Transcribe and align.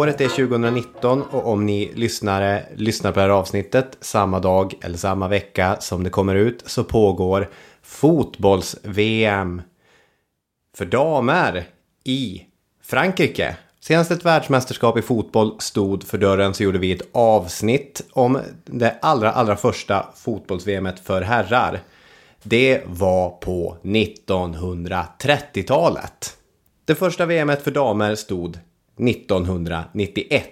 Året 0.00 0.20
är 0.20 0.28
2019 0.28 1.22
och 1.22 1.48
om 1.48 1.66
ni 1.66 1.92
lyssnare 1.94 2.66
lyssnar 2.76 3.12
på 3.12 3.16
det 3.16 3.22
här 3.22 3.30
avsnittet 3.30 3.96
samma 4.00 4.40
dag 4.40 4.74
eller 4.82 4.98
samma 4.98 5.28
vecka 5.28 5.76
som 5.80 6.04
det 6.04 6.10
kommer 6.10 6.34
ut 6.34 6.62
så 6.66 6.84
pågår 6.84 7.50
fotbolls-VM 7.82 9.62
för 10.76 10.84
damer 10.84 11.64
i 12.04 12.42
Frankrike. 12.82 13.56
Senast 13.80 14.10
ett 14.10 14.24
världsmästerskap 14.24 14.98
i 14.98 15.02
fotboll 15.02 15.54
stod 15.58 16.04
för 16.04 16.18
dörren 16.18 16.54
så 16.54 16.62
gjorde 16.62 16.78
vi 16.78 16.92
ett 16.92 17.08
avsnitt 17.12 18.02
om 18.12 18.38
det 18.64 18.98
allra, 19.02 19.32
allra 19.32 19.56
första 19.56 20.06
fotbolls-VMet 20.16 21.00
för 21.04 21.22
herrar. 21.22 21.80
Det 22.42 22.82
var 22.86 23.30
på 23.30 23.76
1930-talet. 23.82 26.36
Det 26.84 26.94
första 26.94 27.26
VMet 27.26 27.62
för 27.62 27.70
damer 27.70 28.14
stod 28.14 28.58
1991. 29.08 30.44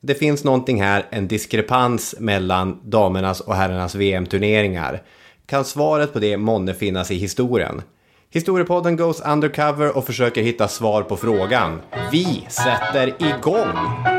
Det 0.00 0.14
finns 0.14 0.44
någonting 0.44 0.82
här, 0.82 1.06
en 1.10 1.28
diskrepans 1.28 2.14
mellan 2.18 2.80
damernas 2.84 3.40
och 3.40 3.54
herrarnas 3.54 3.94
VM-turneringar. 3.94 5.02
Kan 5.46 5.64
svaret 5.64 6.12
på 6.12 6.18
det 6.18 6.36
månne 6.36 6.74
finnas 6.74 7.10
i 7.10 7.14
historien? 7.14 7.82
Historiepodden 8.30 8.96
goes 8.96 9.20
undercover 9.20 9.96
och 9.96 10.04
försöker 10.04 10.42
hitta 10.42 10.68
svar 10.68 11.02
på 11.02 11.16
frågan. 11.16 11.80
Vi 12.12 12.46
sätter 12.48 13.06
igång! 13.06 14.17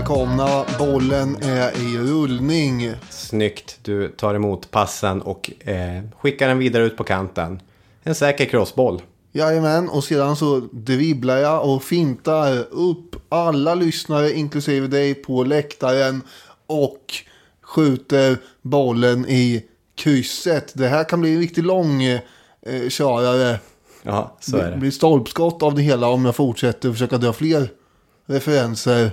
Välkomna. 0.00 0.64
Bollen 0.78 1.36
är 1.42 1.70
i 1.80 1.98
rullning. 1.98 2.92
Snyggt, 3.10 3.78
du 3.82 4.08
tar 4.08 4.34
emot 4.34 4.70
passen 4.70 5.22
och 5.22 5.50
eh, 5.68 6.02
skickar 6.18 6.48
den 6.48 6.58
vidare 6.58 6.84
ut 6.84 6.96
på 6.96 7.04
kanten. 7.04 7.60
En 8.02 8.14
säker 8.14 8.44
crossboll. 8.44 9.02
Jajamän, 9.32 9.88
och 9.88 10.04
sedan 10.04 10.36
så 10.36 10.60
dribblar 10.72 11.36
jag 11.36 11.68
och 11.74 11.82
fintar 11.84 12.58
upp 12.70 13.16
alla 13.28 13.74
lyssnare, 13.74 14.32
inklusive 14.32 14.86
dig, 14.86 15.14
på 15.14 15.44
läktaren. 15.44 16.22
Och 16.66 17.14
skjuter 17.62 18.36
bollen 18.62 19.26
i 19.28 19.64
krysset. 19.94 20.72
Det 20.74 20.88
här 20.88 21.04
kan 21.04 21.20
bli 21.20 21.34
en 21.34 21.40
riktigt 21.40 21.64
lång 21.64 22.02
eh, 22.02 22.20
körare. 22.88 23.58
Ja, 24.02 24.36
så 24.40 24.56
är 24.56 24.64
Det 24.64 24.70
det. 24.70 24.76
blir 24.76 24.90
stolpskott 24.90 25.62
av 25.62 25.74
det 25.74 25.82
hela 25.82 26.08
om 26.08 26.24
jag 26.24 26.36
fortsätter 26.36 26.92
försöka 26.92 27.18
dra 27.18 27.32
fler 27.32 27.68
referenser. 28.26 29.10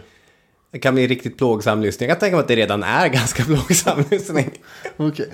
Det 0.72 0.80
kan 0.80 0.94
bli 0.94 1.08
riktigt 1.08 1.38
plågsam 1.38 1.82
lyssning. 1.82 2.10
Jag 2.10 2.16
kan 2.16 2.20
tänka 2.20 2.36
mig 2.36 2.42
att 2.42 2.48
det 2.48 2.56
redan 2.56 2.84
är 2.84 3.08
ganska 3.08 3.44
plågsam 3.46 4.04
lyssning. 4.12 4.52
Okej. 4.98 5.30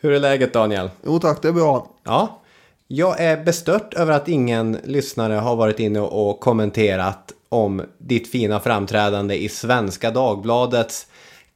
Hur 0.00 0.12
är 0.12 0.20
läget 0.20 0.52
Daniel? 0.52 0.90
Jo 1.04 1.18
tack, 1.18 1.42
det 1.42 1.48
är 1.48 1.52
bra. 1.52 1.90
Ja, 2.04 2.42
jag 2.86 3.20
är 3.20 3.44
bestört 3.44 3.94
över 3.94 4.12
att 4.12 4.28
ingen 4.28 4.78
lyssnare 4.84 5.34
har 5.34 5.56
varit 5.56 5.80
inne 5.80 6.00
och 6.00 6.40
kommenterat 6.40 7.32
om 7.48 7.82
ditt 7.98 8.30
fina 8.30 8.60
framträdande 8.60 9.34
i 9.34 9.48
Svenska 9.48 10.10
Dagbladets 10.10 11.06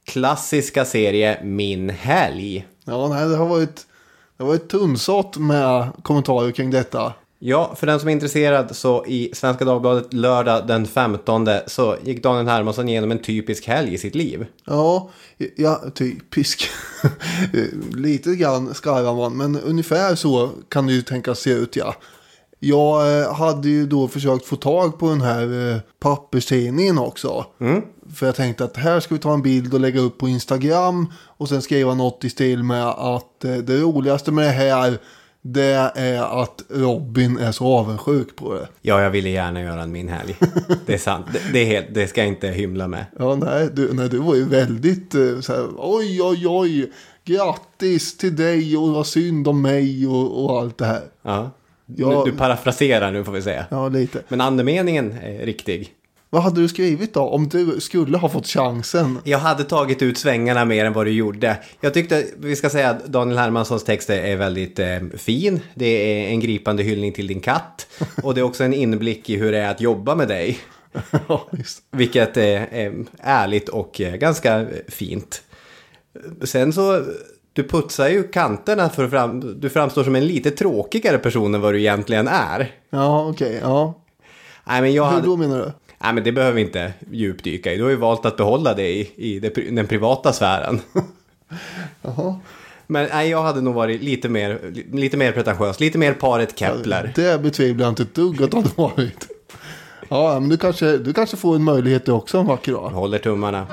klassiska 0.05 0.85
serie 0.85 1.39
Min 1.43 1.89
helg. 1.89 2.67
Ja, 2.85 3.07
nej, 3.07 3.29
det 3.29 3.35
har 3.35 3.45
varit, 3.45 3.75
det 4.37 4.43
har 4.43 4.47
varit 4.47 4.69
tunnsått 4.69 5.37
med 5.37 5.87
kommentarer 6.03 6.51
kring 6.51 6.71
detta. 6.71 7.13
Ja, 7.45 7.75
för 7.75 7.87
den 7.87 7.99
som 7.99 8.09
är 8.09 8.13
intresserad 8.13 8.75
så 8.75 9.05
i 9.05 9.31
Svenska 9.33 9.65
Dagbladet 9.65 10.13
lördag 10.13 10.67
den 10.67 10.87
15 10.87 11.47
så 11.67 11.95
gick 12.03 12.23
Daniel 12.23 12.47
Hermansson 12.47 12.89
igenom 12.89 13.11
en 13.11 13.21
typisk 13.21 13.67
helg 13.67 13.93
i 13.93 13.97
sitt 13.97 14.15
liv. 14.15 14.45
Ja, 14.65 15.09
ja 15.55 15.81
typisk. 15.93 16.69
Lite 17.95 18.35
grann 18.35 18.73
skarvar 18.73 19.13
man, 19.13 19.37
men 19.37 19.61
ungefär 19.61 20.15
så 20.15 20.49
kan 20.69 20.87
det 20.87 20.93
ju 20.93 21.01
tänkas 21.01 21.39
se 21.39 21.49
ut, 21.49 21.75
ja. 21.75 21.95
Jag 22.59 23.19
eh, 23.19 23.33
hade 23.33 23.69
ju 23.69 23.85
då 23.87 24.07
försökt 24.07 24.45
få 24.45 24.55
tag 24.55 24.99
på 24.99 25.09
den 25.09 25.21
här 25.21 25.73
eh, 25.73 25.79
papperstidningen 25.99 26.97
också. 26.97 27.45
För 28.15 28.25
jag 28.25 28.35
tänkte 28.35 28.63
att 28.63 28.77
här 28.77 28.99
ska 28.99 29.15
vi 29.15 29.21
ta 29.21 29.33
en 29.33 29.41
bild 29.41 29.73
och 29.73 29.79
lägga 29.79 29.99
upp 29.99 30.17
på 30.17 30.27
Instagram. 30.27 31.13
Och 31.25 31.49
sen 31.49 31.61
skriva 31.61 31.93
något 31.93 32.23
i 32.23 32.29
stil 32.29 32.63
med 32.63 32.87
att 32.87 33.45
eh, 33.45 33.55
det 33.55 33.77
roligaste 33.77 34.31
med 34.31 34.45
det 34.45 34.51
här 34.51 34.99
det 35.45 35.91
är 35.95 36.41
att 36.43 36.63
Robin 36.69 37.37
är 37.37 37.51
så 37.51 37.65
avundsjuk 37.65 38.35
på 38.35 38.53
det. 38.53 38.67
Ja, 38.81 39.01
jag 39.01 39.09
ville 39.09 39.29
gärna 39.29 39.61
göra 39.61 39.81
en 39.81 39.91
Min 39.91 40.09
helg. 40.09 40.35
Det 40.85 40.93
är 40.93 40.97
sant. 40.97 41.25
Det, 41.33 41.39
det, 41.53 41.59
är 41.59 41.65
helt, 41.65 41.87
det 41.93 42.07
ska 42.07 42.21
jag 42.21 42.27
inte 42.27 42.47
hymla 42.47 42.87
med. 42.87 43.05
Ja, 43.19 43.35
nej, 43.35 43.69
du, 43.73 43.93
nej, 43.93 44.09
du 44.09 44.17
var 44.17 44.35
ju 44.35 44.45
väldigt 44.45 45.15
eh, 45.15 45.39
så 45.39 45.53
här, 45.53 45.67
oj, 45.77 46.21
oj, 46.21 46.47
oj, 46.47 46.91
grattis 47.25 48.17
till 48.17 48.35
dig 48.35 48.77
och 48.77 48.89
vad 48.89 49.07
synd 49.07 49.47
om 49.47 49.61
mig 49.61 50.07
och, 50.07 50.43
och 50.43 50.59
allt 50.59 50.77
det 50.77 50.85
här. 50.85 51.01
Ja. 51.21 51.51
Ja. 51.85 52.23
Du 52.25 52.31
parafraserar 52.31 53.11
nu 53.11 53.23
får 53.23 53.31
vi 53.31 53.41
säga. 53.41 53.65
Ja, 53.69 53.89
lite. 53.89 54.21
Men 54.27 54.41
andemeningen 54.41 55.11
är 55.11 55.45
riktig. 55.45 55.93
Vad 56.33 56.43
hade 56.43 56.61
du 56.61 56.67
skrivit 56.67 57.13
då 57.13 57.21
om 57.21 57.47
du 57.47 57.79
skulle 57.79 58.17
ha 58.17 58.29
fått 58.29 58.47
chansen? 58.47 59.19
Jag 59.23 59.37
hade 59.37 59.63
tagit 59.63 60.01
ut 60.01 60.17
svängarna 60.17 60.65
mer 60.65 60.85
än 60.85 60.93
vad 60.93 61.05
du 61.05 61.11
gjorde. 61.11 61.57
Jag 61.81 61.93
tyckte, 61.93 62.25
vi 62.37 62.55
ska 62.55 62.69
säga 62.69 62.89
att 62.89 63.05
Daniel 63.05 63.37
Hermanssons 63.37 63.83
text 63.83 64.09
är 64.09 64.35
väldigt 64.35 64.79
eh, 64.79 64.99
fin. 65.17 65.59
Det 65.75 65.85
är 65.85 66.29
en 66.29 66.39
gripande 66.39 66.83
hyllning 66.83 67.13
till 67.13 67.27
din 67.27 67.39
katt. 67.39 67.87
Och 68.23 68.35
det 68.35 68.41
är 68.41 68.43
också 68.43 68.63
en 68.63 68.73
inblick 68.73 69.29
i 69.29 69.37
hur 69.37 69.51
det 69.51 69.57
är 69.57 69.71
att 69.71 69.81
jobba 69.81 70.15
med 70.15 70.27
dig. 70.27 70.59
Ja. 71.27 71.49
Vilket 71.91 72.37
är, 72.37 72.67
är 72.71 73.05
ärligt 73.19 73.69
och 73.69 74.01
eh, 74.01 74.15
ganska 74.15 74.67
fint. 74.87 75.41
Sen 76.43 76.73
så 76.73 77.03
Du 77.53 77.63
putsar 77.63 78.09
ju 78.09 78.23
kanterna 78.23 78.89
för 78.89 79.07
fram, 79.07 79.59
du 79.59 79.69
framstår 79.69 80.03
som 80.03 80.15
en 80.15 80.27
lite 80.27 80.51
tråkigare 80.51 81.17
person 81.17 81.55
än 81.55 81.61
vad 81.61 81.73
du 81.73 81.79
egentligen 81.79 82.27
är. 82.27 82.71
Ja, 82.89 83.29
okej. 83.29 83.59
ja. 83.61 83.99
Nej, 84.63 84.81
men 84.81 84.93
jag 84.93 85.05
Hur 85.05 85.11
hade... 85.11 85.27
då 85.27 85.37
menar 85.37 85.57
du? 85.57 85.71
Nej, 86.03 86.13
men 86.13 86.23
det 86.23 86.31
behöver 86.31 86.55
vi 86.55 86.61
inte 86.61 86.93
djupdyka 87.11 87.73
i. 87.73 87.77
Du 87.77 87.83
har 87.83 87.89
ju 87.89 87.95
valt 87.95 88.25
att 88.25 88.37
behålla 88.37 88.73
det 88.73 88.89
i, 88.89 89.11
i 89.15 89.39
det, 89.39 89.49
den 89.49 89.87
privata 89.87 90.33
sfären. 90.33 90.81
Jaha. 92.01 92.39
Men 92.87 93.09
nej, 93.11 93.29
jag 93.29 93.43
hade 93.43 93.61
nog 93.61 93.75
varit 93.75 94.01
lite 94.01 94.29
mer, 94.29 94.59
lite 94.91 95.17
mer 95.17 95.31
pretentiös, 95.31 95.79
lite 95.79 95.97
mer 95.97 96.13
paret 96.13 96.59
Kepler. 96.59 97.11
Det 97.15 97.41
betvivlar 97.41 97.85
jag 97.85 97.91
inte 97.91 98.03
ett 98.03 98.15
dugg 98.15 98.43
att 98.43 98.51
du 98.51 98.57
hade 98.57 98.69
varit. 98.75 99.27
Ja, 100.09 100.39
men 100.39 100.49
du 100.49 100.57
kanske, 100.57 100.97
du 100.97 101.13
kanske 101.13 101.37
får 101.37 101.55
en 101.55 101.63
möjlighet 101.63 102.05
det 102.05 102.11
också 102.11 102.37
en 102.37 102.45
vacker 102.45 102.71
dag. 102.71 102.89
Håller 102.89 103.17
tummarna. 103.17 103.67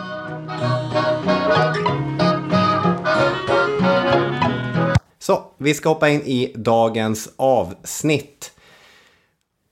Så, 5.19 5.43
vi 5.59 5.75
ska 5.75 5.88
hoppa 5.88 6.09
in 6.09 6.21
i 6.21 6.53
dagens 6.56 7.33
avsnitt. 7.37 8.53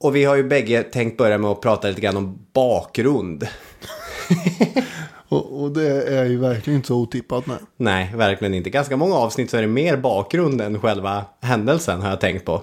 Och 0.00 0.16
vi 0.16 0.24
har 0.24 0.36
ju 0.36 0.44
bägge 0.44 0.82
tänkt 0.82 1.16
börja 1.16 1.38
med 1.38 1.50
att 1.50 1.60
prata 1.60 1.88
lite 1.88 2.00
grann 2.00 2.16
om 2.16 2.38
bakgrund. 2.52 3.48
Och, 5.30 5.62
och 5.62 5.70
det 5.70 6.02
är 6.02 6.24
ju 6.24 6.38
verkligen 6.38 6.76
inte 6.76 6.86
så 6.86 6.96
otippat. 6.96 7.46
Nej. 7.46 7.56
Nej, 7.76 8.12
verkligen 8.14 8.54
inte. 8.54 8.70
Ganska 8.70 8.96
många 8.96 9.14
avsnitt 9.14 9.50
så 9.50 9.56
är 9.56 9.60
det 9.60 9.68
mer 9.68 9.96
bakgrund 9.96 10.60
än 10.60 10.80
själva 10.80 11.24
händelsen 11.42 12.02
har 12.02 12.10
jag 12.10 12.20
tänkt 12.20 12.44
på. 12.44 12.62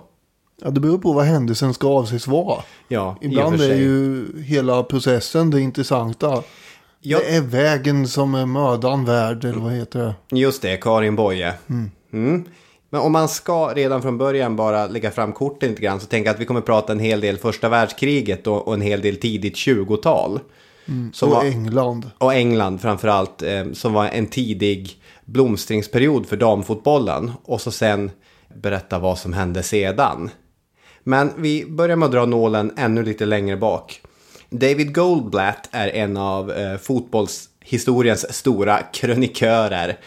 Ja, 0.62 0.70
det 0.70 0.80
beror 0.80 0.98
på 0.98 1.14
vad 1.14 1.26
händelsen 1.26 1.74
ska 1.74 1.88
avses 1.88 2.28
vara. 2.28 2.64
Ja, 2.88 3.18
Ibland 3.22 3.62
är 3.62 3.76
ju 3.76 4.26
hela 4.42 4.84
processen 4.84 5.52
det 5.52 5.62
intressanta. 5.62 6.44
Ja. 7.02 7.18
Det 7.18 7.36
är 7.36 7.42
vägen 7.42 8.08
som 8.08 8.36
är 8.36 8.46
mödan 8.46 9.06
värd, 9.06 9.46
eller 9.46 9.60
vad 9.60 9.74
heter 9.74 10.00
det? 10.00 10.38
Just 10.38 10.62
det, 10.62 10.78
Karin 10.78 11.16
Boye. 11.16 11.54
Mm. 12.12 12.46
Men 12.90 13.02
om 13.02 13.12
man 13.12 13.30
ska 13.30 13.74
redan 13.74 14.02
från 14.02 14.18
början 14.18 14.56
bara 14.56 14.88
lägga 14.88 15.12
fram 15.12 15.34
korten 15.34 15.70
lite 15.70 15.82
grann 15.82 16.00
så 16.00 16.08
tänker 16.08 16.28
jag 16.28 16.34
att 16.34 16.42
vi 16.42 16.46
kommer 16.46 16.62
prata 16.62 16.94
en 16.94 17.00
hel 17.00 17.22
del 17.22 17.38
första 17.38 17.70
världskriget 17.70 18.48
och, 18.48 18.68
och 18.68 18.74
en 18.74 18.82
hel 18.82 19.02
del 19.02 19.16
tidigt 19.16 19.56
20-tal. 19.56 20.40
Som 21.14 21.30
Och 21.30 21.36
var, 21.36 21.44
England. 21.44 22.10
och 22.18 22.34
England 22.34 22.82
framförallt, 22.82 23.42
eh, 23.42 23.72
som 23.74 23.94
var 23.94 24.08
en 24.08 24.28
tidig 24.28 25.00
blomstringsperiod 25.26 26.26
för 26.26 26.38
damfotbollen. 26.38 27.32
Och 27.44 27.62
så 27.62 27.72
sen 27.72 28.12
berätta 28.56 29.00
vad 29.00 29.18
som 29.18 29.34
hände 29.34 29.64
sedan. 29.64 30.30
Men 31.04 31.32
vi 31.38 31.66
börjar 31.66 31.96
med 31.96 32.06
att 32.06 32.12
dra 32.12 32.26
nålen 32.26 32.74
ännu 32.78 33.04
lite 33.04 33.26
längre 33.26 33.58
bak. 33.58 34.02
David 34.50 34.96
Goldblatt 34.96 35.70
är 35.72 35.88
en 35.88 36.18
av 36.18 36.52
eh, 36.52 36.78
fotbollshistoriens 36.78 38.34
stora 38.34 38.80
krönikörer. 38.94 39.98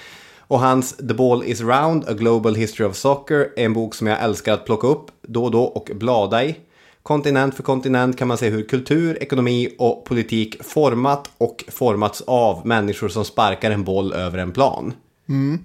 Och 0.49 0.61
hans 0.61 0.97
The 0.97 1.15
Ball 1.15 1.45
Is 1.45 1.61
Round, 1.61 2.09
A 2.09 2.13
Global 2.13 2.55
History 2.55 2.87
of 2.87 2.97
Soccer 2.97 3.53
är 3.57 3.65
en 3.65 3.73
bok 3.73 3.95
som 3.95 4.07
jag 4.07 4.23
älskar 4.23 4.53
att 4.53 4.65
plocka 4.65 4.87
upp 4.87 5.11
då 5.23 5.45
och 5.45 5.51
då 5.51 5.63
och 5.63 5.91
blada 5.95 6.45
i. 6.45 6.57
Kontinent 7.03 7.55
för 7.55 7.63
kontinent 7.63 8.19
kan 8.19 8.29
man 8.29 8.39
se 8.39 8.49
hur 8.49 8.63
kultur, 8.63 9.23
ekonomi 9.23 9.75
och 9.79 10.05
politik 10.05 10.65
format 10.65 11.31
och 11.39 11.65
formats 11.69 12.23
av 12.27 12.67
människor 12.67 13.09
som 13.09 13.25
sparkar 13.25 13.71
en 13.71 13.85
boll 13.85 14.13
över 14.13 14.39
en 14.39 14.53
plan. 14.53 14.93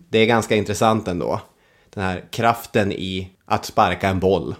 Det 0.09 0.19
är 0.19 0.25
ganska 0.25 0.55
intressant 0.55 1.07
ändå. 1.07 1.41
Den 1.93 2.03
här 2.03 2.23
kraften 2.31 2.91
i 2.91 3.29
att 3.45 3.65
sparka 3.65 4.09
en 4.09 4.19
boll. 4.19 4.55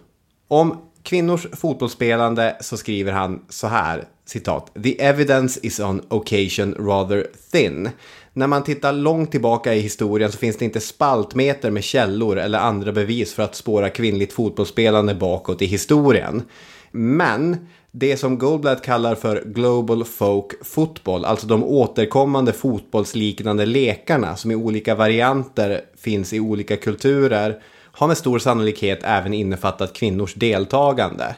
Om 0.48 0.78
kvinnors 1.04 1.48
fotbollsspelande 1.54 2.58
så 2.62 2.78
skriver 2.78 3.12
han 3.12 3.46
så 3.50 3.68
här, 3.68 4.08
citat. 4.26 4.72
The 4.84 5.02
evidence 5.02 5.60
is 5.64 5.80
on 5.80 6.02
occasion 6.10 6.74
rather 6.74 7.28
thin. 7.52 7.90
När 8.36 8.48
man 8.48 8.64
tittar 8.64 8.94
långt 8.94 9.32
tillbaka 9.32 9.74
i 9.74 9.80
historien 9.80 10.32
så 10.32 10.38
finns 10.38 10.58
det 10.58 10.66
inte 10.66 10.80
spaltmeter 10.80 11.72
med 11.72 11.84
källor 11.84 12.38
eller 12.38 12.60
andra 12.60 12.92
bevis 12.92 13.34
för 13.34 13.44
att 13.44 13.56
spåra 13.56 13.90
kvinnligt 13.90 14.34
fotbollsspelande 14.34 15.16
bakåt 15.16 15.62
i 15.62 15.66
historien. 15.66 16.42
Men 16.92 17.68
det 17.92 18.18
som 18.18 18.38
Goldblatt 18.38 18.82
kallar 18.82 19.16
för 19.16 19.44
Global 19.46 20.06
Folk 20.06 20.66
Football, 20.66 21.26
alltså 21.26 21.48
de 21.48 21.64
återkommande 21.64 22.54
fotbollsliknande 22.54 23.66
lekarna 23.66 24.36
som 24.36 24.52
i 24.52 24.56
olika 24.56 24.96
varianter 24.96 25.82
finns 25.98 26.34
i 26.34 26.40
olika 26.40 26.78
kulturer, 26.78 27.62
har 27.92 28.08
med 28.08 28.18
stor 28.18 28.40
sannolikhet 28.40 29.00
även 29.04 29.34
innefattat 29.34 29.94
kvinnors 29.94 30.34
deltagande. 30.34 31.36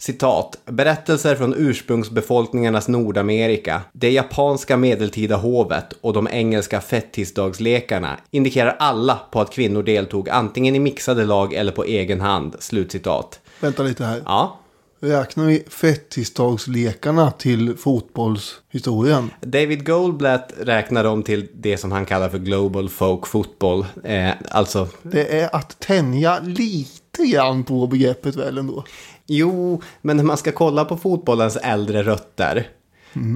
Citat. 0.00 0.58
Berättelser 0.64 1.36
från 1.36 1.54
ursprungsbefolkningarnas 1.56 2.88
Nordamerika, 2.88 3.82
det 3.92 4.10
japanska 4.10 4.76
medeltida 4.76 5.36
hovet 5.36 5.92
och 6.00 6.12
de 6.12 6.28
engelska 6.32 6.80
fettisdagslekarna 6.80 8.18
indikerar 8.30 8.76
alla 8.78 9.20
på 9.30 9.40
att 9.40 9.52
kvinnor 9.52 9.82
deltog 9.82 10.28
antingen 10.28 10.74
i 10.74 10.78
mixade 10.78 11.24
lag 11.24 11.54
eller 11.54 11.72
på 11.72 11.84
egen 11.84 12.20
hand. 12.20 12.56
Slutcitat. 12.58 13.40
Vänta 13.60 13.82
lite 13.82 14.04
här. 14.04 14.22
Ja, 14.24 14.58
Räknar 15.00 15.46
vi 15.46 15.64
fettisdagslekarna 15.68 17.30
till 17.30 17.76
fotbollshistorien? 17.76 19.30
David 19.40 19.86
Goldblatt 19.86 20.52
räknar 20.60 21.04
dem 21.04 21.22
till 21.22 21.48
det 21.54 21.76
som 21.76 21.92
han 21.92 22.06
kallar 22.06 22.28
för 22.28 22.38
Global 22.38 22.88
Folk 22.88 23.26
Football. 23.26 23.86
Eh, 24.04 24.30
alltså, 24.50 24.88
Det 25.02 25.40
är 25.40 25.56
att 25.56 25.78
tänja 25.78 26.40
lite 26.40 27.26
grann 27.26 27.64
på 27.64 27.86
begreppet 27.86 28.36
väl 28.36 28.58
ändå. 28.58 28.84
Jo, 29.28 29.82
men 30.02 30.16
när 30.16 30.24
man 30.24 30.36
ska 30.36 30.52
kolla 30.52 30.84
på 30.84 30.96
fotbollens 30.96 31.56
äldre 31.56 32.02
rötter. 32.02 32.68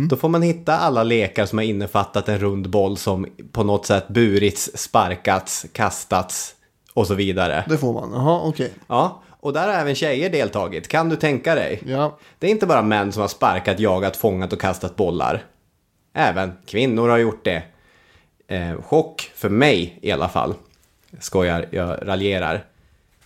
Då 0.09 0.17
får 0.17 0.29
man 0.29 0.43
hitta 0.43 0.79
alla 0.79 1.03
lekar 1.03 1.47
som 1.47 1.59
har 1.59 1.65
innefattat 1.65 2.29
en 2.29 2.39
rund 2.39 2.71
boll 2.71 2.97
som 2.97 3.27
på 3.53 3.65
något 3.65 3.87
sätt 3.87 4.09
burits, 4.09 4.71
sparkats, 4.75 5.67
kastats 5.73 6.55
och 6.94 7.06
så 7.06 7.15
vidare. 7.15 7.65
Det 7.69 7.79
får 7.79 7.93
man. 7.93 8.11
Jaha, 8.12 8.41
okej. 8.44 8.73
Ja, 8.87 9.23
och 9.31 9.53
där 9.53 9.69
har 9.69 9.75
även 9.75 9.94
tjejer 9.94 10.31
deltagit. 10.31 10.89
Kan 10.89 11.09
du 11.09 11.17
tänka 11.17 11.55
dig? 11.55 11.83
Ja. 11.87 12.19
Det 12.39 12.47
är 12.47 12.50
inte 12.50 12.67
bara 12.67 12.83
män 12.83 13.12
som 13.12 13.21
har 13.21 13.29
sparkat, 13.29 13.81
jagat, 13.81 14.17
fångat 14.17 14.53
och 14.53 14.61
kastat 14.61 14.97
bollar. 14.97 15.44
Även 16.15 16.53
kvinnor 16.67 17.09
har 17.09 17.19
gjort 17.19 17.44
det. 17.44 17.62
Eh, 18.49 18.83
chock 18.83 19.31
för 19.35 19.49
mig 19.49 19.99
i 20.03 20.12
alla 20.12 20.29
fall. 20.29 20.55
Skojar, 21.21 21.67
jag 21.71 21.99
raljerar. 22.03 22.65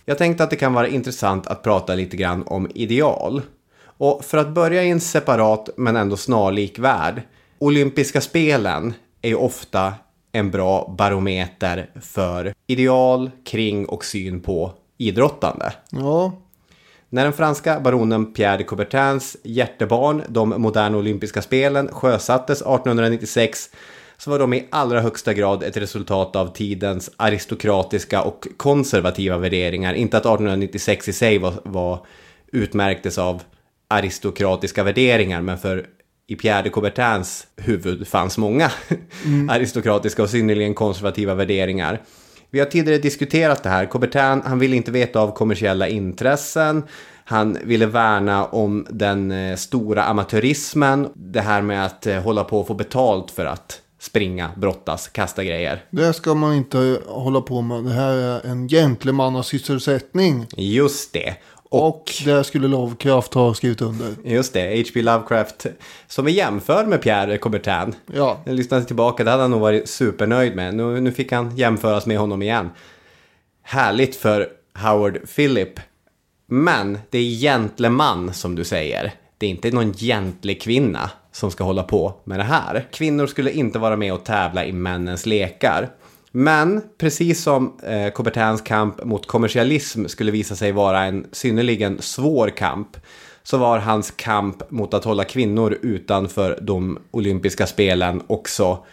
Jag 0.09 0.17
tänkte 0.17 0.43
att 0.43 0.49
det 0.49 0.55
kan 0.55 0.73
vara 0.73 0.87
intressant 0.87 1.47
att 1.47 1.63
prata 1.63 1.95
lite 1.95 2.17
grann 2.17 2.43
om 2.43 2.71
ideal. 2.75 3.41
Och 3.79 4.25
för 4.25 4.37
att 4.37 4.49
börja 4.49 4.83
i 4.83 4.89
en 4.89 4.99
separat 4.99 5.69
men 5.77 5.95
ändå 5.95 6.17
snarlik 6.17 6.79
värld. 6.79 7.21
Olympiska 7.59 8.21
spelen 8.21 8.93
är 9.21 9.29
ju 9.29 9.35
ofta 9.35 9.93
en 10.31 10.51
bra 10.51 10.95
barometer 10.97 11.89
för 12.01 12.53
ideal 12.67 13.31
kring 13.45 13.85
och 13.85 14.05
syn 14.05 14.41
på 14.41 14.71
idrottande. 14.97 15.73
Ja, 15.89 16.31
När 17.09 17.23
den 17.23 17.33
franska 17.33 17.79
baronen 17.79 18.33
Pierre 18.33 18.57
de 18.57 18.63
Coubertins 18.63 19.37
hjärtebarn, 19.43 20.23
de 20.27 20.49
moderna 20.49 20.97
olympiska 20.97 21.41
spelen, 21.41 21.87
sjösattes 21.87 22.61
1896 22.61 23.69
så 24.17 24.31
var 24.31 24.39
de 24.39 24.53
i 24.53 24.67
allra 24.69 25.01
högsta 25.01 25.33
grad 25.33 25.63
ett 25.63 25.77
resultat 25.77 26.35
av 26.35 26.53
tidens 26.53 27.11
aristokratiska 27.17 28.21
och 28.21 28.47
konservativa 28.57 29.37
värderingar. 29.37 29.93
Inte 29.93 30.17
att 30.17 30.25
1896 30.25 31.07
i 31.07 31.13
sig 31.13 31.37
var, 31.37 31.53
var 31.63 32.05
utmärktes 32.51 33.17
av 33.17 33.43
aristokratiska 33.87 34.83
värderingar, 34.83 35.41
men 35.41 35.57
för 35.57 35.85
i 36.27 36.35
Pierre 36.35 36.63
de 36.63 36.69
Coubertins 36.69 37.47
huvud 37.55 38.07
fanns 38.07 38.37
många 38.37 38.71
aristokratiska 39.49 40.23
och 40.23 40.29
synnerligen 40.29 40.73
konservativa 40.73 41.33
värderingar. 41.33 42.01
Vi 42.49 42.59
har 42.59 42.65
tidigare 42.65 42.97
diskuterat 42.97 43.63
det 43.63 43.69
här. 43.69 43.85
Coubertin, 43.85 44.41
han 44.45 44.59
ville 44.59 44.75
inte 44.75 44.91
veta 44.91 45.19
av 45.19 45.31
kommersiella 45.31 45.87
intressen. 45.87 46.83
Han 47.23 47.57
ville 47.63 47.85
värna 47.85 48.45
om 48.45 48.87
den 48.89 49.31
eh, 49.31 49.55
stora 49.55 50.03
amatörismen. 50.03 51.09
Det 51.15 51.41
här 51.41 51.61
med 51.61 51.85
att 51.85 52.07
eh, 52.07 52.21
hålla 52.21 52.43
på 52.43 52.59
och 52.59 52.67
få 52.67 52.73
betalt 52.73 53.31
för 53.31 53.45
att 53.45 53.81
springa, 54.07 54.49
brottas, 54.55 55.07
kasta 55.07 55.43
grejer. 55.43 55.83
det 55.89 56.13
ska 56.13 56.33
man 56.33 56.53
inte 56.53 56.99
hålla 57.07 57.41
på 57.41 57.61
med. 57.61 57.83
Det 57.83 57.93
här 57.93 58.13
är 58.15 58.45
en 58.51 58.67
gentlemannasysselsättning. 58.67 60.45
Just 60.57 61.13
det. 61.13 61.35
Och, 61.69 61.87
Och 61.87 62.13
det 62.25 62.43
skulle 62.43 62.67
Lovecraft 62.67 63.33
ha 63.33 63.53
skrivit 63.53 63.81
under. 63.81 64.15
just 64.23 64.53
det, 64.53 64.77
H.P. 64.77 65.01
Lovecraft, 65.01 65.65
som 66.07 66.25
vi 66.25 66.31
jämför 66.31 66.85
med 66.85 67.01
Pierre 67.01 67.37
Coubertin. 67.37 67.95
Ja, 68.13 68.37
Jag 68.45 68.55
lyssnade 68.55 68.85
tillbaka, 68.85 69.23
det 69.23 69.31
hade 69.31 69.43
han 69.43 69.51
nog 69.51 69.61
varit 69.61 69.89
supernöjd 69.89 70.55
med. 70.55 70.75
Nu, 70.75 71.01
nu 71.01 71.11
fick 71.11 71.31
han 71.31 71.57
jämföras 71.57 72.05
med 72.05 72.17
honom 72.17 72.41
igen. 72.41 72.69
Härligt 73.63 74.15
för 74.15 74.47
Howard 74.83 75.19
Phillip. 75.35 75.79
Men 76.49 76.99
det 77.09 77.17
är 77.17 77.23
gentleman 77.41 78.33
som 78.33 78.55
du 78.55 78.63
säger. 78.63 79.13
Det 79.37 79.45
är 79.45 79.49
inte 79.49 79.71
någon 79.71 79.91
gentlig 79.91 80.61
kvinna 80.61 81.11
som 81.37 81.51
ska 81.51 81.63
hålla 81.63 81.83
på 81.83 82.13
med 82.23 82.39
det 82.39 82.43
här. 82.43 82.87
Kvinnor 82.91 83.27
skulle 83.27 83.51
inte 83.51 83.79
vara 83.79 83.95
med 83.95 84.13
och 84.13 84.23
tävla 84.23 84.65
i 84.65 84.71
männens 84.71 85.25
lekar. 85.25 85.89
Men 86.31 86.81
precis 86.97 87.43
som 87.43 87.79
eh, 87.83 88.13
Coubertins 88.13 88.61
kamp 88.61 89.03
mot 89.03 89.27
kommersialism 89.27 90.05
skulle 90.05 90.31
visa 90.31 90.55
sig 90.55 90.71
vara 90.71 91.03
en 91.03 91.25
synnerligen 91.31 92.01
svår 92.01 92.49
kamp 92.49 92.97
så 93.43 93.57
var 93.57 93.79
hans 93.79 94.11
kamp 94.11 94.71
mot 94.71 94.93
att 94.93 95.03
hålla 95.03 95.23
kvinnor 95.23 95.77
utanför 95.81 96.59
de 96.61 96.99
olympiska 97.11 97.67
spelen 97.67 98.21
också, 98.27 98.85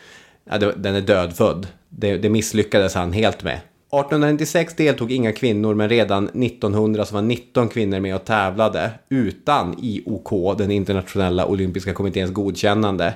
ja, 0.51 0.59
den 0.59 0.95
är 0.95 1.01
dödfödd. 1.01 1.67
det, 1.89 2.17
det 2.17 2.31
misslyckades 2.31 2.95
han 2.95 3.13
helt 3.13 3.43
med. 3.43 3.61
1896 4.01 4.75
deltog 4.77 5.13
inga 5.13 5.33
kvinnor 5.33 5.75
men 5.75 5.89
redan 5.89 6.29
1900 6.29 7.05
så 7.05 7.15
var 7.15 7.23
19 7.23 7.69
kvinnor 7.69 8.01
med 8.01 8.15
och 8.15 8.25
tävlade 8.25 8.91
utan 9.09 9.77
IOK, 9.83 10.59
den 10.59 10.71
internationella 10.71 11.47
olympiska 11.47 11.93
kommitténs 11.93 12.31
godkännande. 12.31 13.15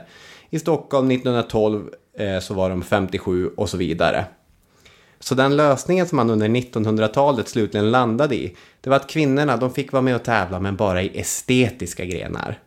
I 0.51 0.59
Stockholm 0.59 1.11
1912 1.11 1.89
eh, 2.19 2.39
så 2.41 2.55
var 2.55 2.71
de 2.71 2.83
57 2.83 3.49
och 3.57 3.69
så 3.69 3.77
vidare. 3.77 4.25
Så 5.21 5.35
den 5.35 5.57
lösningen 5.57 6.07
som 6.07 6.17
man 6.17 6.31
under 6.31 6.49
1900-talet 6.49 7.49
slutligen 7.49 7.91
landade 7.91 8.35
i, 8.35 8.57
det 8.81 8.91
var 8.91 8.97
att 8.97 9.11
kvinnorna 9.11 9.57
de 9.57 9.75
fick 9.75 9.93
vara 9.93 10.03
med 10.03 10.15
och 10.15 10.23
tävla 10.23 10.61
men 10.61 10.77
bara 10.77 11.03
i 11.03 11.21
estetiska 11.21 12.05
grenar. 12.05 12.59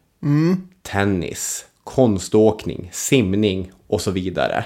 Tennis, 0.82 1.66
konståkning, 1.84 2.90
simning 2.94 3.72
och 3.88 4.02
så 4.02 4.12
vidare. 4.12 4.66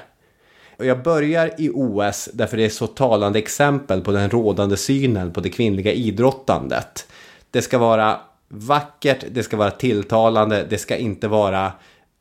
Och 0.77 0.85
jag 0.85 1.03
börjar 1.03 1.51
i 1.57 1.69
OS 1.73 2.29
därför 2.33 2.57
det 2.57 2.65
är 2.65 2.69
så 2.69 2.87
talande 2.87 3.39
exempel 3.39 4.01
på 4.01 4.11
den 4.11 4.29
rådande 4.29 4.77
synen 4.77 5.33
på 5.33 5.41
det 5.41 5.49
kvinnliga 5.49 5.91
idrottandet. 5.91 7.07
Det 7.51 7.61
ska 7.61 7.77
vara 7.77 8.19
vackert, 8.47 9.25
det 9.31 9.43
ska 9.43 9.57
vara 9.57 9.71
tilltalande, 9.71 10.65
det 10.69 10.77
ska 10.77 10.97
inte 10.97 11.27
vara 11.27 11.71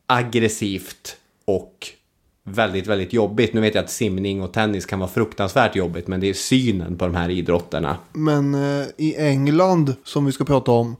aggressivt 0.07 1.17
och 1.45 1.87
väldigt, 2.47 2.87
väldigt 2.87 3.13
jobbigt. 3.13 3.53
Nu 3.53 3.61
vet 3.61 3.75
jag 3.75 3.83
att 3.83 3.91
simning 3.91 4.41
och 4.41 4.53
tennis 4.53 4.85
kan 4.85 4.99
vara 4.99 5.09
fruktansvärt 5.09 5.75
jobbigt, 5.75 6.07
men 6.07 6.19
det 6.19 6.29
är 6.29 6.33
synen 6.33 6.97
på 6.97 7.05
de 7.05 7.15
här 7.15 7.29
idrotterna. 7.29 7.97
Men 8.13 8.55
eh, 8.55 8.87
i 8.97 9.15
England, 9.17 9.95
som 10.03 10.25
vi 10.25 10.31
ska 10.31 10.45
prata 10.45 10.71
om, 10.71 10.95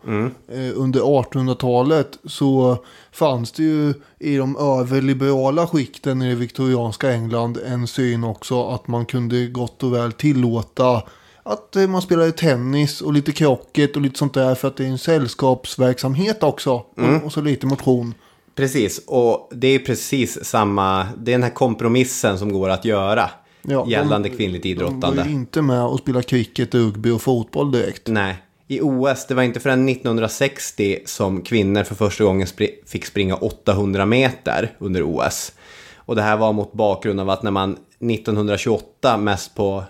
eh, 0.47 0.71
under 0.75 0.99
1800-talet 0.99 2.17
så 2.23 2.77
fanns 3.11 3.51
det 3.51 3.63
ju 3.63 3.93
i 4.19 4.37
de 4.37 4.57
överliberala 4.57 5.67
skikten 5.67 6.21
i 6.21 6.29
det 6.29 6.35
viktorianska 6.35 7.11
England 7.11 7.57
en 7.67 7.87
syn 7.87 8.23
också 8.23 8.67
att 8.69 8.87
man 8.87 9.05
kunde 9.05 9.47
gott 9.47 9.83
och 9.83 9.93
väl 9.93 10.11
tillåta 10.11 11.03
att 11.43 11.75
eh, 11.75 11.87
man 11.87 12.01
spelade 12.01 12.31
tennis 12.31 13.01
och 13.01 13.13
lite 13.13 13.31
krocket 13.31 13.95
och 13.95 14.01
lite 14.01 14.19
sånt 14.19 14.33
där 14.33 14.55
för 14.55 14.67
att 14.67 14.77
det 14.77 14.85
är 14.85 14.89
en 14.89 14.97
sällskapsverksamhet 14.97 16.43
också. 16.43 16.71
Och, 16.71 17.25
och 17.25 17.31
så 17.31 17.41
lite 17.41 17.65
motion. 17.65 18.13
Precis, 18.55 19.01
och 19.07 19.50
det 19.55 19.67
är 19.67 19.79
precis 19.79 20.45
samma, 20.45 21.07
det 21.17 21.31
är 21.31 21.35
den 21.35 21.43
här 21.43 21.50
kompromissen 21.50 22.38
som 22.39 22.53
går 22.53 22.69
att 22.69 22.85
göra 22.85 23.29
Ja, 23.62 23.85
gällande 23.89 24.29
de- 24.29 24.35
kvinnligt 24.35 24.63
De 24.63 24.69
idrottande. 24.69 25.21
var 25.21 25.25
ju 25.29 25.33
inte 25.33 25.62
med 25.62 25.83
och 25.83 26.00
spela 26.00 26.21
cricket, 26.21 26.75
rugby 26.75 27.09
och 27.09 27.21
fotboll 27.21 27.71
direkt. 27.71 28.07
Nej, 28.07 28.35
i 28.67 28.79
OS, 28.81 29.25
det 29.27 29.33
var 29.33 29.43
inte 29.43 29.59
förrän 29.59 29.89
1960 29.89 31.00
som 31.05 31.41
kvinnor 31.41 31.83
för 31.83 31.95
första 31.95 32.24
gången 32.24 32.47
spri- 32.47 32.85
fick 32.88 33.05
springa 33.05 33.35
800 33.35 34.05
meter 34.05 34.75
under 34.79 35.03
OS. 35.03 35.51
Och 35.95 36.15
det 36.15 36.21
här 36.21 36.38
var 36.38 36.53
mot 36.53 36.74
bakgrund 36.74 37.19
av 37.19 37.29
att 37.29 37.43
när 37.43 37.51
man 37.51 37.77
1928 38.00 39.17
mest 39.17 39.55
på 39.55 39.83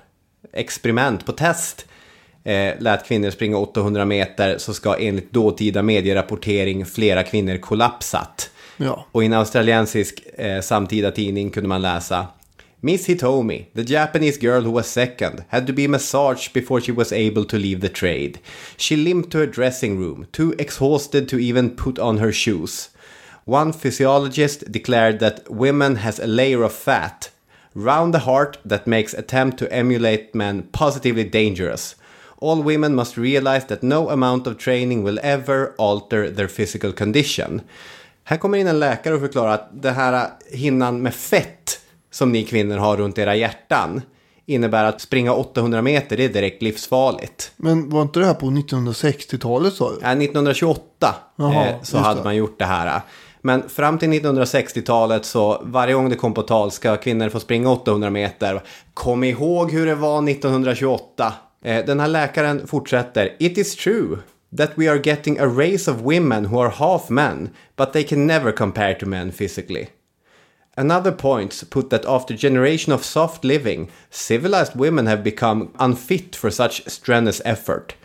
experiment, 0.54 1.26
på 1.26 1.32
test, 1.32 1.86
eh, 2.44 2.74
lät 2.80 3.06
kvinnor 3.08 3.30
springa 3.30 3.58
800 3.58 4.06
meter 4.06 4.58
så 4.58 4.74
ska 4.74 4.96
enligt 4.96 5.32
dåtida 5.32 5.82
medierapportering 5.84 6.86
flera 6.86 7.24
kvinnor 7.24 7.58
kollapsat. 7.58 8.50
Ja. 8.78 9.06
Och 9.12 9.24
i 9.24 9.26
en 9.26 9.34
australiensisk 9.34 10.24
eh, 10.38 10.62
samtida 10.62 11.12
tidning 11.12 11.50
kunde 11.50 11.70
man 11.70 11.82
läsa 11.82 12.28
Miss 12.86 13.10
Hitomi, 13.10 13.66
the 13.74 13.94
Japanese 13.94 14.38
girl 14.38 14.62
who 14.62 14.72
was 14.72 14.88
second, 14.88 15.44
had 15.50 15.68
to 15.68 15.74
be 15.74 15.88
massaged 15.88 16.54
before 16.54 16.82
she 16.82 16.92
was 16.92 17.12
able 17.12 17.46
to 17.46 17.58
leave 17.58 17.82
the 17.82 17.90
trade. 17.90 18.40
She 18.78 18.96
limped 18.96 19.32
to 19.32 19.40
her 19.40 19.48
dressing 19.48 19.98
room, 19.98 20.28
too 20.32 20.54
exhausted 20.60 21.28
to 21.30 21.40
even 21.40 21.72
put 21.72 21.98
on 21.98 22.18
her 22.18 22.32
shoes. 22.32 22.90
One 23.46 23.74
physiologist 23.74 24.72
declared 24.72 25.20
that 25.20 25.50
women 25.50 25.96
has 25.96 26.20
a 26.20 26.28
layer 26.28 26.64
of 26.64 26.74
fat 26.74 27.32
round 27.74 28.14
the 28.14 28.20
heart 28.20 28.58
that 28.66 28.88
makes 28.88 29.14
attempt 29.14 29.58
to 29.58 29.72
emulate 29.74 30.36
men 30.36 30.64
positively 30.72 31.24
dangerous. 31.24 31.96
All 32.38 32.62
women 32.62 32.94
must 32.94 33.18
realize 33.18 33.66
that 33.66 33.84
no 33.84 34.10
amount 34.10 34.48
of 34.48 34.58
training 34.58 35.04
will 35.04 35.20
ever 35.24 35.74
alter 35.78 36.30
their 36.30 36.48
physical 36.48 36.94
condition. 36.94 37.64
Här 38.28 38.38
kommer 38.38 38.58
in 38.58 38.68
en 38.68 38.80
läkare 38.80 39.14
och 39.16 39.22
förklarar 39.22 39.54
att 39.54 39.70
det 39.72 39.92
här 39.92 40.30
hinnan 40.52 41.02
med 41.02 41.14
fett 41.14 41.80
som 42.12 42.32
ni 42.32 42.44
kvinnor 42.44 42.78
har 42.78 42.98
runt 42.98 43.18
era 43.18 43.36
hjärtan 43.36 44.02
innebär 44.46 44.84
att 44.84 45.02
springa 45.02 45.34
800 45.34 45.82
meter, 45.82 46.18
det 46.18 46.26
är 46.26 46.30
direkt 46.30 46.62
livsfarligt. 46.62 47.52
Men 47.58 47.90
var 47.90 48.02
inte 48.02 48.20
det 48.20 48.26
här 48.26 48.34
på 48.34 48.46
1960-talet 48.46 49.74
sa 49.74 49.90
du? 49.90 49.98
Ja, 50.02 50.12
1928 50.12 51.16
Jaha, 51.36 51.68
eh, 51.68 51.76
så 51.82 51.98
hade 51.98 52.20
det. 52.20 52.24
man 52.24 52.36
gjort 52.36 52.60
det 52.60 52.66
här. 52.66 53.02
Men 53.42 53.70
fram 53.70 53.98
till 53.98 54.10
1960-talet 54.10 55.26
så 55.26 55.62
varje 55.66 55.94
gång 55.94 56.10
det 56.10 56.16
kom 56.16 56.34
på 56.34 56.42
tal 56.42 56.72
ska 56.72 56.98
kvinnor 56.98 57.30
få 57.30 57.40
springa 57.40 57.70
800 57.70 58.10
meter. 58.10 58.62
Kom 58.94 59.24
ihåg 59.24 59.72
hur 59.72 59.86
det 59.86 59.96
var 59.96 60.30
1928. 60.30 61.34
Eh, 61.64 61.86
Den 61.86 62.00
här 62.00 62.08
läkaren 62.08 62.68
fortsätter. 62.68 63.36
It 63.40 63.58
is 63.58 63.76
true 63.76 64.18
that 64.58 64.78
we 64.78 64.88
are 64.88 65.00
getting 65.00 65.40
a 65.40 65.48
race 65.48 65.88
of 65.88 66.02
women 66.02 66.46
who 66.46 66.58
are 66.58 66.70
half 66.70 67.10
men, 67.10 67.54
but 67.76 67.94
they 67.94 68.04
can 68.04 68.26
never 68.26 68.52
compare 68.52 68.96
to 68.96 69.06
men 69.06 69.32
physically. 69.32 69.90
Another 70.78 71.12
point 71.12 71.64
put 71.70 71.90
that 71.90 72.06
after 72.06 72.34
generation 72.36 72.92
of 72.92 73.04
soft 73.04 73.46
living, 73.46 73.90
civilized 74.10 74.76
women 74.76 75.06
have 75.06 75.24
become 75.24 75.74
unfit 75.80 76.36
for 76.36 76.52
such 76.52 76.88
strenuous 76.88 77.42
effort. 77.46 77.96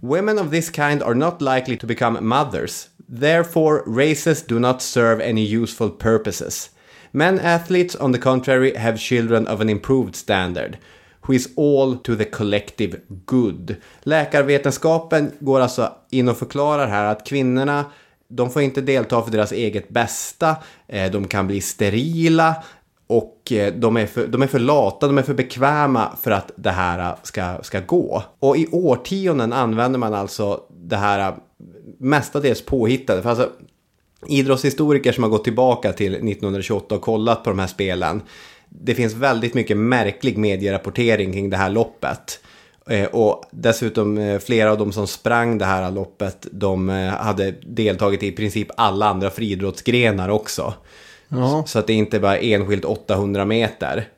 Women 0.00 0.38
of 0.38 0.50
this 0.50 0.70
kind 0.70 1.02
are 1.02 1.14
not 1.14 1.42
likely 1.42 1.76
to 1.76 1.86
become 1.86 2.24
mothers. 2.24 2.88
Therefore, 3.08 3.82
races 3.86 4.42
do 4.42 4.60
not 4.60 4.82
serve 4.82 5.20
any 5.20 5.44
useful 5.44 5.90
purposes. 5.90 6.70
Men 7.12 7.38
athletes, 7.38 7.96
on 7.96 8.12
the 8.12 8.18
contrary, 8.18 8.74
have 8.74 9.00
children 9.00 9.46
of 9.46 9.60
an 9.60 9.68
improved 9.68 10.14
standard, 10.14 10.78
who 11.28 11.34
is 11.34 11.48
all 11.56 11.96
to 11.96 12.16
the 12.16 12.24
collective 12.24 13.00
good. 13.08 13.76
Läkarvetenskapen 14.02 15.32
går 15.40 15.60
alltså 15.60 15.92
in 16.10 16.28
och 16.28 16.36
förklarar 16.36 16.86
här 16.86 17.04
att 17.04 17.26
kvinnorna 17.26 17.84
de 18.28 18.50
får 18.50 18.62
inte 18.62 18.80
delta 18.80 19.22
för 19.22 19.30
deras 19.30 19.52
eget 19.52 19.88
bästa, 19.88 20.56
eh, 20.86 21.10
de 21.10 21.28
kan 21.28 21.46
bli 21.46 21.60
sterila 21.60 22.54
och 23.06 23.52
eh, 23.52 23.74
de 23.74 23.96
är, 23.96 24.06
för, 24.06 24.26
de 24.26 24.42
är 24.42 24.46
för 24.46 24.58
lata, 24.58 25.06
de 25.06 25.18
är 25.18 25.22
för 25.22 25.34
bekväma 25.34 26.16
för 26.22 26.30
att 26.30 26.50
det 26.56 26.70
här 26.70 26.98
eh, 26.98 27.16
ska, 27.22 27.62
ska 27.62 27.80
gå. 27.80 28.22
Och 28.38 28.56
i 28.56 28.66
årtionden 28.72 29.52
använder 29.52 29.98
man 29.98 30.14
alltså 30.14 30.60
det 30.70 30.96
här 30.96 31.34
mestadels 31.98 32.62
påhittade. 32.62 33.22
För 33.22 33.30
alltså, 33.30 33.50
idrottshistoriker 34.26 35.12
som 35.12 35.24
har 35.24 35.30
gått 35.30 35.44
tillbaka 35.44 35.92
till 35.92 36.14
1928 36.14 36.94
och 36.94 37.02
kollat 37.02 37.44
på 37.44 37.50
de 37.50 37.58
här 37.58 37.66
spelen. 37.66 38.22
Det 38.68 38.94
finns 38.94 39.14
väldigt 39.14 39.54
mycket 39.54 39.76
märklig 39.76 40.38
medierapportering 40.38 41.32
kring 41.32 41.50
det 41.50 41.56
här 41.56 41.70
loppet. 41.70 42.40
Eh, 42.90 43.06
Och 43.06 43.44
dessutom 43.50 44.18
eh, 44.18 44.38
flera 44.38 44.70
av 44.72 44.78
de 44.78 44.92
som 44.92 45.06
sprang 45.06 45.58
det 45.58 45.64
här 45.64 45.90
loppet, 45.90 46.46
de 46.52 46.90
eh, 46.90 47.08
hade 47.08 47.54
deltagit 47.60 48.22
i 48.22 48.32
princip 48.32 48.68
alla 48.76 49.06
andra 49.08 49.30
friidrottsgrenar 49.30 50.28
också. 50.28 50.74
Ja. 51.28 51.64
Så 51.66 51.78
att 51.78 51.86
det 51.86 51.92
inte 51.92 52.20
bara 52.20 52.38
är 52.38 52.54
enskilt 52.54 52.84
800 52.84 53.44
meter. 53.44 54.08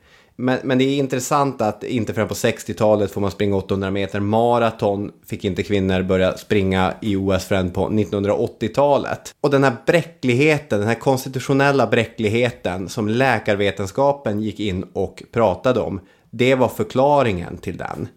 Men, 0.41 0.59
men 0.63 0.77
det 0.77 0.83
är 0.83 0.97
intressant 0.97 1.61
att 1.61 1.83
inte 1.83 2.13
förrän 2.13 2.27
på 2.27 2.33
60-talet 2.33 3.11
får 3.11 3.21
man 3.21 3.31
springa 3.31 3.55
800 3.55 3.91
meter. 3.91 4.19
Maraton 4.19 5.11
fick 5.25 5.45
inte 5.45 5.63
kvinnor 5.63 6.03
börja 6.03 6.37
springa 6.37 6.93
i 7.01 7.15
OS 7.15 7.45
förrän 7.45 7.71
på 7.71 7.89
1980-talet. 7.89 9.35
Och 9.41 9.49
den 9.49 9.63
här 9.63 9.75
bräckligheten, 9.85 10.79
den 10.79 10.87
här 10.87 10.95
konstitutionella 10.95 11.87
bräckligheten 11.87 12.89
som 12.89 13.09
läkarvetenskapen 13.09 14.41
gick 14.41 14.59
in 14.59 14.85
och 14.93 15.23
pratade 15.31 15.79
om. 15.79 15.99
Det 16.29 16.55
var 16.55 16.67
förklaringen 16.67 17.57
till 17.57 17.77
den. 17.77 18.07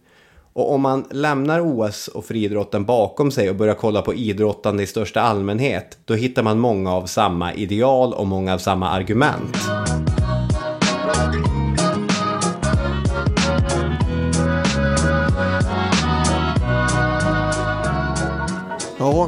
Och 0.52 0.73
om 0.73 0.81
man 0.81 1.04
lämnar 1.11 1.61
OS 1.61 2.09
och 2.09 2.25
friidrotten 2.25 2.85
bakom 2.85 3.31
sig 3.31 3.50
och 3.50 3.57
börjar 3.57 3.75
kolla 3.75 4.02
på 4.02 4.14
idrottande 4.14 4.83
i 4.83 4.87
största 4.87 5.21
allmänhet, 5.21 5.99
då 6.04 6.14
hittar 6.14 6.43
man 6.43 6.59
många 6.59 6.93
av 6.93 7.07
samma 7.07 7.54
ideal 7.54 8.12
och 8.12 8.26
många 8.26 8.54
av 8.54 8.59
samma 8.59 8.90
argument. 8.90 9.57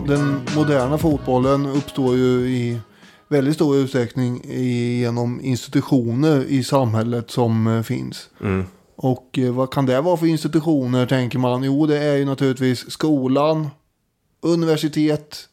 Den 0.05 0.41
moderna 0.57 0.99
fotbollen 0.99 1.67
uppstår 1.67 2.17
ju 2.17 2.49
i 2.49 2.79
väldigt 3.29 3.55
stor 3.55 3.77
utsträckning 3.77 4.41
genom 5.01 5.41
institutioner 5.41 6.45
i 6.45 6.65
samhället 6.65 7.31
som 7.31 7.67
eh, 7.67 7.83
finns. 7.83 8.29
Och 8.97 9.39
eh, 9.39 9.53
vad 9.53 9.73
kan 9.73 9.87
det 9.87 10.01
vara 10.01 10.17
för 10.17 10.27
institutioner 10.27 11.07
tänker 11.07 11.39
man? 11.39 11.63
Jo, 11.63 11.87
det 11.87 11.99
är 11.99 12.17
ju 12.17 12.25
naturligtvis 12.25 12.91
skolan, 12.91 13.69
universitet, 14.43 15.49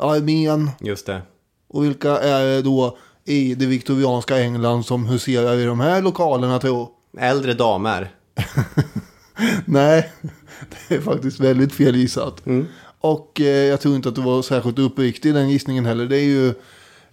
armén 0.00 0.70
Just 0.80 1.06
det. 1.06 1.22
och 1.68 1.84
vilka 1.84 2.18
är 2.18 2.44
det 2.44 2.62
då 2.62 2.98
i 3.24 3.54
det 3.54 3.66
viktorianska 3.66 4.38
England 4.38 4.86
som 4.86 5.06
huserar 5.06 5.56
i 5.56 5.64
de 5.64 5.80
här 5.80 6.02
lokalerna 6.02 6.58
tror? 6.58 6.88
Äldre 7.18 7.54
damer. 7.54 8.10
Nej, 9.64 10.12
det 10.88 10.94
är 10.94 11.00
faktiskt 11.00 11.40
väldigt 11.40 11.72
fel 11.72 11.96
gissat. 11.96 12.42
Och 13.02 13.40
eh, 13.40 13.46
jag 13.46 13.80
tror 13.80 13.96
inte 13.96 14.08
att 14.08 14.14
det 14.14 14.20
var 14.20 14.42
särskilt 14.42 14.78
uppriktig 14.78 15.34
den 15.34 15.50
gissningen 15.50 15.86
heller. 15.86 16.06
Det 16.06 16.16
är 16.16 16.24
ju 16.24 16.48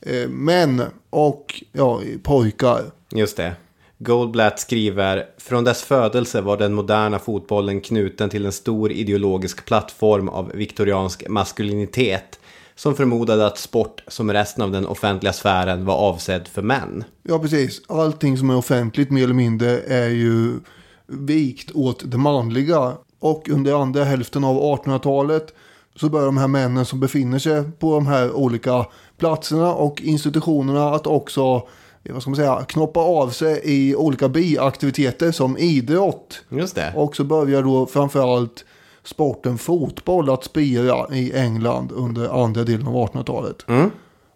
eh, 0.01 0.29
män 0.29 0.81
och 1.10 1.63
ja, 1.72 2.01
pojkar. 2.24 2.84
Just 3.12 3.38
det. 3.38 3.55
Goldblatt 3.98 4.60
skriver 4.60 5.25
Från 5.38 5.63
dess 5.63 5.84
födelse 5.84 6.41
var 6.41 6.58
den 6.58 6.74
moderna 6.74 7.19
fotbollen 7.19 7.81
knuten 7.81 8.29
till 8.29 8.46
en 8.46 8.51
stor 8.51 8.91
ideologisk 8.91 9.65
plattform 9.65 10.29
av 10.29 10.51
viktoriansk 10.53 11.29
maskulinitet 11.29 12.39
som 12.75 12.96
förmodade 12.96 13.48
att 13.48 13.58
sport 13.58 14.03
som 14.08 14.34
resten 14.34 14.63
av 14.63 14.72
den 14.72 14.88
offentliga 14.88 15.34
sfären 15.34 15.86
var 15.86 15.96
avsedd 15.96 16.48
för 16.48 16.62
män. 16.62 17.03
Ja, 17.24 17.39
precis. 17.39 17.81
Allting 17.88 18.38
som 18.38 18.50
är 18.50 18.55
offentligt 18.55 19.12
mer 19.12 19.24
eller 19.24 19.34
mindre 19.34 19.79
är 19.79 20.10
ju 20.10 20.60
vikt 21.08 21.72
åt 21.72 22.12
det 22.12 22.17
manliga. 22.17 22.93
Och 23.19 23.50
under 23.50 23.81
andra 23.81 24.03
hälften 24.03 24.43
av 24.43 24.55
1800-talet 24.55 25.53
så 26.00 26.10
börjar 26.10 26.25
de 26.25 26.38
här 26.38 26.48
männen 26.48 26.86
som 26.86 27.00
befinner 27.00 27.39
sig 27.39 27.63
på 27.79 27.94
de 27.94 28.08
här 28.08 28.32
olika 28.32 28.86
platserna 29.18 29.74
och 29.74 30.01
institutionerna 30.01 30.89
att 30.89 31.08
också 31.08 31.68
vad 32.10 32.22
ska 32.22 32.29
man 32.29 32.36
säga, 32.36 32.65
knoppa 32.68 33.00
av 33.00 33.29
sig 33.29 33.62
i 33.63 33.96
olika 33.96 34.29
biaktiviteter 34.29 35.32
som 35.32 35.58
idrott. 35.58 36.41
Just 36.50 36.75
det. 36.75 36.94
Och 36.96 37.15
så 37.15 37.24
börjar 37.24 37.63
då 37.63 37.86
framförallt 37.86 38.65
sporten 39.03 39.58
fotboll 39.58 40.29
att 40.29 40.44
spira 40.44 41.15
i 41.15 41.34
England 41.34 41.91
under 41.91 42.44
andra 42.44 42.63
delen 42.63 42.88
av 42.88 42.94
1800-talet. 42.94 43.65
Mm. 43.68 43.91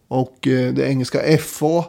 Och 0.07 0.47
eh, 0.47 0.73
det 0.73 0.87
engelska 0.87 1.37
FA, 1.37 1.83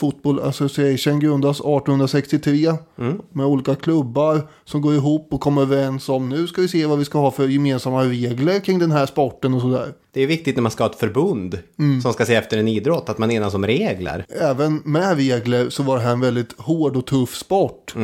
Football 0.00 0.40
Association, 0.40 1.20
grundas 1.20 1.60
1863 1.60 2.74
Mm. 2.98 3.20
med 3.32 3.46
olika 3.46 3.74
klubbar 3.74 4.48
som 4.64 4.80
går 4.82 4.94
ihop 4.94 5.28
och 5.30 5.40
kommer 5.40 5.62
överens 5.62 6.08
om 6.08 6.28
nu 6.28 6.46
ska 6.46 6.62
vi 6.62 6.68
se 6.68 6.86
vad 6.86 6.98
vi 6.98 7.04
ska 7.04 7.18
ha 7.18 7.30
för 7.30 7.48
gemensamma 7.48 8.04
regler 8.04 8.60
kring 8.60 8.78
den 8.78 8.90
här 8.90 9.06
sporten 9.06 9.54
och 9.54 9.60
sådär. 9.60 9.92
Det 10.12 10.22
är 10.22 10.26
viktigt 10.26 10.56
när 10.56 10.62
man 10.62 10.70
ska 10.72 10.84
ha 10.84 10.90
ett 10.90 10.98
förbund 10.98 11.58
som 12.02 12.12
ska 12.12 12.26
se 12.26 12.34
efter 12.34 12.58
en 12.58 12.68
idrott, 12.68 13.08
att 13.08 13.18
man 13.18 13.30
enas 13.30 13.54
om 13.54 13.66
regler. 13.66 14.26
Även 14.28 14.82
med 14.84 15.16
regler 15.16 15.70
så 15.70 15.82
var 15.82 15.96
det 15.96 16.02
här 16.02 16.12
en 16.12 16.20
väldigt 16.20 16.60
hård 16.60 16.96
och 16.96 17.06
tuff 17.06 17.36
sport. 17.36 17.94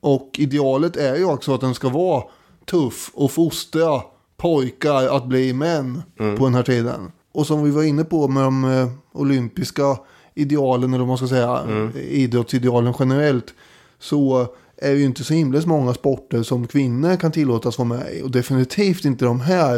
Och 0.00 0.30
idealet 0.38 0.96
är 0.96 1.16
ju 1.16 1.24
också 1.24 1.54
att 1.54 1.60
den 1.60 1.74
ska 1.74 1.88
vara 1.88 2.22
tuff 2.70 3.10
och 3.14 3.30
fostra 3.30 4.00
pojkar 4.36 5.16
att 5.16 5.26
bli 5.26 5.52
män 5.52 6.02
på 6.38 6.44
den 6.44 6.54
här 6.54 6.62
tiden. 6.62 7.12
Och 7.34 7.46
som 7.46 7.64
vi 7.64 7.70
var 7.70 7.82
inne 7.82 8.04
på 8.04 8.28
med 8.28 8.42
de 8.42 8.64
eh, 8.64 8.88
olympiska 9.12 9.96
idealen, 10.34 10.90
eller 10.90 10.98
vad 10.98 11.08
man 11.08 11.16
ska 11.16 11.28
säga, 11.28 11.62
idrottsidealen 12.10 12.94
generellt, 12.98 13.54
så 13.98 14.46
är 14.76 14.92
det 14.92 14.98
ju 14.98 15.04
inte 15.04 15.24
så 15.24 15.34
himla 15.34 15.60
många 15.66 15.94
sporter 15.94 16.42
som 16.42 16.66
kvinnor 16.66 17.16
kan 17.16 17.32
tillåtas 17.32 17.78
vara 17.78 17.88
med 17.88 18.14
i. 18.14 18.22
Och 18.22 18.30
definitivt 18.30 19.04
inte 19.04 19.24
de 19.24 19.40
här 19.40 19.76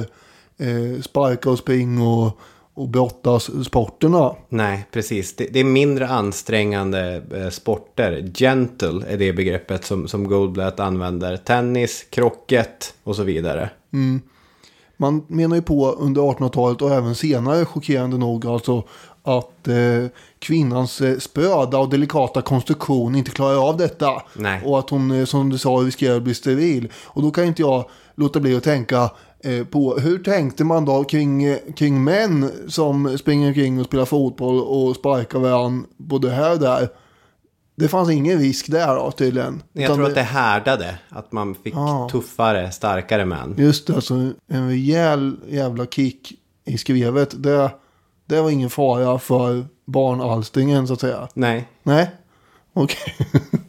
eh, 0.59 1.03
sparka 1.03 1.51
och 1.51 1.59
spring 1.59 2.01
och, 2.01 2.39
och 2.75 2.89
brottas 2.89 3.65
sporterna. 3.67 4.35
Nej, 4.49 4.87
precis. 4.93 5.37
Det, 5.37 5.47
det 5.53 5.61
är 5.61 5.65
mindre 5.65 6.09
ansträngande 6.09 7.23
eh, 7.35 7.49
sporter. 7.49 8.33
Gentle 8.35 9.05
är 9.09 9.19
det 9.19 9.33
begreppet 9.33 9.85
som, 9.85 10.09
som 10.09 10.29
Goldblatt 10.29 10.81
använder. 10.81 11.37
Tennis, 11.37 12.07
krocket 12.11 12.95
och 13.05 13.17
så 13.17 13.23
vidare. 13.23 13.71
Man 14.97 15.25
menar 15.29 15.57
ju 15.57 15.63
på 15.63 15.91
under 15.91 16.23
1800-talet 16.23 16.83
och 16.83 16.91
även 16.91 17.15
senare, 17.15 17.65
chockerande 17.65 18.19
nog, 18.19 18.47
alltså 18.47 18.85
att 19.27 19.69
eh, 19.69 20.11
kvinnans 20.39 21.01
eh, 21.01 21.19
spröda 21.19 21.79
och 21.79 21.89
delikata 21.89 22.43
konstruktion 22.43 23.15
inte 23.15 23.31
klarar 23.31 23.69
av 23.69 23.77
detta. 23.77 24.23
Nej. 24.37 24.63
Och 24.65 24.79
att 24.79 24.91
hon, 24.91 25.11
eh, 25.11 25.25
som 25.25 25.51
du 25.51 25.59
sa, 25.59 25.71
riskerar 25.71 26.17
att 26.17 26.23
bli 26.23 26.35
steril. 26.35 26.93
Och 27.05 27.23
då 27.23 27.31
kan 27.31 27.45
inte 27.45 27.63
jag 27.63 27.85
låta 28.15 28.41
bli 28.41 28.57
att 28.57 28.65
tänka 28.65 29.11
eh, 29.45 29.65
på 29.65 29.97
hur 29.97 30.19
tänkte 30.19 30.65
man 30.65 30.85
då 30.85 31.05
kring, 31.05 31.45
eh, 31.45 31.59
kring 31.77 32.05
män 32.05 32.51
som 32.69 33.19
springer 33.19 33.49
omkring 33.49 33.81
och 33.81 33.87
spelar 33.87 34.05
fotboll 34.05 34.61
och 34.61 34.97
sparkar 34.97 35.39
varandra 35.39 35.87
både 35.97 36.31
här 36.31 36.53
och 36.53 36.59
där. 36.61 36.89
Det 37.77 37.89
fanns 37.89 38.11
ingen 38.11 38.39
risk 38.39 38.71
där 38.71 38.95
då 38.95 39.11
tydligen. 39.11 39.63
Jag 39.73 39.85
Utan 39.85 39.97
tror 39.97 40.07
att 40.07 40.15
det 40.15 40.23
härdade. 40.23 40.99
Att 41.09 41.33
man 41.33 41.55
fick 41.55 41.75
Ja. 41.75 42.09
tuffare, 42.13 42.71
starkare 42.71 43.25
män. 43.25 43.55
Just 43.59 43.87
det, 43.87 43.95
alltså 43.95 44.15
en 44.49 44.69
rejäl 44.69 45.37
jävla 45.49 45.87
kick 45.87 46.33
i 46.65 46.79
skrevet. 46.79 47.43
Det, 47.43 47.71
det 48.27 48.41
var 48.41 48.51
ingen 48.51 48.71
fara 48.71 49.19
för 49.19 49.67
barnalstringen 49.85 50.87
så 50.87 50.93
att 50.93 51.01
säga. 51.01 51.29
Nej. 51.35 51.69
Nej, 51.83 52.11
okej. 52.73 53.17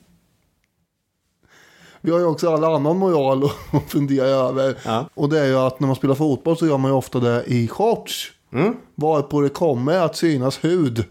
Vi 2.01 2.11
har 2.11 2.19
ju 2.19 2.25
också 2.25 2.53
all 2.53 2.63
annan 2.63 2.97
moral 2.97 3.43
att 3.71 3.91
fundera 3.91 4.25
över. 4.25 4.77
Ja. 4.85 5.09
Och 5.13 5.29
det 5.29 5.39
är 5.39 5.45
ju 5.45 5.55
att 5.55 5.79
när 5.79 5.87
man 5.87 5.95
spelar 5.95 6.15
fotboll 6.15 6.57
så 6.57 6.67
gör 6.67 6.77
man 6.77 6.91
ju 6.91 6.97
ofta 6.97 7.19
det 7.19 7.43
i 7.47 7.67
shorts. 7.67 8.31
Mm. 8.53 8.75
Varpå 8.95 9.41
det 9.41 9.49
kommer 9.49 9.97
att 9.97 10.15
synas 10.15 10.63
hud. 10.63 11.05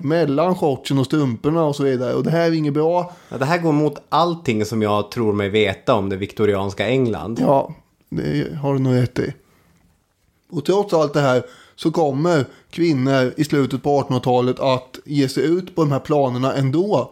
Mellan 0.00 0.54
shortsen 0.54 0.98
och 0.98 1.06
strumporna 1.06 1.64
och 1.64 1.76
så 1.76 1.82
vidare. 1.82 2.14
Och 2.14 2.24
det 2.24 2.30
här 2.30 2.46
är 2.46 2.52
inget 2.52 2.74
bra. 2.74 3.12
Ja, 3.28 3.38
det 3.38 3.44
här 3.44 3.58
går 3.58 3.72
mot 3.72 4.02
allting 4.08 4.64
som 4.64 4.82
jag 4.82 5.10
tror 5.10 5.32
mig 5.32 5.48
veta 5.48 5.94
om 5.94 6.08
det 6.08 6.16
viktorianska 6.16 6.88
England. 6.88 7.38
Ja, 7.40 7.74
det 8.08 8.56
har 8.56 8.72
du 8.72 8.78
nog 8.78 8.94
rätt 8.94 9.18
i. 9.18 9.34
Och 10.50 10.64
trots 10.64 10.94
allt 10.94 11.14
det 11.14 11.20
här 11.20 11.42
så 11.76 11.90
kommer 11.90 12.44
kvinnor 12.70 13.32
i 13.36 13.44
slutet 13.44 13.82
på 13.82 14.02
1800-talet 14.02 14.60
att 14.60 14.98
ge 15.04 15.28
sig 15.28 15.44
ut 15.44 15.74
på 15.74 15.82
de 15.82 15.92
här 15.92 15.98
planerna 16.00 16.54
ändå. 16.54 17.10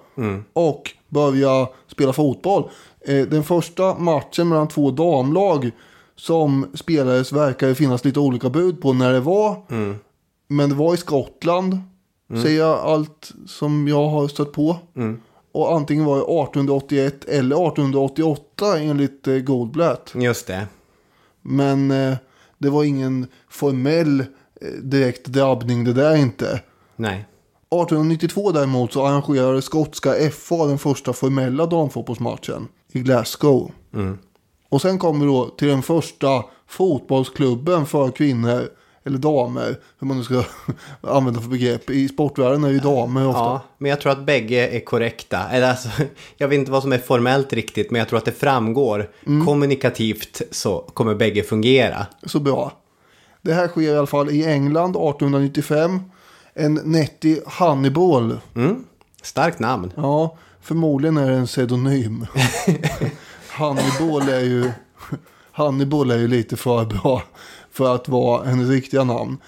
Och 0.52 0.90
börja 1.08 1.68
spela 1.86 2.12
fotboll. 2.12 2.70
Eh, 3.00 3.26
Den 3.26 3.44
första 3.44 3.94
matchen 3.98 4.48
mellan 4.48 4.68
två 4.68 4.90
damlag 4.90 5.70
som 6.16 6.66
spelades 6.74 7.32
verkar 7.32 7.68
det 7.68 7.74
finnas 7.74 8.04
lite 8.04 8.20
olika 8.20 8.50
bud 8.50 8.80
på 8.82 8.92
när 8.92 9.12
det 9.12 9.20
var. 9.20 9.56
Men 10.48 10.68
det 10.68 10.74
var 10.74 10.94
i 10.94 10.96
Skottland. 10.96 11.78
Säger 12.42 12.58
jag 12.60 12.78
allt 12.78 13.32
som 13.46 13.88
jag 13.88 14.08
har 14.08 14.28
stött 14.28 14.52
på. 14.52 14.76
Och 15.52 15.72
antingen 15.72 16.04
var 16.04 16.14
det 16.16 16.22
1881 16.22 17.24
eller 17.24 17.56
1888 17.68 18.78
enligt 18.78 19.28
eh, 19.28 19.34
Goldblatt. 19.38 20.12
Just 20.14 20.46
det. 20.46 20.66
Men 21.42 21.90
eh, 21.90 22.14
det 22.58 22.70
var 22.70 22.84
ingen 22.84 23.26
formell 23.48 24.24
direkt 24.82 25.26
drabbning 25.26 25.84
det 25.84 25.92
där 25.92 26.16
inte. 26.16 26.60
Nej. 26.96 27.26
1892 27.70 28.52
däremot 28.52 28.92
så 28.92 29.06
arrangerade 29.06 29.62
skotska 29.62 30.30
FA 30.30 30.66
den 30.66 30.78
första 30.78 31.12
formella 31.12 31.66
damfotbollsmatchen 31.66 32.68
i 32.92 33.00
Glasgow. 33.00 33.72
Och 34.68 34.82
sen 34.82 34.98
kommer 34.98 35.20
vi 35.20 35.26
då 35.26 35.48
till 35.48 35.68
den 35.68 35.82
första 35.82 36.44
fotbollsklubben 36.66 37.86
för 37.86 38.10
kvinnor 38.10 38.68
eller 39.04 39.18
damer, 39.18 39.76
hur 39.98 40.06
man 40.06 40.16
nu 40.16 40.24
ska 40.24 40.42
använda 41.00 41.40
för 41.40 41.48
begrepp. 41.48 41.90
I 41.90 42.08
sportvärlden 42.08 42.64
är 42.64 42.68
ju 42.68 42.78
damer 42.78 43.28
ofta. 43.28 43.40
Ja, 43.40 43.60
men 43.78 43.90
jag 43.90 44.00
tror 44.00 44.12
att 44.12 44.26
bägge 44.26 44.68
är 44.68 44.80
korrekta. 44.80 45.48
Eller 45.48 45.70
alltså, 45.70 45.88
jag 46.36 46.48
vet 46.48 46.58
inte 46.58 46.70
vad 46.70 46.82
som 46.82 46.92
är 46.92 46.98
formellt 46.98 47.52
riktigt, 47.52 47.90
men 47.90 47.98
jag 47.98 48.08
tror 48.08 48.18
att 48.18 48.24
det 48.24 48.32
framgår. 48.32 49.10
Kommunikativt 49.46 50.42
så 50.50 50.78
kommer 50.78 51.14
bägge 51.14 51.42
fungera. 51.42 52.06
Så 52.22 52.40
bra. 52.40 52.72
Det 53.42 53.52
här 53.52 53.68
sker 53.68 53.80
i 53.82 53.96
alla 53.96 54.06
fall 54.06 54.30
i 54.30 54.44
England 54.44 54.90
1895. 54.90 56.00
En 56.54 56.74
Nettie 56.74 57.42
Hannibal. 57.46 58.38
Mm. 58.56 58.84
Starkt 59.22 59.58
namn. 59.58 59.92
Ja, 59.96 60.36
förmodligen 60.60 61.16
är 61.16 61.30
det 61.30 61.36
en 61.36 61.46
pseudonym. 61.46 62.26
Hannibal 63.50 64.28
är 64.28 64.40
ju 64.40 64.70
Hannibal 65.52 66.10
är 66.10 66.18
ju 66.18 66.28
lite 66.28 66.56
för 66.56 66.84
bra 66.84 67.22
för 67.72 67.94
att 67.94 68.08
vara 68.08 68.44
hennes 68.44 68.68
riktiga 68.68 69.04
namn. 69.04 69.38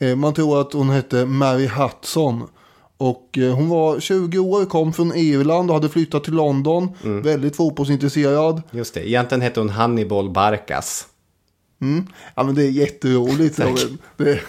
Eh, 0.00 0.16
Man 0.16 0.34
tror 0.34 0.60
att 0.60 0.72
hon 0.72 0.90
hette 0.90 1.24
Mary 1.26 1.66
Hudson. 1.68 2.48
Och 2.96 3.38
eh, 3.38 3.54
hon 3.54 3.68
var 3.68 4.00
20 4.00 4.38
år, 4.38 4.64
kom 4.64 4.92
från 4.92 5.12
Irland 5.16 5.70
och 5.70 5.74
hade 5.76 5.88
flyttat 5.88 6.24
till 6.24 6.32
London. 6.34 6.88
Väldigt 7.02 7.56
fotbollsintresserad. 7.56 8.62
Just 8.70 8.94
det, 8.94 9.08
egentligen 9.08 9.42
hette 9.42 9.60
hon 9.60 9.68
Hannibal 9.68 10.30
Barkas. 10.30 11.06
Ja 12.34 12.42
men 12.42 12.54
det 12.54 12.64
är 12.64 12.70
jätteroligt 12.70 13.58
Robin. 13.58 13.98
Det. 14.16 14.40